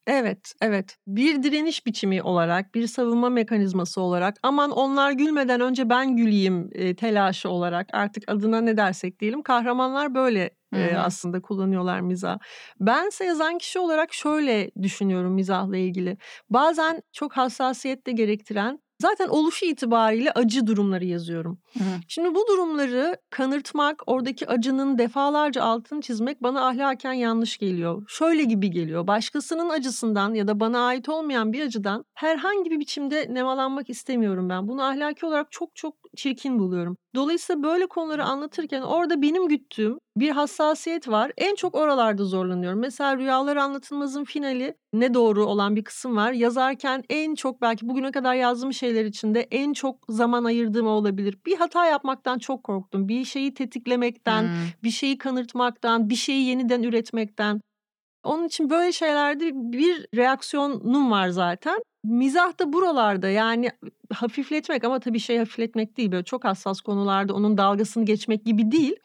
Evet, 0.08 0.54
evet. 0.62 0.98
Bir 1.08 1.44
direniş 1.44 1.86
biçimi 1.86 2.22
olarak, 2.24 2.76
bir 2.76 2.88
savunma 2.88 3.30
mekanizması 3.30 4.02
olarak, 4.02 4.36
aman 4.44 4.72
onlar 4.72 5.12
gülmeden 5.12 5.62
önce 5.62 5.90
ben 5.90 6.16
güleyim, 6.18 6.70
eee, 6.76 6.96
telaşı 6.96 7.50
olarak 7.50 7.88
artık 7.94 8.24
adına 8.28 8.62
ne 8.62 8.78
dersek 8.78 9.20
diyelim 9.20 9.42
kahramanlar 9.44 10.16
böyle, 10.16 10.50
hı. 10.74 10.98
aslında 10.98 11.42
kullanıyorlar 11.42 12.00
mizahı. 12.00 12.40
Bense 12.80 13.26
yazan 13.26 13.58
kişi 13.58 13.80
olarak 13.80 14.14
şöyle 14.14 14.72
düşünüyorum 14.82 15.34
mizahla 15.34 15.78
ilgili. 15.78 16.18
Bazen 16.50 17.02
çok 17.14 17.34
hassasiyet 17.38 18.08
de 18.08 18.12
gerektiren, 18.12 18.80
zaten 19.02 19.28
oluşu 19.28 19.66
itibariyle 19.66 20.32
acı 20.32 20.68
durumları 20.68 21.06
yazıyorum. 21.06 21.60
Hı. 21.74 21.84
Şimdi 22.08 22.36
bu 22.36 22.48
durumları 22.48 23.18
kanırtmak, 23.30 24.04
oradaki 24.08 24.48
acının 24.48 24.98
defalarca 24.98 25.64
altını 25.64 26.02
çizmek 26.02 26.44
bana 26.44 26.68
ahlaken 26.68 27.14
yanlış 27.14 27.58
geliyor. 27.58 28.04
Şöyle 28.08 28.44
gibi 28.44 28.72
geliyor. 28.72 29.08
Başkasının 29.08 29.70
acısından 29.70 30.34
ya 30.34 30.48
da 30.48 30.60
bana 30.60 30.86
ait 30.86 31.10
olmayan 31.10 31.54
bir 31.54 31.66
acıdan 31.66 32.06
herhangi 32.14 32.72
bir 32.72 32.80
biçimde 32.80 33.28
nemalanmak 33.30 33.90
istemiyorum 33.90 34.50
ben. 34.50 34.68
Bunu 34.68 34.84
ahlaki 34.84 35.26
olarak 35.26 35.52
çok 35.52 35.76
çok 35.76 36.03
çirkin 36.18 36.60
buluyorum. 36.60 36.98
Dolayısıyla 37.16 37.64
böyle 37.64 37.86
konuları 37.88 38.24
anlatırken 38.24 38.82
orada 38.82 39.22
benim 39.22 39.48
güttüğüm 39.48 39.98
bir 40.18 40.30
hassasiyet 40.30 41.08
var. 41.08 41.32
En 41.38 41.56
çok 41.56 41.76
oralarda 41.76 42.26
zorlanıyorum. 42.26 42.80
Mesela 42.80 43.18
Rüyalar 43.18 43.58
Anlatılmaz'ın 43.58 44.24
finali 44.24 44.76
ne 44.94 45.14
doğru 45.14 45.46
olan 45.46 45.76
bir 45.76 45.84
kısım 45.84 46.16
var. 46.16 46.32
Yazarken 46.32 47.04
en 47.10 47.36
çok 47.36 47.62
belki 47.62 47.90
bugüne 47.90 48.12
kadar 48.12 48.36
yazdığım 48.36 48.74
şeyler 48.74 49.06
içinde 49.06 49.48
en 49.52 49.74
çok 49.74 49.96
zaman 50.10 50.44
ayırdığım 50.44 50.88
olabilir. 50.88 51.38
Bir 51.46 51.58
hata 51.58 51.86
yapmaktan 51.86 52.40
çok 52.40 52.64
korktum. 52.64 53.08
Bir 53.08 53.26
şeyi 53.26 53.54
tetiklemekten, 53.54 54.42
Hımm. 54.44 54.54
bir 54.84 54.92
şeyi 54.92 55.18
kanırtmaktan, 55.18 56.10
bir 56.10 56.16
şeyi 56.16 56.46
yeniden 56.48 56.84
üretmekten. 56.84 57.62
Onun 58.24 58.48
için 58.48 58.70
böyle 58.70 58.92
şeylerde 58.92 59.52
bir 59.54 60.08
reaksiyonum 60.16 61.12
var 61.12 61.30
zaten. 61.30 61.80
Mizah 62.04 62.60
da 62.60 62.74
buralarda 62.74 63.30
yani 63.30 63.72
hafifletmek 64.14 64.84
ama 64.84 65.00
tabii 65.00 65.20
şey 65.20 65.38
hafifletmek 65.38 65.98
değil 65.98 66.12
böyle 66.12 66.24
çok 66.24 66.44
hassas 66.44 66.82
konularda 66.82 67.34
onun 67.34 67.58
dalgasını 67.58 68.06
geçmek 68.06 68.46
gibi 68.46 68.72
değil. 68.72 68.96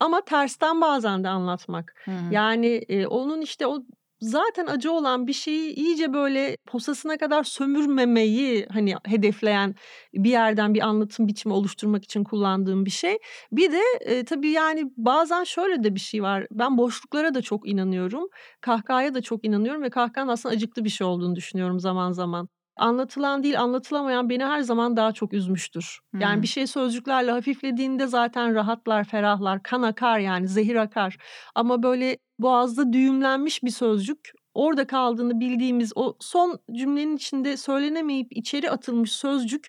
Ama 0.00 0.20
tersten 0.20 0.80
bazen 0.80 1.24
de 1.24 1.28
anlatmak. 1.28 1.94
Hı 2.04 2.10
hı. 2.10 2.34
Yani, 2.34 2.66
eee, 2.66 3.06
onun 3.06 3.40
işte 3.40 3.66
o 3.66 3.82
zaten 4.20 4.66
acı 4.66 4.92
olan 4.92 5.26
bir 5.26 5.32
şeyi 5.32 5.74
iyice 5.74 6.12
böyle 6.12 6.56
posasına 6.66 7.18
kadar 7.18 7.44
sömürmemeyi, 7.44 8.66
hani, 8.72 8.94
hedefleyen 9.06 9.74
bir 10.14 10.30
yerden 10.30 10.74
bir 10.74 10.80
anlatım 10.82 11.28
biçimi 11.28 11.54
oluşturmak 11.54 12.04
için 12.04 12.24
kullandığım 12.24 12.84
bir 12.84 12.90
şey. 12.90 13.18
Bir 13.52 13.72
de, 13.72 13.80
eee, 14.06 14.24
tabii 14.24 14.50
yani 14.50 14.84
bazen 14.96 15.44
şöyle 15.44 15.84
de 15.84 15.94
bir 15.94 16.00
şey 16.00 16.22
var. 16.22 16.46
Ben 16.50 16.78
boşluklara 16.78 17.34
da 17.34 17.42
çok 17.42 17.68
inanıyorum. 17.68 18.28
Kahkahaya 18.60 19.14
da 19.14 19.22
çok 19.22 19.44
inanıyorum 19.46 19.82
ve 19.82 19.90
kahkahanın 19.90 20.30
aslında 20.32 20.54
acıklı 20.54 20.84
bir 20.84 20.90
şey 20.90 21.06
olduğunu 21.06 21.36
düşünüyorum 21.36 21.80
zaman 21.80 22.12
zaman. 22.12 22.48
Anlatılan 22.76 23.42
değil, 23.42 23.60
anlatılamayan 23.60 24.28
beni 24.30 24.44
her 24.44 24.60
zaman 24.60 24.96
daha 24.96 25.12
çok 25.12 25.32
üzmüştür. 25.32 25.98
Yani 26.20 26.42
Hımm. 26.42 26.42
bir 26.42 26.46
şey 26.46 26.66
sözcüklerle 26.66 27.30
hafiflediğinde 27.30 28.06
zaten 28.06 28.54
rahatlar, 28.54 29.04
ferahlar, 29.04 29.62
kan 29.62 29.82
akar 29.82 30.18
yani 30.18 30.48
zehir 30.48 30.76
akar. 30.76 31.16
Ama 31.54 31.82
böyle 31.82 32.18
boğazda 32.38 32.92
düğümlenmiş 32.92 33.62
bir 33.62 33.70
sözcük, 33.70 34.32
orada 34.54 34.86
kaldığını 34.86 35.40
bildiğimiz 35.40 35.92
o 35.96 36.16
son 36.20 36.58
cümlenin 36.72 37.16
içinde 37.16 37.56
söylenemeyip 37.56 38.36
içeri 38.36 38.70
atılmış 38.70 39.12
sözcük 39.12 39.66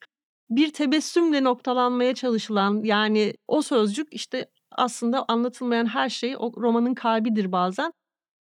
bir 0.50 0.74
tebessümle 0.74 1.44
noktalanmaya 1.44 2.16
çalışılan 2.16 2.84
yani 2.84 3.34
o 3.48 3.62
sözcük 3.62 4.08
işte 4.14 4.50
aslında 4.72 5.26
anlatılmayan 5.28 5.86
her 5.86 6.10
şey 6.10 6.36
o 6.40 6.52
romanın 6.58 6.94
kalbidir 6.94 7.52
bazen. 7.52 7.94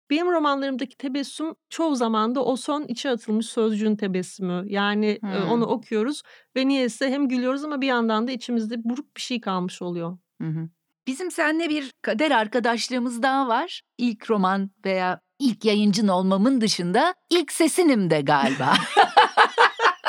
Benim 0.09 0.31
romanlarımdaki 0.31 0.97
tebessüm 0.97 1.55
çoğu 1.69 1.95
zaman 1.95 2.35
da 2.35 2.45
o 2.45 2.55
son 2.55 2.83
içe 2.87 3.09
atılmış 3.09 3.45
sözcüğün 3.45 3.95
tebessümü. 3.95 4.63
Yani, 4.67 5.19
Hımm. 5.21 5.49
onu 5.51 5.65
okuyoruz 5.65 6.21
ve 6.55 6.67
niyeyse 6.67 7.09
hem 7.09 7.27
gülüyoruz 7.27 7.63
ama 7.63 7.81
bir 7.81 7.87
yandan 7.87 8.27
da 8.27 8.31
içimizde 8.31 8.83
buruk 8.83 9.15
bir 9.17 9.21
şey 9.21 9.41
kalmış 9.41 9.81
oluyor. 9.81 10.17
Hı 10.41 10.47
hı. 10.47 10.69
Bizim 11.07 11.31
seninle 11.31 11.69
bir 11.69 11.91
kader 12.01 12.31
arkadaşlığımız 12.31 13.21
daha 13.21 13.47
var. 13.47 13.81
İlk 13.97 14.29
roman 14.29 14.71
veya 14.85 15.19
ilk 15.39 15.65
yayıncın 15.65 16.07
olmamın 16.07 16.61
dışında 16.61 17.13
ilk 17.29 17.51
sesinim 17.51 18.09
de 18.09 18.21
galiba. 18.21 18.73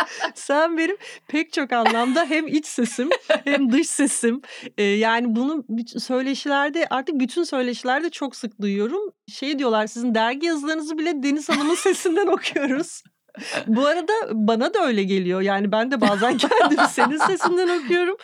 Sen 0.35 0.79
benim 0.79 0.97
pek 1.29 1.53
çok 1.53 1.73
anlamda 1.73 2.25
hem 2.25 2.47
iç 2.47 2.67
sesim 2.67 3.09
hem 3.45 3.73
dış 3.73 3.87
sesim. 3.91 4.41
Eee, 4.79 4.97
yani 4.97 5.37
bunu 5.37 5.65
söyleşilerde 5.99 6.87
artık 6.91 7.21
bütün 7.21 7.45
söyleşilerde 7.45 8.11
çok 8.11 8.37
sık 8.37 8.61
duyuyorum. 8.61 9.13
Şey 9.29 9.59
diyorlar, 9.59 9.87
"Sizin 9.87 10.15
dergi 10.15 10.47
yazılarınızı 10.47 10.99
bile 10.99 11.23
Deniz 11.23 11.49
Hanım'ın 11.49 11.75
sesinden 11.85 12.27
okuyoruz." 12.27 13.03
Bu 13.67 13.87
arada 13.87 14.13
bana 14.33 14.75
da 14.75 14.87
öyle 14.87 15.03
geliyor. 15.03 15.41
Yani 15.41 15.73
ben 15.73 15.91
de 15.91 16.01
bazen 16.01 16.37
kendimi 16.39 16.89
senin 16.89 17.17
sesinden 17.17 17.69
okuyorum. 17.85 18.17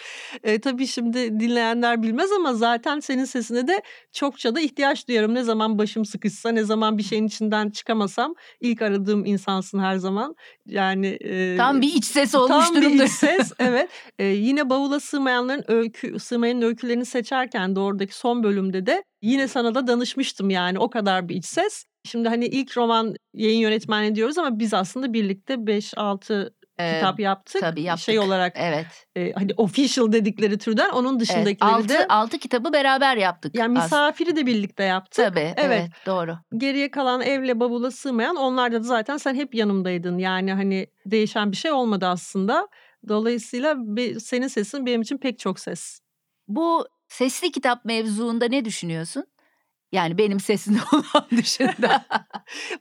Eee, 0.45 0.61
tabii 0.61 0.87
şimdi 0.87 1.41
dinleyenler 1.41 2.03
bilmez 2.03 2.33
ama 2.33 2.55
zaten 2.55 3.01
senin 3.01 3.25
sesine 3.25 3.67
de 3.69 3.83
çokça 4.13 4.55
da 4.55 4.61
ihtiyaç 4.61 5.09
duyarım. 5.09 5.35
Ne 5.35 5.43
zaman 5.43 5.79
başım 5.79 6.05
sıkışsa, 6.05 6.49
ne 6.51 6.65
zaman 6.65 6.99
bir 6.99 7.03
şeyin 7.03 7.27
içinden 7.27 7.71
çıkamasam 7.71 8.35
ilk 8.61 8.83
aradığım 8.83 9.25
insansın 9.25 9.79
her 9.79 9.97
zaman. 9.97 10.37
Yani, 10.67 11.07
eee, 11.07 11.57
Tam 11.57 11.81
bir 11.83 11.95
iç 11.95 12.05
ses 12.05 12.35
olmuş 12.35 12.67
tam 12.67 12.75
bir 12.77 12.83
durumda. 12.83 13.05
iç 13.05 13.11
ses, 13.11 13.53
evet. 13.59 13.89
Eee, 14.19 14.27
yine 14.27 14.71
Bavula 14.71 15.01
Sığmayanların 15.01 15.65
öykü 15.69 16.19
Sığmayan'ın 16.21 16.63
öykülerini 16.63 17.05
seçerken 17.07 17.77
de 17.77 17.81
oradaki 17.81 18.17
son 18.17 18.43
bölümde 18.43 18.87
de 18.87 19.05
yine 19.23 19.49
sana 19.49 19.75
da 19.75 19.87
danışmıştım 19.87 20.51
yani 20.51 20.79
o 20.79 20.91
kadar 20.91 21.29
bir 21.29 21.35
iç 21.37 21.45
ses. 21.47 21.85
Şimdi, 22.05 22.29
hani, 22.29 22.47
ilk 22.47 22.77
roman 22.77 23.15
yayın 23.35 23.59
yönetmenliği 23.61 24.15
diyoruz 24.15 24.39
ama 24.39 24.59
biz 24.59 24.75
aslında 24.75 25.13
birlikte 25.13 25.67
5-6 25.67 26.55
Eee, 26.79 26.85
kitap 26.87 27.21
yaptık. 27.21 27.61
tabii 27.61 27.83
Şey 27.95 28.15
yaptık. 28.15 28.19
olarak, 28.19 28.57
Evet. 28.57 29.07
eee, 29.17 29.33
hani, 29.37 29.53
official 29.57 30.13
dedikleri 30.13 30.59
türden. 30.59 30.91
Onun 30.91 31.21
Evet, 31.21 31.21
dışındakileri 31.21 31.61
6 31.61 31.89
de 31.89 32.07
6 32.09 32.39
kitabı 32.39 32.73
beraber 32.73 33.17
yaptık 33.17 33.55
Yani 33.55 33.73
Misafir'i 33.73 34.37
de 34.37 34.47
birlikte 34.47 34.83
yaptık. 34.85 35.25
Tabii, 35.25 35.55
Evet. 35.57 35.85
evet, 35.85 35.91
doğru. 36.07 36.39
Geriye 36.57 36.91
kalan 36.91 37.21
Evle 37.23 37.61
Bavula 37.61 37.91
Sığmayan 37.91 38.37
onlarda 38.37 38.79
da 38.81 38.83
zaten 38.83 39.17
sen 39.17 39.35
hep 39.35 39.55
yanımdaydın. 39.55 40.19
Yani, 40.19 40.53
hani, 40.53 40.87
değişen 41.07 41.53
bir 41.53 41.57
şey 41.57 41.73
olmadı 41.73 42.07
aslında. 42.07 42.69
Dolayısıyla 43.09 43.77
senin 44.21 44.49
sesin 44.49 44.87
benim 44.87 45.03
için 45.03 45.19
pek 45.19 45.39
çok 45.39 45.61
ses. 45.61 46.01
Bu 46.49 46.87
sesli 47.09 47.53
kitap 47.53 47.85
mevzuunda 47.85 48.45
ne 48.49 48.65
düşünüyorsun? 48.65 49.32
Yani 49.93 50.19
benim 50.19 50.41
sesimde 50.41 50.79
olan 50.93 51.27
dışında. 51.37 52.05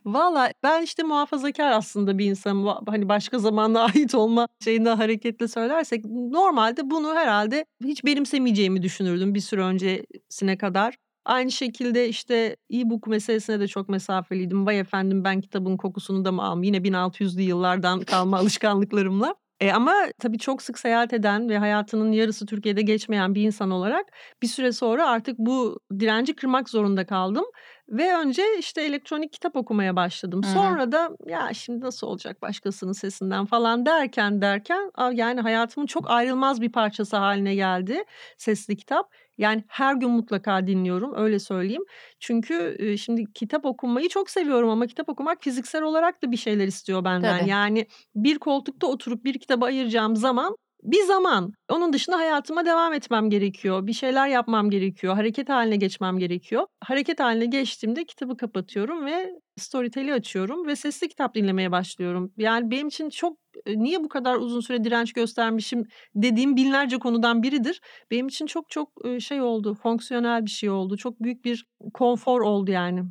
Valla 0.04 0.52
ben 0.62 0.82
işte 0.82 1.02
muhafazakâr 1.02 1.70
aslında 1.70 2.18
bir 2.18 2.24
insanım. 2.24 2.64
Va 2.66 2.80
hani, 2.86 3.08
başka 3.08 3.38
zamana 3.38 3.80
ait 3.94 4.14
olma 4.14 4.48
şeyinden 4.64 4.96
hareketle 4.96 5.48
söylersek 5.48 6.04
normalde 6.04 6.90
bunu 6.90 7.14
herhâlde 7.14 7.64
hiç 7.84 8.04
benimsemeyeceğimi 8.04 8.82
düşünürdüm 8.82 9.34
bir 9.34 9.40
süre 9.40 9.62
öncesine 9.62 10.58
kadar. 10.58 10.96
Aynı 11.24 11.52
şekilde, 11.52 12.08
işte, 12.08 12.56
e-book 12.72 13.06
meselesine 13.06 13.60
de 13.60 13.68
çok 13.68 13.88
mesafeliydim. 13.88 14.66
Vay 14.66 14.80
efendim 14.80 15.24
ben 15.24 15.40
kitabın 15.40 15.76
kokusunu 15.76 16.24
da 16.24 16.32
mı 16.32 16.42
almayayım? 16.42 16.74
Yine 16.74 16.88
1600'lü 16.88 17.40
yıllardan 17.40 18.00
kalma 18.00 18.38
alışkanlıklarımla. 18.38 19.34
Eee, 19.62 19.72
ama 19.72 19.94
tabii 20.18 20.38
çok 20.38 20.62
sık 20.62 20.78
seyahat 20.78 21.12
eden 21.12 21.48
ve 21.48 21.58
hayatının 21.58 22.12
yarısı 22.12 22.46
Türkiye'de 22.46 22.82
geçmeyen 22.82 23.34
bir 23.34 23.42
insan 23.42 23.70
olarak 23.70 24.06
bir 24.42 24.46
süre 24.48 24.72
sonra 24.72 25.08
artık 25.08 25.38
bu 25.38 25.80
direnci 25.98 26.36
kırmak 26.36 26.68
zorunda 26.70 27.06
kaldım 27.06 27.44
ve 27.88 28.16
önce, 28.16 28.42
işte, 28.58 28.82
elektronik 28.82 29.32
kitap 29.32 29.56
okumaya 29.56 29.96
başladım. 29.96 30.44
Sonra 30.44 30.92
da 30.92 31.10
ya 31.26 31.54
şimdi 31.54 31.80
nasıl 31.84 32.06
olacak 32.06 32.42
başkasının 32.42 32.92
sesinden 32.92 33.46
falan 33.46 33.86
derken 33.86 34.42
derken 34.42 34.90
yani 35.12 35.40
hayatımın 35.40 35.86
çok 35.86 36.10
ayrılmaz 36.10 36.60
bir 36.60 36.72
parçası 36.72 37.16
hâline 37.16 37.54
geldi 37.54 38.04
sesli 38.38 38.76
kitap. 38.76 39.12
Yani 39.38 39.64
her 39.68 39.94
gün 39.94 40.10
mutlaka 40.10 40.66
dinliyorum, 40.66 41.12
öyle 41.16 41.38
söyleyeyim. 41.38 41.84
Çünkü, 42.20 42.76
eee, 42.80 42.96
şimdi 42.96 43.32
kitap 43.32 43.64
okumayı 43.66 44.08
çok 44.08 44.30
seviyorum 44.30 44.68
ama 44.70 44.86
kitap 44.86 45.08
okumak 45.08 45.42
fiziksel 45.42 45.82
olarak 45.82 46.22
da 46.22 46.30
bir 46.32 46.36
şeyler 46.36 46.66
istiyor 46.66 47.04
benden. 47.04 47.38
Tabii. 47.38 47.46
Yani 47.46 47.86
bir 48.14 48.38
koltukta 48.38 48.86
oturup 48.86 49.24
bir 49.24 49.38
kitaba 49.38 49.66
ayıracağım 49.66 50.16
zaman 50.16 50.56
bir 50.82 51.02
zaman. 51.02 51.52
Onun 51.68 51.92
dışında 51.92 52.16
hayatıma 52.16 52.66
devam 52.66 52.92
etmem 52.92 53.30
gerekiyor. 53.30 53.86
Bir 53.86 53.92
şeyler 53.92 54.28
yapmam 54.28 54.70
gerekiyor. 54.70 55.14
Hareket 55.14 55.48
haline 55.48 55.76
geçmem 55.76 56.18
gerekiyor. 56.18 56.66
Hareket 56.80 57.20
haline 57.20 57.46
geçtiğimde 57.46 58.04
kitabı 58.04 58.36
kapatıyorum 58.36 59.06
ve 59.06 59.30
Storytel'i 59.56 60.14
açıyorum 60.14 60.66
ve 60.66 60.76
sesli 60.76 61.08
kitap 61.08 61.34
dinlemeye 61.34 61.72
başlıyorum. 61.72 62.32
Yani 62.36 62.70
benim 62.70 62.88
için 62.88 63.10
çok 63.10 63.38
niye 63.66 64.04
bu 64.04 64.08
kadar 64.08 64.36
uzun 64.36 64.60
süre 64.60 64.84
direnç 64.84 65.12
göstermişim 65.12 65.84
dediğim 66.14 66.56
binlerce 66.56 66.98
konudan 66.98 67.42
biridir. 67.42 67.80
Benim 68.10 68.28
için 68.28 68.46
çok 68.46 68.70
çok 68.70 68.88
şey 69.20 69.40
oldu, 69.40 69.74
fonksiyonel 69.74 70.44
bir 70.44 70.50
şey 70.50 70.70
oldu. 70.70 70.96
Çok 70.96 71.20
büyük 71.20 71.44
bir 71.44 71.66
konfor 71.94 72.40
oldu 72.40 72.70
yani. 72.70 73.02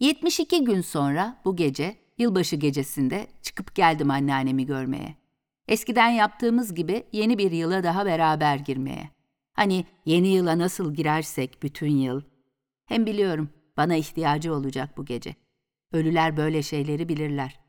72 0.00 0.64
gün 0.64 0.80
sonra 0.80 1.36
bu 1.44 1.56
gece, 1.56 1.96
yılbaşı 2.18 2.56
gecesinde 2.56 3.26
çıkıp 3.42 3.74
geldim 3.74 4.10
anneannemi 4.10 4.66
görmeye. 4.66 5.17
Eskiden 5.68 6.08
yaptığımız 6.08 6.74
gibi 6.74 7.04
yeni 7.12 7.38
bir 7.38 7.52
yıla 7.52 7.82
daha 7.82 8.06
beraber 8.06 8.56
girmeye. 8.56 9.10
Hani 9.52 9.84
yeni 10.04 10.28
yıla 10.28 10.58
nasıl 10.58 10.94
girersek 10.94 11.62
bütün 11.62 11.90
yıl. 11.90 12.22
Hem 12.86 13.06
biliyorum 13.06 13.50
bana 13.76 13.96
ihtiyacı 13.96 14.54
olacak 14.54 14.96
bu 14.96 15.04
gece. 15.04 15.34
Ölüler 15.92 16.36
böyle 16.36 16.62
şeyleri 16.62 17.08
bilirler. 17.08 17.60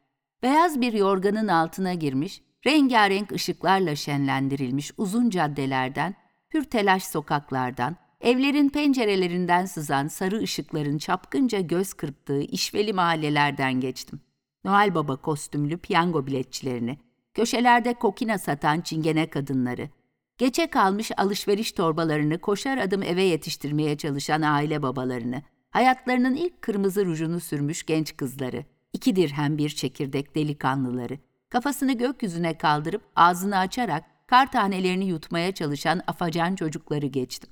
Beyaz 0.43 0.82
bir 0.82 0.93
yorganın 0.93 1.47
altına 1.47 1.93
girmiş, 1.93 2.41
rengarenk 2.66 3.32
ışıklarla 3.32 3.95
şenlendirilmiş 3.95 4.91
uzun 4.97 5.30
caddelerden, 5.30 6.16
hür 6.54 6.64
telaş 6.64 7.04
sokaklardan, 7.04 7.95
evlerin 8.22 8.70
pencerelerinden 8.70 9.66
sızan 9.66 10.08
sarı 10.08 10.39
ışıkların 10.39 10.97
çapkınca 10.97 11.60
göz 11.60 11.93
kırptığı 11.93 12.41
işveli 12.41 12.93
mahallelerden 12.93 13.74
geçtim. 13.74 14.22
Noel 14.64 14.95
Baba 14.95 15.16
kostümlü 15.16 15.78
piyango 15.78 16.28
biletçilerini, 16.28 16.97
köşelerde 17.34 17.93
kokina 17.93 18.38
satan 18.38 18.82
çingene 18.82 19.30
kadınları, 19.30 19.89
geçe 20.38 20.67
kalmış 20.67 21.11
alışveriş 21.17 21.71
torbalarını 21.71 22.39
koşar 22.41 22.77
adım 22.77 23.03
eve 23.03 23.23
yetiştirmeye 23.23 23.97
çalışan 23.97 24.41
aile 24.41 24.82
babalarını, 24.82 25.41
hayatlarının 25.69 26.36
ilk 26.36 26.61
kırmızı 26.61 27.05
rujunu 27.05 27.39
sürmüş 27.39 27.86
genç 27.86 28.17
kızları, 28.17 28.65
iki 28.93 29.15
dirhem 29.15 29.57
bir 29.57 29.69
çekirdek 29.69 30.36
delikanlıları, 30.36 31.19
kafasını 31.49 31.93
gökyüzüne 31.93 32.57
kaldırıp 32.57 33.01
ağzını 33.15 33.57
açarak 33.57 34.03
kar 34.27 34.51
tanelerini 34.51 35.05
yutmaya 35.05 35.51
çalışan 35.51 36.01
afacan 36.07 36.55
çocukları 36.55 37.05
geçtim. 37.05 37.49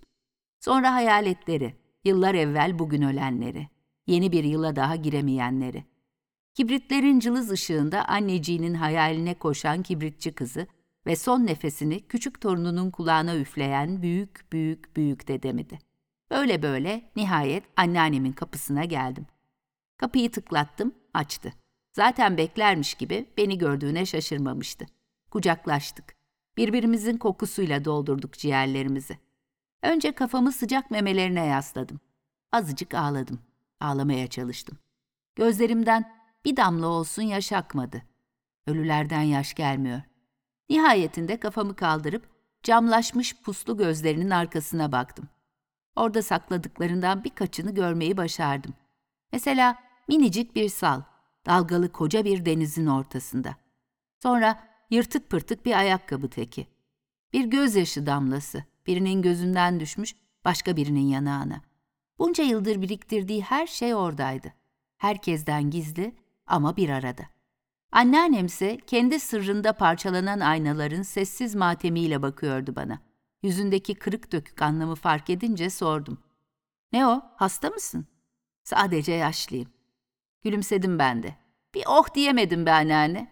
Sonra 0.59 0.93
hayaletleri, 0.93 1.75
yıllar 2.03 2.35
evvel 2.35 2.79
bugün 2.79 3.01
ölenleri, 3.01 3.67
yeni 4.07 4.31
bir 4.31 4.43
yıla 4.43 4.75
daha 4.75 4.95
giremeyenleri. 4.95 5.83
Kibritlerin 6.57 7.19
cılız 7.19 7.51
ışığında 7.51 8.05
anneciğinin 8.05 8.73
hayaline 8.73 9.33
koşan 9.33 9.83
kibritçi 9.83 10.31
kızı 10.31 10.67
ve 11.05 11.15
son 11.15 11.45
nefesini 11.45 12.07
küçük 12.07 12.41
torununun 12.41 12.91
kulağına 12.91 13.37
üfleyen 13.37 14.01
büyük 14.01 14.51
büyük 14.51 14.95
büyük 14.95 15.27
dedemidi. 15.27 15.79
Böyle 16.31 16.61
böyle 16.61 17.11
nihayet 17.15 17.63
anneannemin 17.75 18.31
kapısına 18.31 18.85
geldim. 18.85 19.25
Kapıyı 19.97 20.31
tıklattım, 20.31 20.95
açtı. 21.13 21.53
Zaten 21.93 22.37
beklermiş 22.37 22.93
gibi 22.93 23.25
beni 23.37 23.57
gördüğüne 23.57 24.05
şaşırmamıştı. 24.05 24.85
Kucaklaştık. 25.31 26.15
Birbirimizin 26.57 27.17
kokusuyla 27.17 27.85
doldurduk 27.85 28.33
ciğerlerimizi. 28.33 29.17
Önce 29.83 30.11
kafamı 30.11 30.51
sıcak 30.51 30.91
memelerine 30.91 31.45
yasladım. 31.45 31.99
Azıcık 32.51 32.93
ağladım. 32.93 33.39
Ağlamaya 33.79 34.27
çalıştım. 34.27 34.77
Gözlerimden 35.35 36.17
bir 36.45 36.57
damla 36.57 36.87
olsun 36.87 37.21
yaş 37.21 37.51
akmadı. 37.51 38.01
Ölülerden 38.67 39.21
yaş 39.21 39.53
gelmiyor. 39.53 40.01
Nihayetinde 40.69 41.39
kafamı 41.39 41.75
kaldırıp 41.75 42.29
camlaşmış 42.63 43.41
puslu 43.41 43.77
gözlerinin 43.77 44.29
arkasına 44.29 44.91
baktım. 44.91 45.29
Orada 45.95 46.21
sakladıklarından 46.21 47.23
birkaçını 47.23 47.73
görmeyi 47.73 48.17
başardım. 48.17 48.73
Mesela 49.33 49.79
minicik 50.07 50.55
bir 50.55 50.69
sal, 50.69 51.01
dalgalı 51.45 51.91
koca 51.91 52.25
bir 52.25 52.45
denizin 52.45 52.87
ortasında. 52.87 53.55
Sonra 54.23 54.63
yırtık 54.89 55.29
pırtık 55.29 55.65
bir 55.65 55.77
ayakkabı 55.77 56.29
teki. 56.29 56.67
Bir 57.33 57.45
gözyaşı 57.45 58.05
damlası, 58.05 58.63
birinin 58.87 59.21
gözünden 59.21 59.79
düşmüş, 59.79 60.15
başka 60.45 60.77
birinin 60.77 61.07
yanağına. 61.07 61.61
Bunca 62.19 62.43
yıldır 62.43 62.81
biriktirdiği 62.81 63.41
her 63.41 63.67
şey 63.67 63.95
oradaydı. 63.95 64.53
Herkesten 64.97 65.69
gizli 65.69 66.15
ama 66.47 66.77
bir 66.77 66.89
arada. 66.89 67.23
Anneannemse 67.91 68.77
kendi 68.87 69.19
sırrında 69.19 69.73
parçalanan 69.73 70.39
aynaların 70.39 71.01
sessiz 71.01 71.55
matemiyle 71.55 72.21
bakıyordu 72.21 72.75
bana. 72.75 72.99
Yüzündeki 73.43 73.95
kırık 73.95 74.31
dökük 74.31 74.61
anlamı 74.61 74.95
fark 74.95 75.29
edince 75.29 75.69
sordum. 75.69 76.17
Ne 76.93 77.07
o, 77.07 77.21
hasta 77.35 77.69
mısın? 77.69 78.07
Sadece 78.63 79.11
yaşlıyım. 79.11 79.69
Gülümsedim 80.43 80.99
ben 80.99 81.23
de. 81.23 81.35
Bir 81.75 81.83
oh 81.87 82.13
diyemedim 82.15 82.65
be 82.65 82.71
anneanne. 82.71 83.31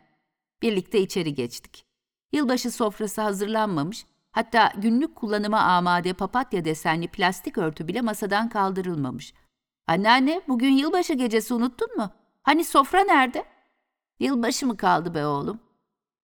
Birlikte 0.61 0.99
içeri 0.99 1.33
geçtik. 1.33 1.85
Yılbaşı 2.31 2.71
sofrası 2.71 3.21
hazırlanmamış, 3.21 4.05
hatta 4.31 4.73
günlük 4.77 5.15
kullanıma 5.15 5.59
amade 5.59 6.13
papatya 6.13 6.65
desenli 6.65 7.07
plastik 7.07 7.57
örtü 7.57 7.87
bile 7.87 8.01
masadan 8.01 8.49
kaldırılmamış. 8.49 9.33
Anneanne, 9.87 10.41
bugün 10.47 10.71
yılbaşı 10.71 11.13
gecesi 11.13 11.53
unuttun 11.53 11.97
mu? 11.97 12.11
Hani 12.45 12.65
sofra 12.65 13.03
nerede? 13.03 13.45
Yılbaşı 14.19 14.67
mı 14.67 14.77
kaldı 14.77 15.13
be 15.15 15.25
oğlum? 15.25 15.59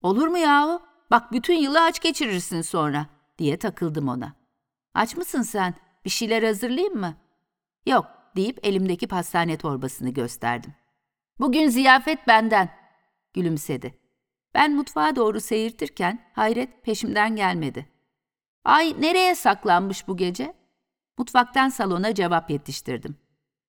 Olur 0.01 0.27
mu 0.27 0.37
yahu? 0.37 0.81
Bak 1.11 1.31
bütün 1.31 1.53
yılı 1.53 1.81
aç 1.81 1.99
geçirirsin 1.99 2.61
sonra 2.61 3.05
diye 3.37 3.59
takıldım 3.59 4.07
ona. 4.07 4.33
Aç 4.93 5.15
mısın 5.15 5.41
sen? 5.41 5.73
Bir 6.05 6.09
şeyler 6.09 6.43
hazırlayayım 6.43 6.99
mı? 6.99 7.15
Yok 7.85 8.05
deyip 8.35 8.59
elimdeki 8.67 9.07
pastane 9.07 9.57
torbasını 9.57 10.09
gösterdim. 10.09 10.73
Bugün 11.39 11.69
ziyafet 11.69 12.27
benden. 12.27 12.69
Gülümsedi. 13.33 13.99
Ben 14.53 14.75
mutfağa 14.75 15.15
doğru 15.15 15.41
seyirtirken 15.41 16.31
hayret 16.33 16.83
peşimden 16.83 17.35
gelmedi. 17.35 17.89
Ay 18.63 18.95
nereye 18.99 19.35
saklanmış 19.35 20.07
bu 20.07 20.17
gece? 20.17 20.53
Mutfaktan 21.17 21.69
salona 21.69 22.13
cevap 22.13 22.49
yetiştirdim. 22.49 23.17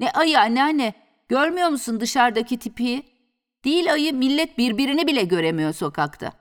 Ne 0.01 0.11
ayı 0.11 0.41
anneanne, 0.41 1.02
görmüyor 1.29 1.69
musun 1.69 2.01
dışarıdaki 2.01 2.59
tipi? 2.59 3.03
Değil 3.65 3.93
ayı 3.93 4.15
millet 4.15 4.59
birbirini 4.59 5.07
bile 5.07 5.25
göremiyor 5.25 5.73
sokakta. 5.73 6.33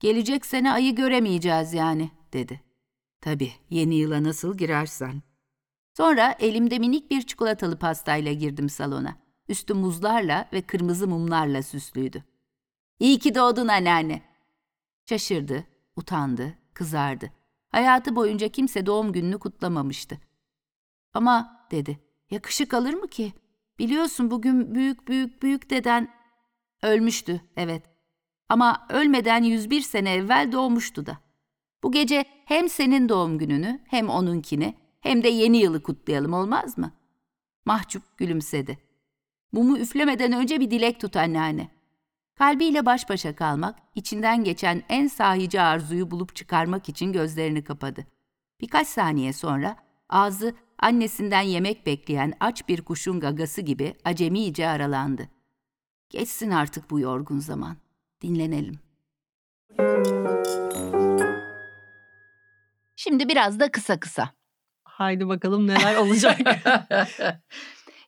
Gelecek 0.00 0.46
sene 0.46 0.72
ayı 0.72 0.94
göremeyeceğiz 0.94 1.72
yani 1.74 2.10
dedi. 2.32 2.60
Tabii 3.20 3.52
yeni 3.70 3.94
yıla 3.94 4.24
nasıl 4.24 4.58
girersen. 4.58 5.22
Sonra 5.96 6.36
elimde 6.38 6.78
minik 6.78 7.10
bir 7.10 7.22
çikolatalı 7.22 7.78
pastayla 7.78 8.32
girdim 8.32 8.68
salona. 8.68 9.16
Üstü 9.48 9.74
muzlarla 9.74 10.48
ve 10.52 10.62
kırmızı 10.62 11.08
mumlarla 11.08 11.62
süslüydü. 11.62 12.24
İyi 13.00 13.18
ki 13.18 13.34
doğdun 13.34 13.68
anneanne. 13.68 14.22
Şaşırdı, 15.08 15.64
utandı, 15.96 16.54
kızardı. 16.74 17.30
Hayatı 17.68 18.16
boyunca 18.16 18.48
kimse 18.48 18.86
doğum 18.86 19.12
gününü 19.12 19.38
kutlamamıştı. 19.38 20.18
Ama 21.14 21.66
dedi, 21.70 21.98
yakışık 22.30 22.74
alır 22.74 22.94
mı 22.94 23.08
ki? 23.08 23.32
Biliyorsun 23.78 24.30
bugün 24.30 24.74
büyük 24.74 25.08
büyük 25.08 25.42
büyük 25.42 25.70
deden 25.70 26.08
ölmüştü, 26.82 27.40
evet. 27.56 27.82
Ama 28.48 28.86
ölmeden 28.90 29.42
101 29.42 29.80
sene 29.80 30.14
evvel 30.14 30.52
doğmuştu 30.52 31.06
da. 31.06 31.18
Bu 31.82 31.92
gece 31.92 32.24
hem 32.44 32.68
senin 32.68 33.08
doğum 33.08 33.38
gününü 33.38 33.80
hem 33.88 34.08
onunkini 34.08 34.74
hem 35.00 35.22
de 35.22 35.28
yeni 35.28 35.56
yılı 35.56 35.82
kutlayalım 35.82 36.32
olmaz 36.32 36.78
mı? 36.78 36.92
Mahcup 37.64 38.18
gülümsedi. 38.18 38.78
Mumu 39.52 39.78
üflemeden 39.78 40.32
önce 40.32 40.60
bir 40.60 40.70
dilek 40.70 41.00
tut 41.00 41.16
anneanne. 41.16 41.68
Kalbiyle 42.34 42.86
baş 42.86 43.08
başa 43.08 43.36
kalmak, 43.36 43.78
içinden 43.94 44.44
geçen 44.44 44.82
en 44.88 45.06
sahici 45.06 45.60
arzuyu 45.60 46.10
bulup 46.10 46.36
çıkarmak 46.36 46.88
için 46.88 47.12
gözlerini 47.12 47.64
kapadı. 47.64 48.06
Birkaç 48.60 48.88
saniye 48.88 49.32
sonra 49.32 49.76
ağzı 50.08 50.54
annesinden 50.78 51.40
yemek 51.40 51.86
bekleyen 51.86 52.32
aç 52.40 52.68
bir 52.68 52.82
kuşun 52.82 53.20
gagası 53.20 53.60
gibi 53.60 53.94
acemice 54.04 54.68
aralandı. 54.68 55.28
Geçsin 56.10 56.50
artık 56.50 56.90
bu 56.90 57.00
yorgun 57.00 57.38
zaman. 57.38 57.76
Dinlenelim. 58.22 58.78
Şimdi 62.96 63.28
biraz 63.28 63.60
da 63.60 63.70
kısa 63.70 64.00
kısa. 64.00 64.30
Haydi 64.84 65.28
bakalım 65.28 65.66
neler 65.66 65.96
olacak. 65.96 66.38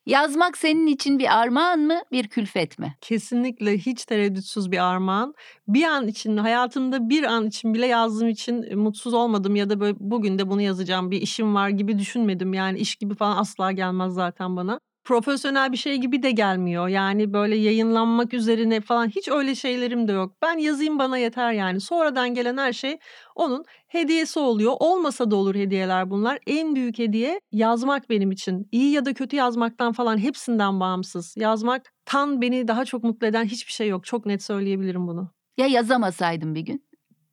Yazmak 0.09 0.57
senin 0.57 0.87
için 0.87 1.19
bir 1.19 1.39
armağan 1.39 1.79
mı, 1.79 2.01
bir 2.11 2.27
külfet 2.27 2.79
mi? 2.79 2.95
Kesinlikle 3.01 3.77
hiç 3.77 4.05
tereddütsüz 4.05 4.71
bir 4.71 4.91
armağan. 4.91 5.33
Bir 5.67 5.83
an 5.83 6.07
için, 6.07 6.37
hayatımda 6.37 7.09
bir 7.09 7.23
an 7.23 7.47
için 7.47 7.73
bile 7.73 7.85
yazdığım 7.85 8.27
için 8.29 8.63
e, 8.63 8.75
mutsuz 8.75 9.13
olmadım 9.13 9.55
ya 9.55 9.69
da 9.69 9.79
böyle 9.79 9.97
bugün 9.99 10.39
de 10.39 10.49
bunu 10.49 10.61
yazacağım, 10.61 11.11
bir 11.11 11.21
işim 11.21 11.55
var 11.55 11.69
gibi 11.69 11.99
düşünmedim. 11.99 12.53
Yani 12.53 12.79
iş 12.79 12.95
gibi 12.95 13.15
falan 13.15 13.37
asla 13.37 13.71
gelmez 13.71 14.13
zaten 14.13 14.55
bana. 14.55 14.79
Profesyonel 15.09 15.71
bir 15.71 15.77
şey 15.77 15.97
gibi 15.97 16.23
de 16.23 16.31
gelmiyor. 16.31 16.87
Yani 16.87 17.33
böyle 17.33 17.55
yayınlanmak 17.55 18.33
üzerine 18.33 18.81
falan 18.81 19.07
hiç 19.07 19.27
öyle 19.27 19.55
şeylerim 19.55 20.07
de 20.07 20.11
yok. 20.11 20.35
Ben 20.41 20.57
yazayım 20.57 20.99
bana 20.99 21.17
yeter 21.17 21.51
yani. 21.51 21.79
Sonradan 21.79 22.33
gelen 22.33 22.57
her 22.57 22.73
şey 22.73 22.99
onun 23.35 23.65
hediyesi 23.87 24.39
oluyor. 24.39 24.73
Olmasa 24.79 25.31
da 25.31 25.35
olur 25.35 25.55
hediyeler 25.55 26.09
bunlar. 26.09 26.39
En 26.47 26.75
büyük 26.75 26.99
hediye 26.99 27.41
yazmak 27.51 28.09
benim 28.09 28.31
için. 28.31 28.67
İyi 28.71 28.91
ya 28.91 29.05
da 29.05 29.13
kötü 29.13 29.35
yazmaktan 29.35 29.93
falan 29.93 30.17
hepsinden 30.17 30.79
bağımsız. 30.79 31.33
Yazmak 31.37 31.93
tan 32.05 32.41
beni 32.41 32.67
daha 32.67 32.85
çok 32.85 33.03
mutlu 33.03 33.27
eden 33.27 33.45
hiçbir 33.45 33.71
şey 33.71 33.87
yok. 33.87 34.05
Çok 34.05 34.25
net 34.25 34.43
söyleyebilirim 34.43 35.07
bunu. 35.07 35.31
Ya 35.57 35.67
yazamasaydın 35.67 36.55
bir 36.55 36.61
gün? 36.61 36.88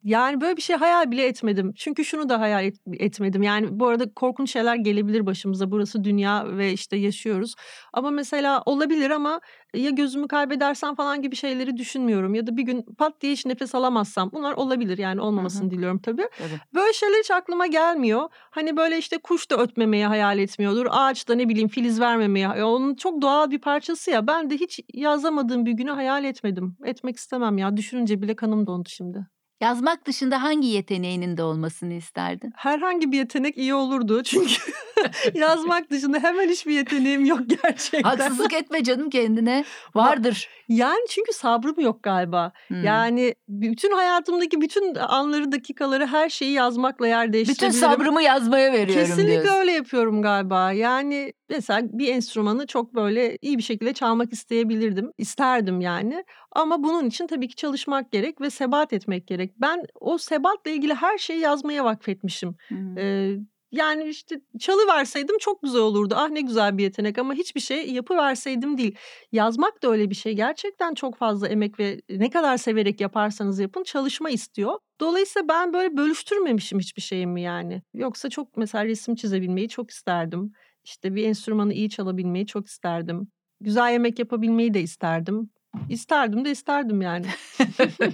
Yani 0.07 0.41
böyle 0.41 0.57
bir 0.57 0.63
şey 0.63 0.77
hayal 0.77 1.11
bile 1.11 1.27
etmedim. 1.27 1.73
Çünkü 1.77 2.05
şunu 2.05 2.29
da 2.29 2.41
hayal 2.41 2.65
et- 2.65 2.81
etmedim. 2.93 3.43
Yani 3.43 3.67
bu 3.71 3.87
arada 3.87 4.13
korkunç 4.15 4.51
şeyler 4.53 4.75
gelebilir 4.77 5.27
başımıza. 5.27 5.71
Burası 5.71 6.05
dünya 6.05 6.59
ve 6.59 6.73
işte 6.73 6.97
yaşıyoruz. 6.97 7.55
Ama 7.93 8.11
mesela 8.11 8.63
olabilir 8.67 9.11
ama 9.11 9.41
ya 9.75 9.91
gözümü 9.91 10.29
kaybedersem 10.29 10.95
falan 10.95 11.23
gibi 11.23 11.37
şeyleri 11.37 11.77
düşünmüyorum. 11.77 12.35
Ya 12.35 12.47
da 12.47 12.57
bir 12.57 12.63
gün 12.63 12.83
pat 12.99 13.21
diye 13.21 13.33
hiç 13.33 13.47
nefes 13.47 13.75
alamazsam. 13.75 14.31
Bunlar 14.33 14.53
olabilir 14.53 14.99
yani 14.99 15.21
olmamasını 15.21 15.71
diliyorum 15.71 15.99
tabii. 15.99 16.29
Tabii. 16.39 16.61
Böyle 16.75 16.93
şeyler 16.93 17.19
hiç 17.19 17.31
aklıma 17.31 17.67
gelmiyor. 17.67 18.29
Hani 18.33 18.77
böyle 18.77 18.99
işte 18.99 19.19
kuş 19.19 19.51
da 19.51 19.57
ötmemeyi 19.57 20.07
hayal 20.07 20.39
etmiyordur. 20.39 20.87
Ağaç 20.91 21.29
da 21.29 21.35
ne 21.35 21.49
bileyim 21.49 21.69
filiz 21.69 22.01
vermemeyi. 22.01 22.43
Ya 22.43 22.69
onun 22.69 22.95
çok 22.95 23.23
doğal 23.23 23.51
bir 23.51 23.61
parçası 23.61 24.11
ya. 24.11 24.27
Ben 24.27 24.51
de 24.51 24.55
hiç 24.55 24.81
yazamadığım 24.95 25.67
bir 25.67 25.73
günü 25.73 25.91
hayal 25.91 26.25
etmedim. 26.25 26.77
Etmek 26.85 27.17
istemem 27.17 27.59
ya. 27.59 27.77
Düşününce 27.77 28.23
bile 28.23 28.37
kanım 28.37 28.67
dondu 28.67 28.89
şimdi. 28.89 29.27
Yazmak 29.61 30.07
dışında 30.07 30.43
hangi 30.43 30.69
yeteneğinin 30.69 31.37
de 31.37 31.43
olmasını 31.43 31.93
isterdin? 31.95 32.53
Herhangi 32.57 33.13
bir 33.13 33.19
yetenek 33.19 33.57
iyi 33.59 33.75
olurdu. 33.75 34.23
Çünkü 34.25 34.55
yazmak 35.35 35.91
dışında 35.91 36.19
hemen 36.19 36.49
hiçbir 36.49 36.73
yeteneğim 36.75 37.25
yok 37.25 37.41
gerçekten. 37.63 38.03
Haksızlık 38.03 38.53
etme 38.53 38.85
canım 38.85 39.11
kendine. 39.11 39.65
Vardır. 39.95 40.49
Yani 40.69 41.07
çünkü 41.11 41.33
sabrım 41.33 41.81
yok 41.81 42.03
galiba. 42.03 42.53
Hmm. 42.69 42.85
Yani 42.85 43.35
bütün 43.49 43.93
hayatımdaki 43.93 44.61
bütün 44.61 44.95
anları, 44.95 45.53
dakikaları, 45.53 46.07
her 46.07 46.29
şeyi 46.29 46.53
yazmakla 46.53 47.07
yer 47.09 47.23
Bütün 47.27 47.33
değiştirebilirim. 47.33 47.81
sabrımı 47.81 48.23
yazmaya 48.23 48.73
veriyorum 48.73 48.95
Kesinlikle 49.07 49.33
diyorsun. 49.43 49.55
öyle 49.61 49.73
yapıyorum 49.73 50.23
galiba. 50.23 50.73
Yani 50.73 51.33
mesela 51.49 51.81
bir 51.93 52.09
enstrümanı 52.09 52.67
çok 52.67 52.95
böyle 52.95 53.39
iyi 53.43 53.59
bir 53.59 53.63
şekilde 53.63 53.93
çalmak 53.93 54.33
isteyebilirdim. 54.33 55.11
İsterdim 55.19 55.81
yani. 55.81 56.25
Ama 56.53 56.83
bunun 56.83 57.07
için 57.07 57.27
tabii 57.27 57.49
ki 57.49 57.55
çalışmak 57.55 58.13
gerek 58.13 58.41
ve 58.41 58.51
sebat 58.51 58.93
etmek 58.93 59.27
gerek. 59.27 59.53
Ben 59.61 59.83
o 60.01 60.19
sebatla 60.19 60.71
ilgili 60.71 60.95
her 60.95 61.19
şeyi 61.19 61.41
yazmaya 61.41 61.85
vakfetmişim. 61.85 62.57
Hmm. 62.69 62.99
Ee, 62.99 63.37
yani 63.73 64.05
işte 64.05 64.41
çalı 64.59 64.87
verseydim 64.89 65.39
çok 65.39 65.63
güzel 65.63 65.81
olurdu. 65.81 66.15
Ah 66.17 66.31
ne 66.31 66.41
güzel 66.41 66.79
bir 66.79 66.83
yetenek 66.83 67.19
ama 67.19 67.35
hiçbir 67.35 67.61
şey 67.61 67.93
yapı 67.93 68.17
verseydim 68.17 68.79
değil. 68.79 68.97
Yazmak 69.33 69.83
da 69.83 69.91
öyle 69.91 70.11
bir 70.11 70.15
şey. 70.15 70.33
Gerçekten 70.37 70.95
çok 70.95 71.17
fazla 71.17 71.49
emek 71.49 71.81
ve 71.81 72.01
ne 72.11 72.31
kadar 72.31 72.57
severek 72.57 73.01
yaparsanız 73.01 73.59
yapın 73.59 73.83
çalışma 73.83 74.31
istiyor. 74.31 74.79
Dolayısıyla 75.01 75.49
ben 75.49 75.73
böyle 75.73 75.97
bölüştürmemişim 75.97 76.79
hiçbir 76.79 77.03
şeyimi 77.03 77.43
yani. 77.43 77.83
Yoksa 77.95 78.31
çok 78.31 78.57
mesela 78.57 78.85
resim 78.85 79.15
çizebilmeyi 79.15 79.69
çok 79.69 79.91
isterdim. 79.91 80.53
İşte 80.87 81.15
bir 81.15 81.25
enstrümanı 81.25 81.73
iyi 81.73 81.91
çalabilmeyi 81.91 82.47
çok 82.47 82.67
isterdim. 82.67 83.29
Güzel 83.61 83.93
yemek 83.93 84.19
yapabilmeyi 84.19 84.75
de 84.75 84.83
isterdim. 84.83 85.51
İsterdim 85.89 86.45
de 86.45 86.51
isterdim 86.51 87.03
yani. 87.03 87.27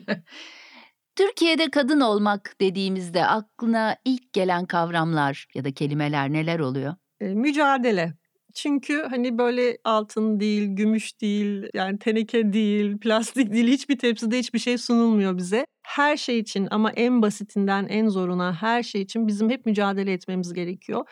Türkiye'de 1.16 1.70
kadın 1.70 2.00
olmak 2.00 2.56
dediğimizde 2.60 3.26
aklına 3.26 3.96
ilk 4.04 4.32
gelen 4.32 4.66
kavramlar 4.66 5.46
ya 5.54 5.64
da 5.64 5.72
kelimeler 5.72 6.32
neler 6.32 6.58
oluyor? 6.58 6.94
E, 7.20 7.26
mücadele. 7.26 8.14
Çünkü 8.54 9.02
hani 9.10 9.38
böyle 9.38 9.78
altın 9.84 10.40
değil, 10.40 10.68
gümüş 10.68 11.20
değil, 11.20 11.66
yani 11.74 11.98
teneke 11.98 12.52
değil, 12.52 12.98
plastik 13.00 13.52
değil, 13.52 13.68
hiçbir 13.68 13.98
tepside 13.98 14.38
hiçbir 14.38 14.58
şey 14.58 14.78
sunulmuyor 14.78 15.36
bize. 15.36 15.66
Her 15.82 16.16
şey 16.16 16.38
için 16.38 16.68
ama 16.70 16.90
en 16.92 17.22
basitinden 17.22 17.86
en 17.88 18.08
zoruna 18.08 18.54
her 18.54 18.82
şey 18.82 19.02
için 19.02 19.26
bizim 19.26 19.50
hep 19.50 19.66
mücadele 19.66 20.12
etmemiz 20.12 20.52
gerekiyor. 20.52 21.04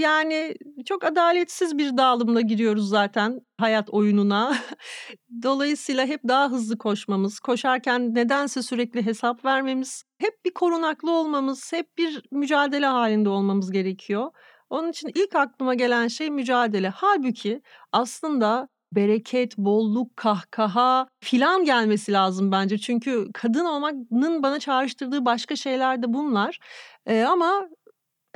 Yani 0.00 0.54
çok 0.86 1.04
adaletsiz 1.04 1.78
bir 1.78 1.96
dağılımla 1.96 2.40
giriyoruz 2.40 2.88
zaten 2.88 3.40
hayat 3.58 3.90
oyununa. 3.90 4.56
Dolayısıyla 5.42 6.06
hep 6.06 6.20
daha 6.28 6.50
hızlı 6.50 6.78
koşmamız, 6.78 7.40
koşarken 7.40 8.14
nedense 8.14 8.62
sürekli 8.62 9.06
hesap 9.06 9.44
vermemiz, 9.44 10.04
hep 10.18 10.44
bir 10.44 10.54
korunaklı 10.54 11.10
olmamız, 11.12 11.72
hep 11.72 11.98
bir 11.98 12.22
mücadele 12.30 12.86
halinde 12.86 13.28
olmamız 13.28 13.70
gerekiyor. 13.70 14.30
Onun 14.70 14.90
için 14.90 15.10
ilk 15.14 15.34
aklıma 15.34 15.74
gelen 15.74 16.08
şey 16.08 16.30
mücadele. 16.30 16.88
Halbuki 16.88 17.62
aslında 17.92 18.68
bereket, 18.92 19.58
bolluk, 19.58 20.16
kahkaha 20.16 21.08
filan 21.20 21.64
gelmesi 21.64 22.12
lazım 22.12 22.52
bence. 22.52 22.78
Çünkü 22.78 23.28
kadın 23.34 23.64
olmanın 23.64 24.42
bana 24.42 24.58
çağrıştırdığı 24.60 25.24
başka 25.24 25.56
şeyler 25.56 26.02
de 26.02 26.12
bunlar. 26.12 26.58
Ee, 27.06 27.22
ama 27.24 27.68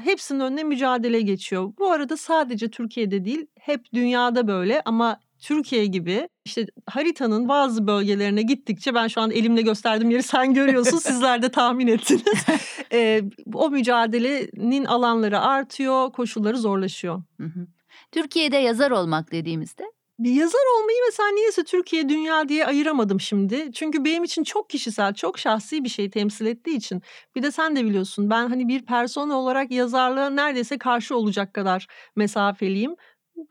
hepsinin 0.00 0.40
önüne 0.40 0.62
mücadele 0.64 1.20
geçiyor. 1.20 1.72
Bu 1.78 1.90
arada 1.92 2.16
sadece 2.16 2.70
Türkiye'de 2.70 3.24
değil, 3.24 3.46
hep 3.60 3.92
dünyada 3.94 4.48
böyle 4.48 4.82
ama 4.84 5.20
Türkiye 5.40 5.86
gibi 5.86 6.28
işte 6.44 6.66
haritanın 6.86 7.48
bazı 7.48 7.86
bölgelerine 7.86 8.42
gittikçe 8.42 8.94
ben 8.94 9.08
şu 9.08 9.20
an 9.20 9.30
elimle 9.30 9.62
gösterdiğim 9.62 10.10
yeri 10.10 10.22
sen 10.22 10.54
görüyorsun 10.54 10.98
sizler 11.08 11.42
de 11.42 11.48
tahmin 11.48 11.86
ettiniz. 11.86 12.24
Ee, 12.92 13.22
o 13.54 13.70
mücadelenin 13.70 14.84
alanları 14.84 15.40
artıyor, 15.40 16.12
koşulları 16.12 16.58
zorlaşıyor. 16.58 17.22
Hı 17.40 17.44
hı. 17.46 17.66
Türkiye'de 18.12 18.56
yazar 18.56 18.90
olmak 18.90 19.32
dediğimizde 19.32 19.84
Bir 20.18 20.30
yazar 20.30 20.78
olmayı 20.78 20.98
mesela 21.06 21.28
niyeyse 21.28 21.64
Türkiye, 21.64 22.08
dünya 22.08 22.48
diye 22.48 22.66
ayıramadım 22.66 23.20
şimdi. 23.20 23.72
Çünkü 23.72 24.04
benim 24.04 24.24
için 24.24 24.44
çok 24.44 24.70
kişisel, 24.70 25.14
çok 25.14 25.38
şahsi 25.38 25.84
bir 25.84 25.88
şey 25.88 26.10
temsil 26.10 26.46
ettiği 26.46 26.76
için. 26.76 27.02
Bir 27.36 27.42
de 27.42 27.50
sen 27.50 27.76
de 27.76 27.84
biliyorsun 27.84 28.30
ben 28.30 28.48
hani 28.48 28.68
bir 28.68 28.84
persona 28.84 29.38
olarak 29.38 29.70
yazarlığa 29.70 30.30
neredeyse 30.30 30.78
karşı 30.78 31.16
olacak 31.16 31.54
kadar 31.54 31.86
mesafeliyim. 32.16 32.96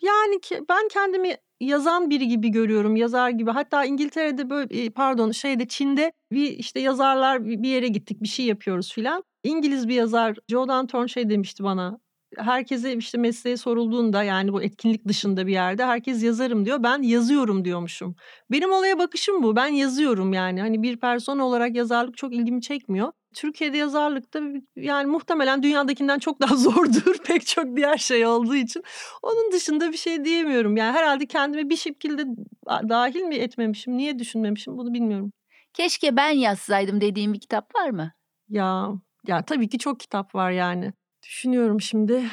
Yani 0.01 0.41
ki 0.41 0.61
ben 0.69 0.87
kendimi 0.87 1.35
yazan 1.59 2.09
biri 2.09 2.27
gibi 2.27 2.49
görüyorum, 2.49 2.95
yazar 2.95 3.29
gibi. 3.29 3.51
Hatta 3.51 3.85
İngiltere'de 3.85 4.49
böyle 4.49 4.83
e, 4.83 4.89
pardon 4.89 5.31
şeyde 5.31 5.67
Çin'de 5.67 6.11
bir 6.31 6.51
işte 6.51 6.79
yazarlar 6.79 7.45
bir 7.45 7.69
yere 7.69 7.87
gittik, 7.87 8.23
bir 8.23 8.27
şey 8.27 8.45
yapıyoruz 8.45 8.93
filan. 8.93 9.23
İngiliz 9.43 9.87
bir 9.87 9.95
yazar 9.95 10.37
Joe 10.47 10.67
Danton 10.67 11.05
şey 11.05 11.29
demişti 11.29 11.63
bana. 11.63 11.99
Herkese 12.37 12.95
işte 12.97 13.17
mesleğe 13.17 13.57
sorulduğunda 13.57 14.23
yani 14.23 14.53
bu 14.53 14.63
etkinlik 14.63 15.07
dışında 15.07 15.47
bir 15.47 15.51
yerde 15.51 15.85
herkes 15.85 16.23
yazarım 16.23 16.65
diyor. 16.65 16.83
Ben 16.83 17.01
yazıyorum 17.01 17.65
diyormuşum. 17.65 18.15
Benim 18.51 18.71
olaya 18.71 18.99
bakışım 18.99 19.43
bu. 19.43 19.55
Ben 19.55 19.67
yazıyorum 19.67 20.33
yani. 20.33 20.61
Hani 20.61 20.83
bir 20.83 20.97
persona 20.99 21.45
olarak 21.45 21.75
yazarlık 21.75 22.17
çok 22.17 22.33
ilgimi 22.33 22.61
çekmiyor. 22.61 23.11
Türkiye'de 23.33 23.77
yazarlıkta 23.77 24.41
yani 24.75 25.05
muhtemelen 25.07 25.63
dünyadakinden 25.63 26.19
çok 26.19 26.41
daha 26.41 26.55
zordur 26.55 27.17
pek 27.25 27.47
çok 27.47 27.75
diğer 27.75 27.97
şey 27.97 28.25
olduğu 28.25 28.55
için. 28.55 28.83
Onun 29.23 29.51
dışında 29.51 29.91
bir 29.91 29.97
şey 29.97 30.25
diyemiyorum. 30.25 30.77
Yani 30.77 30.97
herhalde 30.97 31.25
kendime 31.25 31.69
bir 31.69 31.75
şekilde 31.75 32.25
dahil 32.67 33.21
mi 33.21 33.35
etmemişim, 33.35 33.97
niye 33.97 34.19
düşünmemişim 34.19 34.77
bunu 34.77 34.93
bilmiyorum. 34.93 35.31
keşke 35.73 36.15
ben 36.15 36.29
yazsaydım 36.29 37.01
dediğim 37.01 37.33
bir 37.33 37.39
kitap 37.39 37.75
var 37.75 37.89
mı? 37.89 38.11
Ya 38.49 38.89
ya 39.27 39.41
tabii 39.45 39.69
ki 39.69 39.79
çok 39.79 39.99
kitap 39.99 40.35
var 40.35 40.51
yani. 40.51 40.93
Düşünüyorum 41.23 41.81
şimdi. 41.81 42.23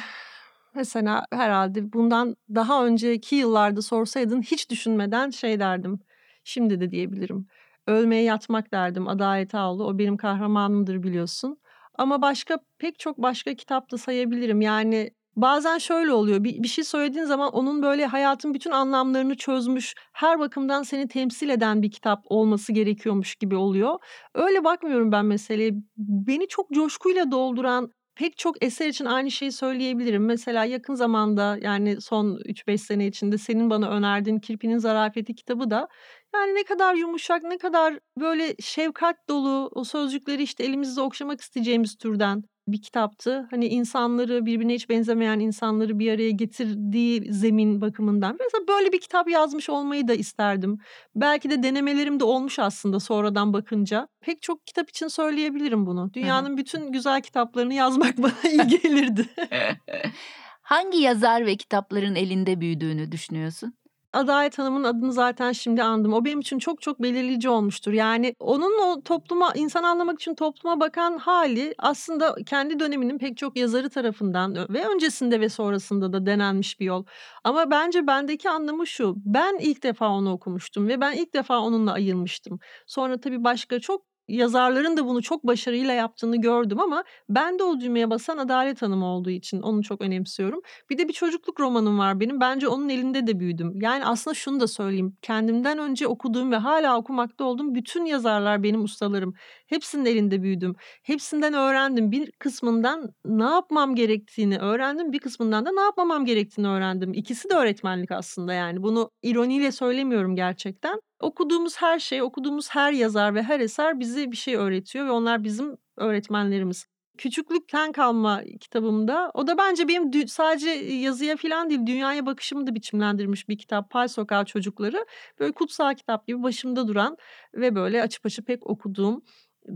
Mesela 0.75 1.25
herhalde 1.31 1.93
bundan 1.93 2.35
daha 2.55 2.85
önceki 2.85 3.35
yıllarda 3.35 3.81
sorsaydın 3.81 4.41
hiç 4.41 4.69
düşünmeden 4.69 5.29
şey 5.29 5.59
derdim. 5.59 5.99
Şimdi 6.43 6.79
de 6.79 6.91
diyebilirim. 6.91 7.47
Ölmeye 7.87 8.23
yatmak 8.23 8.71
derdim. 8.71 9.07
Adalet 9.07 9.55
Ağlı. 9.55 9.83
O 9.85 9.97
benim 9.99 10.17
kahramanımdır 10.17 11.03
biliyorsun. 11.03 11.57
Ama 11.97 12.21
başka 12.21 12.59
pek 12.79 12.99
çok 12.99 13.17
başka 13.17 13.53
kitap 13.55 13.91
da 13.91 13.97
sayabilirim. 13.97 14.61
Yani 14.61 15.11
bazen 15.35 15.77
şöyle 15.77 16.13
oluyor. 16.13 16.43
Bir, 16.43 16.63
bir 16.63 16.67
şey 16.67 16.83
söylediğin 16.83 17.25
zaman 17.25 17.53
onun 17.53 17.83
böyle 17.83 18.05
hayatın 18.05 18.53
bütün 18.53 18.71
anlamlarını 18.71 19.35
çözmüş, 19.37 19.93
her 20.13 20.39
bakımdan 20.39 20.83
seni 20.83 21.07
temsil 21.07 21.49
eden 21.49 21.81
bir 21.81 21.91
kitap 21.91 22.19
olması 22.25 22.73
gerekiyormuş 22.73 23.35
gibi 23.35 23.55
oluyor. 23.55 23.95
Öyle 24.33 24.63
bakmıyorum 24.63 25.11
ben 25.11 25.25
meseleye. 25.25 25.71
Beni 25.97 26.47
çok 26.47 26.71
coşkuyla 26.71 27.31
dolduran 27.31 27.91
pek 28.15 28.37
çok 28.37 28.63
eser 28.63 28.87
için 28.87 29.05
aynı 29.05 29.31
şeyi 29.31 29.51
söyleyebilirim. 29.51 30.25
Mesela 30.25 30.65
yakın 30.65 30.95
zamanda 30.95 31.57
yani 31.61 32.01
son 32.01 32.37
3-5 32.45 32.77
sene 32.77 33.07
içinde 33.07 33.37
senin 33.37 33.69
bana 33.69 33.89
önerdiğin 33.89 34.39
Kirpi'nin 34.39 34.77
Zarafeti 34.77 35.35
kitabı 35.35 35.69
da 35.69 35.87
yani 36.35 36.55
ne 36.55 36.63
kadar 36.63 36.95
yumuşak, 36.95 37.43
ne 37.43 37.57
kadar 37.57 37.99
böyle 38.19 38.55
şefkat 38.59 39.15
dolu 39.29 39.71
o 39.75 39.83
sözcükleri 39.83 40.43
işte 40.43 40.63
elimizde 40.63 41.01
okşamak 41.01 41.41
isteyeceğimiz 41.41 41.95
türden 41.95 42.43
bir 42.67 42.81
kitaptı. 42.81 43.47
Hani 43.51 43.67
insanları 43.67 44.45
birbirine 44.45 44.73
hiç 44.73 44.89
benzemeyen 44.89 45.39
insanları 45.39 45.99
bir 45.99 46.11
araya 46.11 46.31
getirdiği 46.31 47.33
zemin 47.33 47.81
bakımından. 47.81 48.37
Mesela 48.39 48.67
böyle 48.67 48.91
bir 48.91 49.01
kitap 49.01 49.29
yazmış 49.29 49.69
olmayı 49.69 50.07
da 50.07 50.13
isterdim. 50.13 50.77
Belki 51.15 51.49
de 51.49 51.63
denemelerim 51.63 52.19
de 52.19 52.23
olmuş 52.23 52.59
aslında 52.59 52.99
sonradan 52.99 53.53
bakınca. 53.53 54.07
Pek 54.21 54.41
çok 54.41 54.67
kitap 54.67 54.89
için 54.89 55.07
söyleyebilirim 55.07 55.85
bunu. 55.85 56.13
Dünyanın 56.13 56.57
bütün 56.57 56.91
güzel 56.91 57.21
kitaplarını 57.21 57.73
yazmak 57.73 58.17
bana 58.23 58.51
iyi 58.51 58.67
gelirdi. 58.67 59.25
hangi 60.61 60.97
yazar 60.97 61.45
ve 61.45 61.55
kitapların 61.55 62.15
elinde 62.15 62.61
büyüdüğünü 62.61 63.11
düşünüyorsun? 63.11 63.73
Adalet 64.15 64.59
Hanım'ın 64.59 64.83
adını 64.83 65.13
zaten 65.13 65.51
şimdi 65.51 65.83
andım. 65.83 66.13
O 66.13 66.25
benim 66.25 66.39
için 66.39 66.59
çok 66.59 66.81
çok 66.81 67.01
belirleyici 67.01 67.49
olmuştur. 67.49 67.93
Yani 67.93 68.35
onun 68.39 68.81
o 68.83 69.01
topluma, 69.03 69.53
insan 69.55 69.83
anlamak 69.83 70.21
için 70.21 70.35
topluma 70.35 70.79
bakan 70.79 71.17
hali 71.17 71.75
aslında 71.79 72.35
kendi 72.45 72.79
döneminin 72.79 73.17
pek 73.17 73.37
çok 73.37 73.57
yazarı 73.57 73.89
tarafından 73.89 74.55
ve 74.69 74.87
öncesinde 74.87 75.39
ve 75.41 75.49
sonrasında 75.49 76.13
da 76.13 76.25
denenmiş 76.25 76.79
bir 76.79 76.85
yol. 76.85 77.05
Ama 77.43 77.71
bence 77.71 78.07
bendeki 78.07 78.49
anlamı 78.49 78.87
şu. 78.87 79.13
Ben 79.25 79.57
ilk 79.59 79.83
defa 79.83 80.09
onu 80.09 80.31
okumuştum 80.31 80.87
ve 80.87 81.01
ben 81.01 81.13
ilk 81.13 81.33
defa 81.33 81.59
onunla 81.59 81.91
ayırmıştım. 81.93 82.59
Sonra 82.87 83.19
tabii 83.19 83.43
başka 83.43 83.79
çok 83.79 84.14
yazarların 84.27 84.97
da 84.97 85.05
bunu 85.07 85.21
çok 85.21 85.47
başarıyla 85.47 85.93
yaptığını 85.93 86.41
gördüm 86.41 86.79
ama 86.79 87.03
ben 87.29 87.59
de 87.59 87.63
o 87.63 87.79
düğmeye 87.79 88.09
basan 88.09 88.37
Adalet 88.37 88.81
Hanım 88.81 89.03
olduğu 89.03 89.29
için 89.29 89.61
onu 89.61 89.83
çok 89.83 90.01
önemsiyorum. 90.01 90.61
Bir 90.89 90.97
de 90.97 91.07
bir 91.07 91.13
çocukluk 91.13 91.59
romanım 91.59 91.99
var 91.99 92.19
benim. 92.19 92.39
Bence 92.39 92.67
onun 92.67 92.89
elinde 92.89 93.27
de 93.27 93.39
büyüdüm. 93.39 93.81
Yani 93.81 94.05
aslında 94.05 94.33
şunu 94.33 94.59
da 94.59 94.67
söyleyeyim. 94.67 95.17
Kendimden 95.21 95.77
önce 95.77 96.07
okuduğum 96.07 96.51
ve 96.51 96.55
hala 96.55 96.97
okumakta 96.97 97.43
olduğum 97.43 97.75
bütün 97.75 98.05
yazarlar 98.05 98.63
benim 98.63 98.83
ustalarım. 98.83 99.33
Hepsinin 99.67 100.05
elinde 100.05 100.43
büyüdüm. 100.43 100.75
Hepsinden 101.03 101.53
öğrendim. 101.53 102.11
Bir 102.11 102.31
kısmından 102.31 103.09
ne 103.25 103.43
yapmam 103.43 103.95
gerektiğini 103.95 104.57
öğrendim. 104.57 105.11
Bir 105.13 105.19
kısmından 105.19 105.65
da 105.65 105.71
ne 105.71 105.81
yapmamam 105.81 106.25
gerektiğini 106.25 106.67
öğrendim. 106.67 107.13
İkisi 107.13 107.49
de 107.49 107.53
öğretmenlik 107.53 108.11
aslında 108.11 108.53
yani. 108.53 108.83
Bunu 108.83 109.11
ironiyle 109.21 109.71
söylemiyorum 109.71 110.35
gerçekten. 110.35 111.04
Okuduğumuz 111.25 111.77
her 111.77 111.99
şey, 111.99 112.21
okuduğumuz 112.21 112.69
her 112.69 112.91
yazar 112.91 113.35
ve 113.35 113.43
her 113.43 113.59
eser 113.59 113.99
bize 113.99 114.31
bir 114.31 114.37
şey 114.37 114.55
öğretiyor 114.55 115.05
ve 115.05 115.11
onlar 115.11 115.43
bizim 115.43 115.77
öğretmenlerimiz. 115.97 116.85
Küçüklükten 117.17 117.91
kalma 117.91 118.43
kitabımda 118.59 119.31
o 119.33 119.47
da 119.47 119.57
bence 119.57 119.87
benim 119.87 120.27
sadece 120.27 120.69
yazıya 120.69 121.37
falan 121.37 121.69
değil 121.69 121.85
dünyaya 121.85 122.25
bakışımı 122.25 122.67
da 122.67 122.75
biçimlendirmiş 122.75 123.49
bir 123.49 123.57
kitap. 123.57 123.89
Pal 123.89 124.07
Sokağı 124.07 124.45
Çocukları. 124.45 125.05
Böyle 125.39 125.51
kutsal 125.51 125.93
kitap 125.93 126.27
gibi 126.27 126.43
başımda 126.43 126.87
duran 126.87 127.17
ve 127.55 127.75
böyle 127.75 128.03
açıp 128.03 128.25
açıp 128.25 128.47
pek 128.47 128.67
okuduğum 128.67 129.21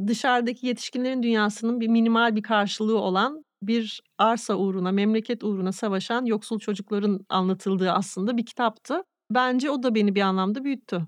dışarıdaki 0.07 0.67
yetişkinlerin 0.67 1.23
dünyasının 1.23 1.79
bir 1.79 1.87
minimal 1.87 2.35
bir 2.35 2.43
karşılığı 2.43 2.99
olan 2.99 3.43
bir 3.61 4.01
arsa 4.17 4.55
uğruna, 4.55 4.91
memleket 4.91 5.43
uğruna 5.43 5.71
savaşan 5.71 6.25
yoksul 6.25 6.59
çocukların 6.59 7.25
anlatıldığı 7.29 7.91
aslında 7.91 8.37
bir 8.37 8.45
kitaptı. 8.45 9.03
Bence 9.31 9.71
o 9.71 9.83
da 9.83 9.95
beni 9.95 10.15
bir 10.15 10.21
anlamda 10.21 10.63
büyüttü. 10.63 11.07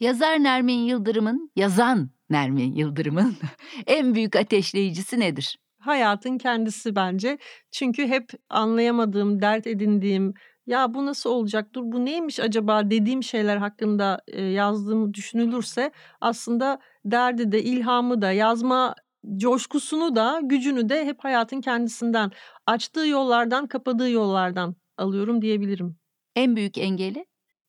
Yazar 0.00 0.42
Nermin 0.42 0.78
Yıldırım'ın, 0.78 1.50
yazan 1.56 2.10
Nermin 2.30 2.74
Yıldırım'ın 2.74 3.36
en 3.86 4.14
büyük 4.14 4.36
ateşleyicisi 4.36 5.20
nedir? 5.20 5.58
Hayatın 5.78 6.38
kendisi 6.38 6.96
bence. 6.96 7.38
Çünkü 7.70 8.06
hep 8.06 8.30
anlayamadığım, 8.50 9.42
dert 9.42 9.66
edindiğim, 9.66 10.34
ya 10.66 10.94
bu 10.94 11.06
nasıl 11.06 11.30
olacak, 11.30 11.74
dur 11.74 11.82
bu 11.84 12.04
neymiş 12.04 12.40
acaba 12.40 12.90
dediğim 12.90 13.22
şeyler 13.22 13.56
hakkında 13.56 14.20
yazdığım 14.38 15.14
düşünülürse 15.14 15.90
aslında 16.20 16.78
derdi 17.04 17.52
de, 17.52 17.62
ilhamı 17.62 18.22
da, 18.22 18.32
yazma 18.32 18.94
coşkusunu 19.36 20.16
da, 20.16 20.40
gücünü 20.42 20.88
de 20.88 21.04
hep 21.04 21.24
hayatın 21.24 21.60
kendisinden, 21.60 22.30
açtığı 22.66 23.06
yollardan, 23.06 23.66
kapadığı 23.66 24.10
yollardan 24.10 24.76
alıyorum 24.96 25.42
diyebilirim. 25.42 25.96
En 26.34 26.56
büyük 26.56 26.78
engeli? 26.78 27.26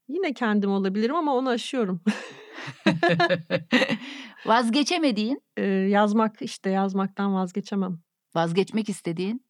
Yine 0.07 0.33
kendim 0.33 0.71
olabilirim 0.71 1.15
ama 1.15 1.35
onu 1.35 1.49
aşıyorum. 1.49 2.01
Vazgeçemediğin? 4.45 5.41
Eee, 5.57 5.65
yazmak, 5.65 6.41
işte, 6.41 6.69
yazmaktan 6.69 7.35
vazgeçemem. 7.35 7.99
Vazgeçmek 8.35 8.89
istediğin? 8.89 9.41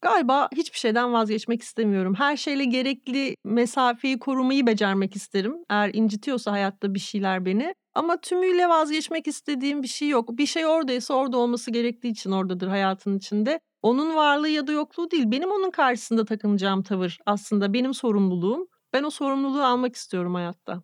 Galiba 0.00 0.48
hiçbir 0.56 0.78
şeyden 0.78 1.12
vazgeçmek 1.12 1.62
istemiyorum. 1.62 2.14
Her 2.14 2.36
şeyle 2.36 2.64
gerekli 2.64 3.36
mesafeyi 3.44 4.18
korumayı 4.18 4.66
becermek 4.66 5.16
isterim. 5.16 5.56
Eğer 5.70 5.90
incitiyorsa 5.94 6.52
hayatta 6.52 6.94
bir 6.94 6.98
şeyler 6.98 7.44
beni. 7.46 7.74
Ama 7.94 8.20
tümüyle 8.20 8.68
vazgeçmek 8.68 9.26
istediğim 9.26 9.82
bir 9.82 9.88
şey 9.88 10.08
yok. 10.08 10.38
Bir 10.38 10.46
şey 10.46 10.66
oradaysa 10.66 11.14
orada 11.14 11.38
olması 11.38 11.70
gerektiği 11.70 12.08
için 12.08 12.30
oradadır 12.30 12.68
hayatın 12.68 13.18
içinde. 13.18 13.60
Onun 13.82 14.16
varlığı 14.16 14.48
ya 14.48 14.66
da 14.66 14.72
yokluğu 14.72 15.10
değil. 15.10 15.24
Benim 15.26 15.50
onun 15.50 15.70
karşısında 15.70 16.24
takınacağım 16.24 16.82
tavır 16.82 17.18
aslında 17.26 17.72
benim 17.72 17.94
sorumluluğum. 17.94 18.68
Ben 18.96 19.02
o 19.02 19.10
sorumluluğu 19.10 19.64
almak 19.64 19.96
istiyorum 19.96 20.34
hayatta. 20.34 20.82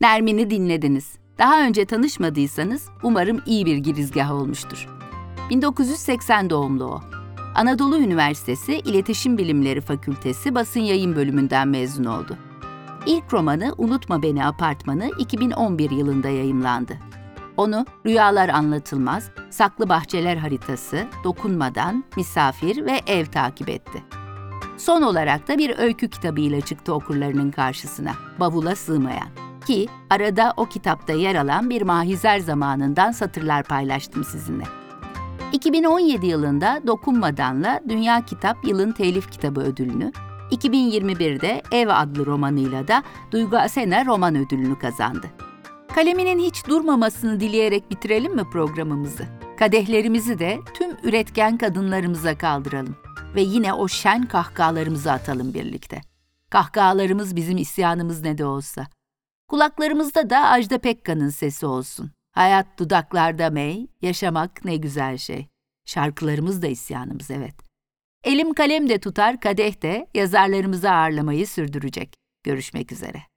Nermin'i 0.00 0.50
dinlediniz. 0.50 1.18
Daha 1.38 1.62
önce 1.62 1.84
tanışmadıysanız 1.84 2.88
umarım 3.02 3.42
iyi 3.46 3.66
bir 3.66 3.76
girizgah 3.76 4.32
olmuştur. 4.32 4.88
1980 5.50 6.50
doğumlu 6.50 6.84
o. 6.84 7.00
Anadolu 7.54 7.98
Üniversitesi 7.98 8.74
İletişim 8.74 9.38
Bilimleri 9.38 9.80
Fakültesi 9.80 10.54
Basın 10.54 10.80
Yayın 10.80 11.16
Bölümünden 11.16 11.68
mezun 11.68 12.04
oldu. 12.04 12.36
İlk 13.06 13.32
romanı 13.32 13.74
Unutma 13.78 14.22
Beni 14.22 14.46
Apartmanı 14.46 15.10
2011 15.18 15.90
yılında 15.90 16.28
yayımlandı. 16.28 16.98
Onu 17.56 17.86
Rüyalar 18.06 18.48
Anlatılmaz, 18.48 19.30
Saklı 19.50 19.88
Bahçeler 19.88 20.36
Haritası, 20.36 21.06
Dokunmadan, 21.24 22.04
Misafir 22.16 22.86
ve 22.86 23.00
Ev 23.06 23.26
takip 23.26 23.68
etti. 23.68 24.19
Son 24.80 25.02
olarak 25.02 25.48
da 25.48 25.58
bir 25.58 25.78
öykü 25.78 26.10
kitabıyla 26.10 26.60
çıktı 26.60 26.94
okurlarının 26.94 27.50
karşısına, 27.50 28.12
Bavula 28.40 28.76
Sığmayan. 28.76 29.28
Ki 29.66 29.88
arada 30.10 30.52
o 30.56 30.66
kitapta 30.66 31.12
yer 31.12 31.34
alan 31.34 31.70
bir 31.70 31.82
mahizer 31.82 32.38
zamanından 32.38 33.12
satırlar 33.12 33.62
paylaştım 33.62 34.24
sizinle. 34.24 34.64
2017 35.52 36.26
yılında 36.26 36.80
Dokunmadan'la 36.86 37.80
Dünya 37.88 38.24
Kitap 38.24 38.64
Yılın 38.64 38.92
Telif 38.92 39.30
Kitabı 39.30 39.60
ödülünü, 39.60 40.12
2021'de 40.50 41.62
Ev 41.72 41.88
adlı 41.88 42.26
romanıyla 42.26 42.88
da 42.88 43.02
Duygu 43.30 43.56
Asena 43.56 44.06
roman 44.06 44.36
ödülünü 44.36 44.78
kazandı. 44.78 45.26
Kaleminin 45.94 46.38
hiç 46.38 46.68
durmamasını 46.68 47.40
dileyerek 47.40 47.90
bitirelim 47.90 48.34
mi 48.34 48.42
programımızı? 48.52 49.24
Kadehlerimizi 49.58 50.38
de 50.38 50.60
tüm 50.74 50.90
üretken 51.02 51.58
kadınlarımıza 51.58 52.38
kaldıralım 52.38 52.96
ve 53.34 53.40
yine 53.40 53.72
o 53.72 53.88
şen 53.88 54.26
kahkahalarımızı 54.26 55.12
atalım 55.12 55.54
birlikte. 55.54 56.00
Kahkahalarımız 56.50 57.36
bizim 57.36 57.56
isyanımız 57.56 58.22
ne 58.22 58.38
de 58.38 58.44
olsa. 58.44 58.86
Kulaklarımızda 59.48 60.30
da 60.30 60.38
Ajda 60.38 60.78
Pekkan'ın 60.78 61.28
sesi 61.28 61.66
olsun. 61.66 62.10
Hayat 62.32 62.78
dudaklarda 62.78 63.50
mey, 63.50 63.86
yaşamak 64.02 64.64
ne 64.64 64.76
güzel 64.76 65.18
şey. 65.18 65.48
Şarkılarımız 65.86 66.62
da 66.62 66.66
isyanımız 66.66 67.30
evet. 67.30 67.54
Elim 68.24 68.54
kalem 68.54 68.88
de 68.88 69.00
tutar, 69.00 69.40
kadeh 69.40 69.82
de 69.82 70.06
yazarlarımızı 70.14 70.90
ağırlamayı 70.90 71.46
sürdürecek. 71.46 72.14
Görüşmek 72.44 72.92
üzere. 72.92 73.29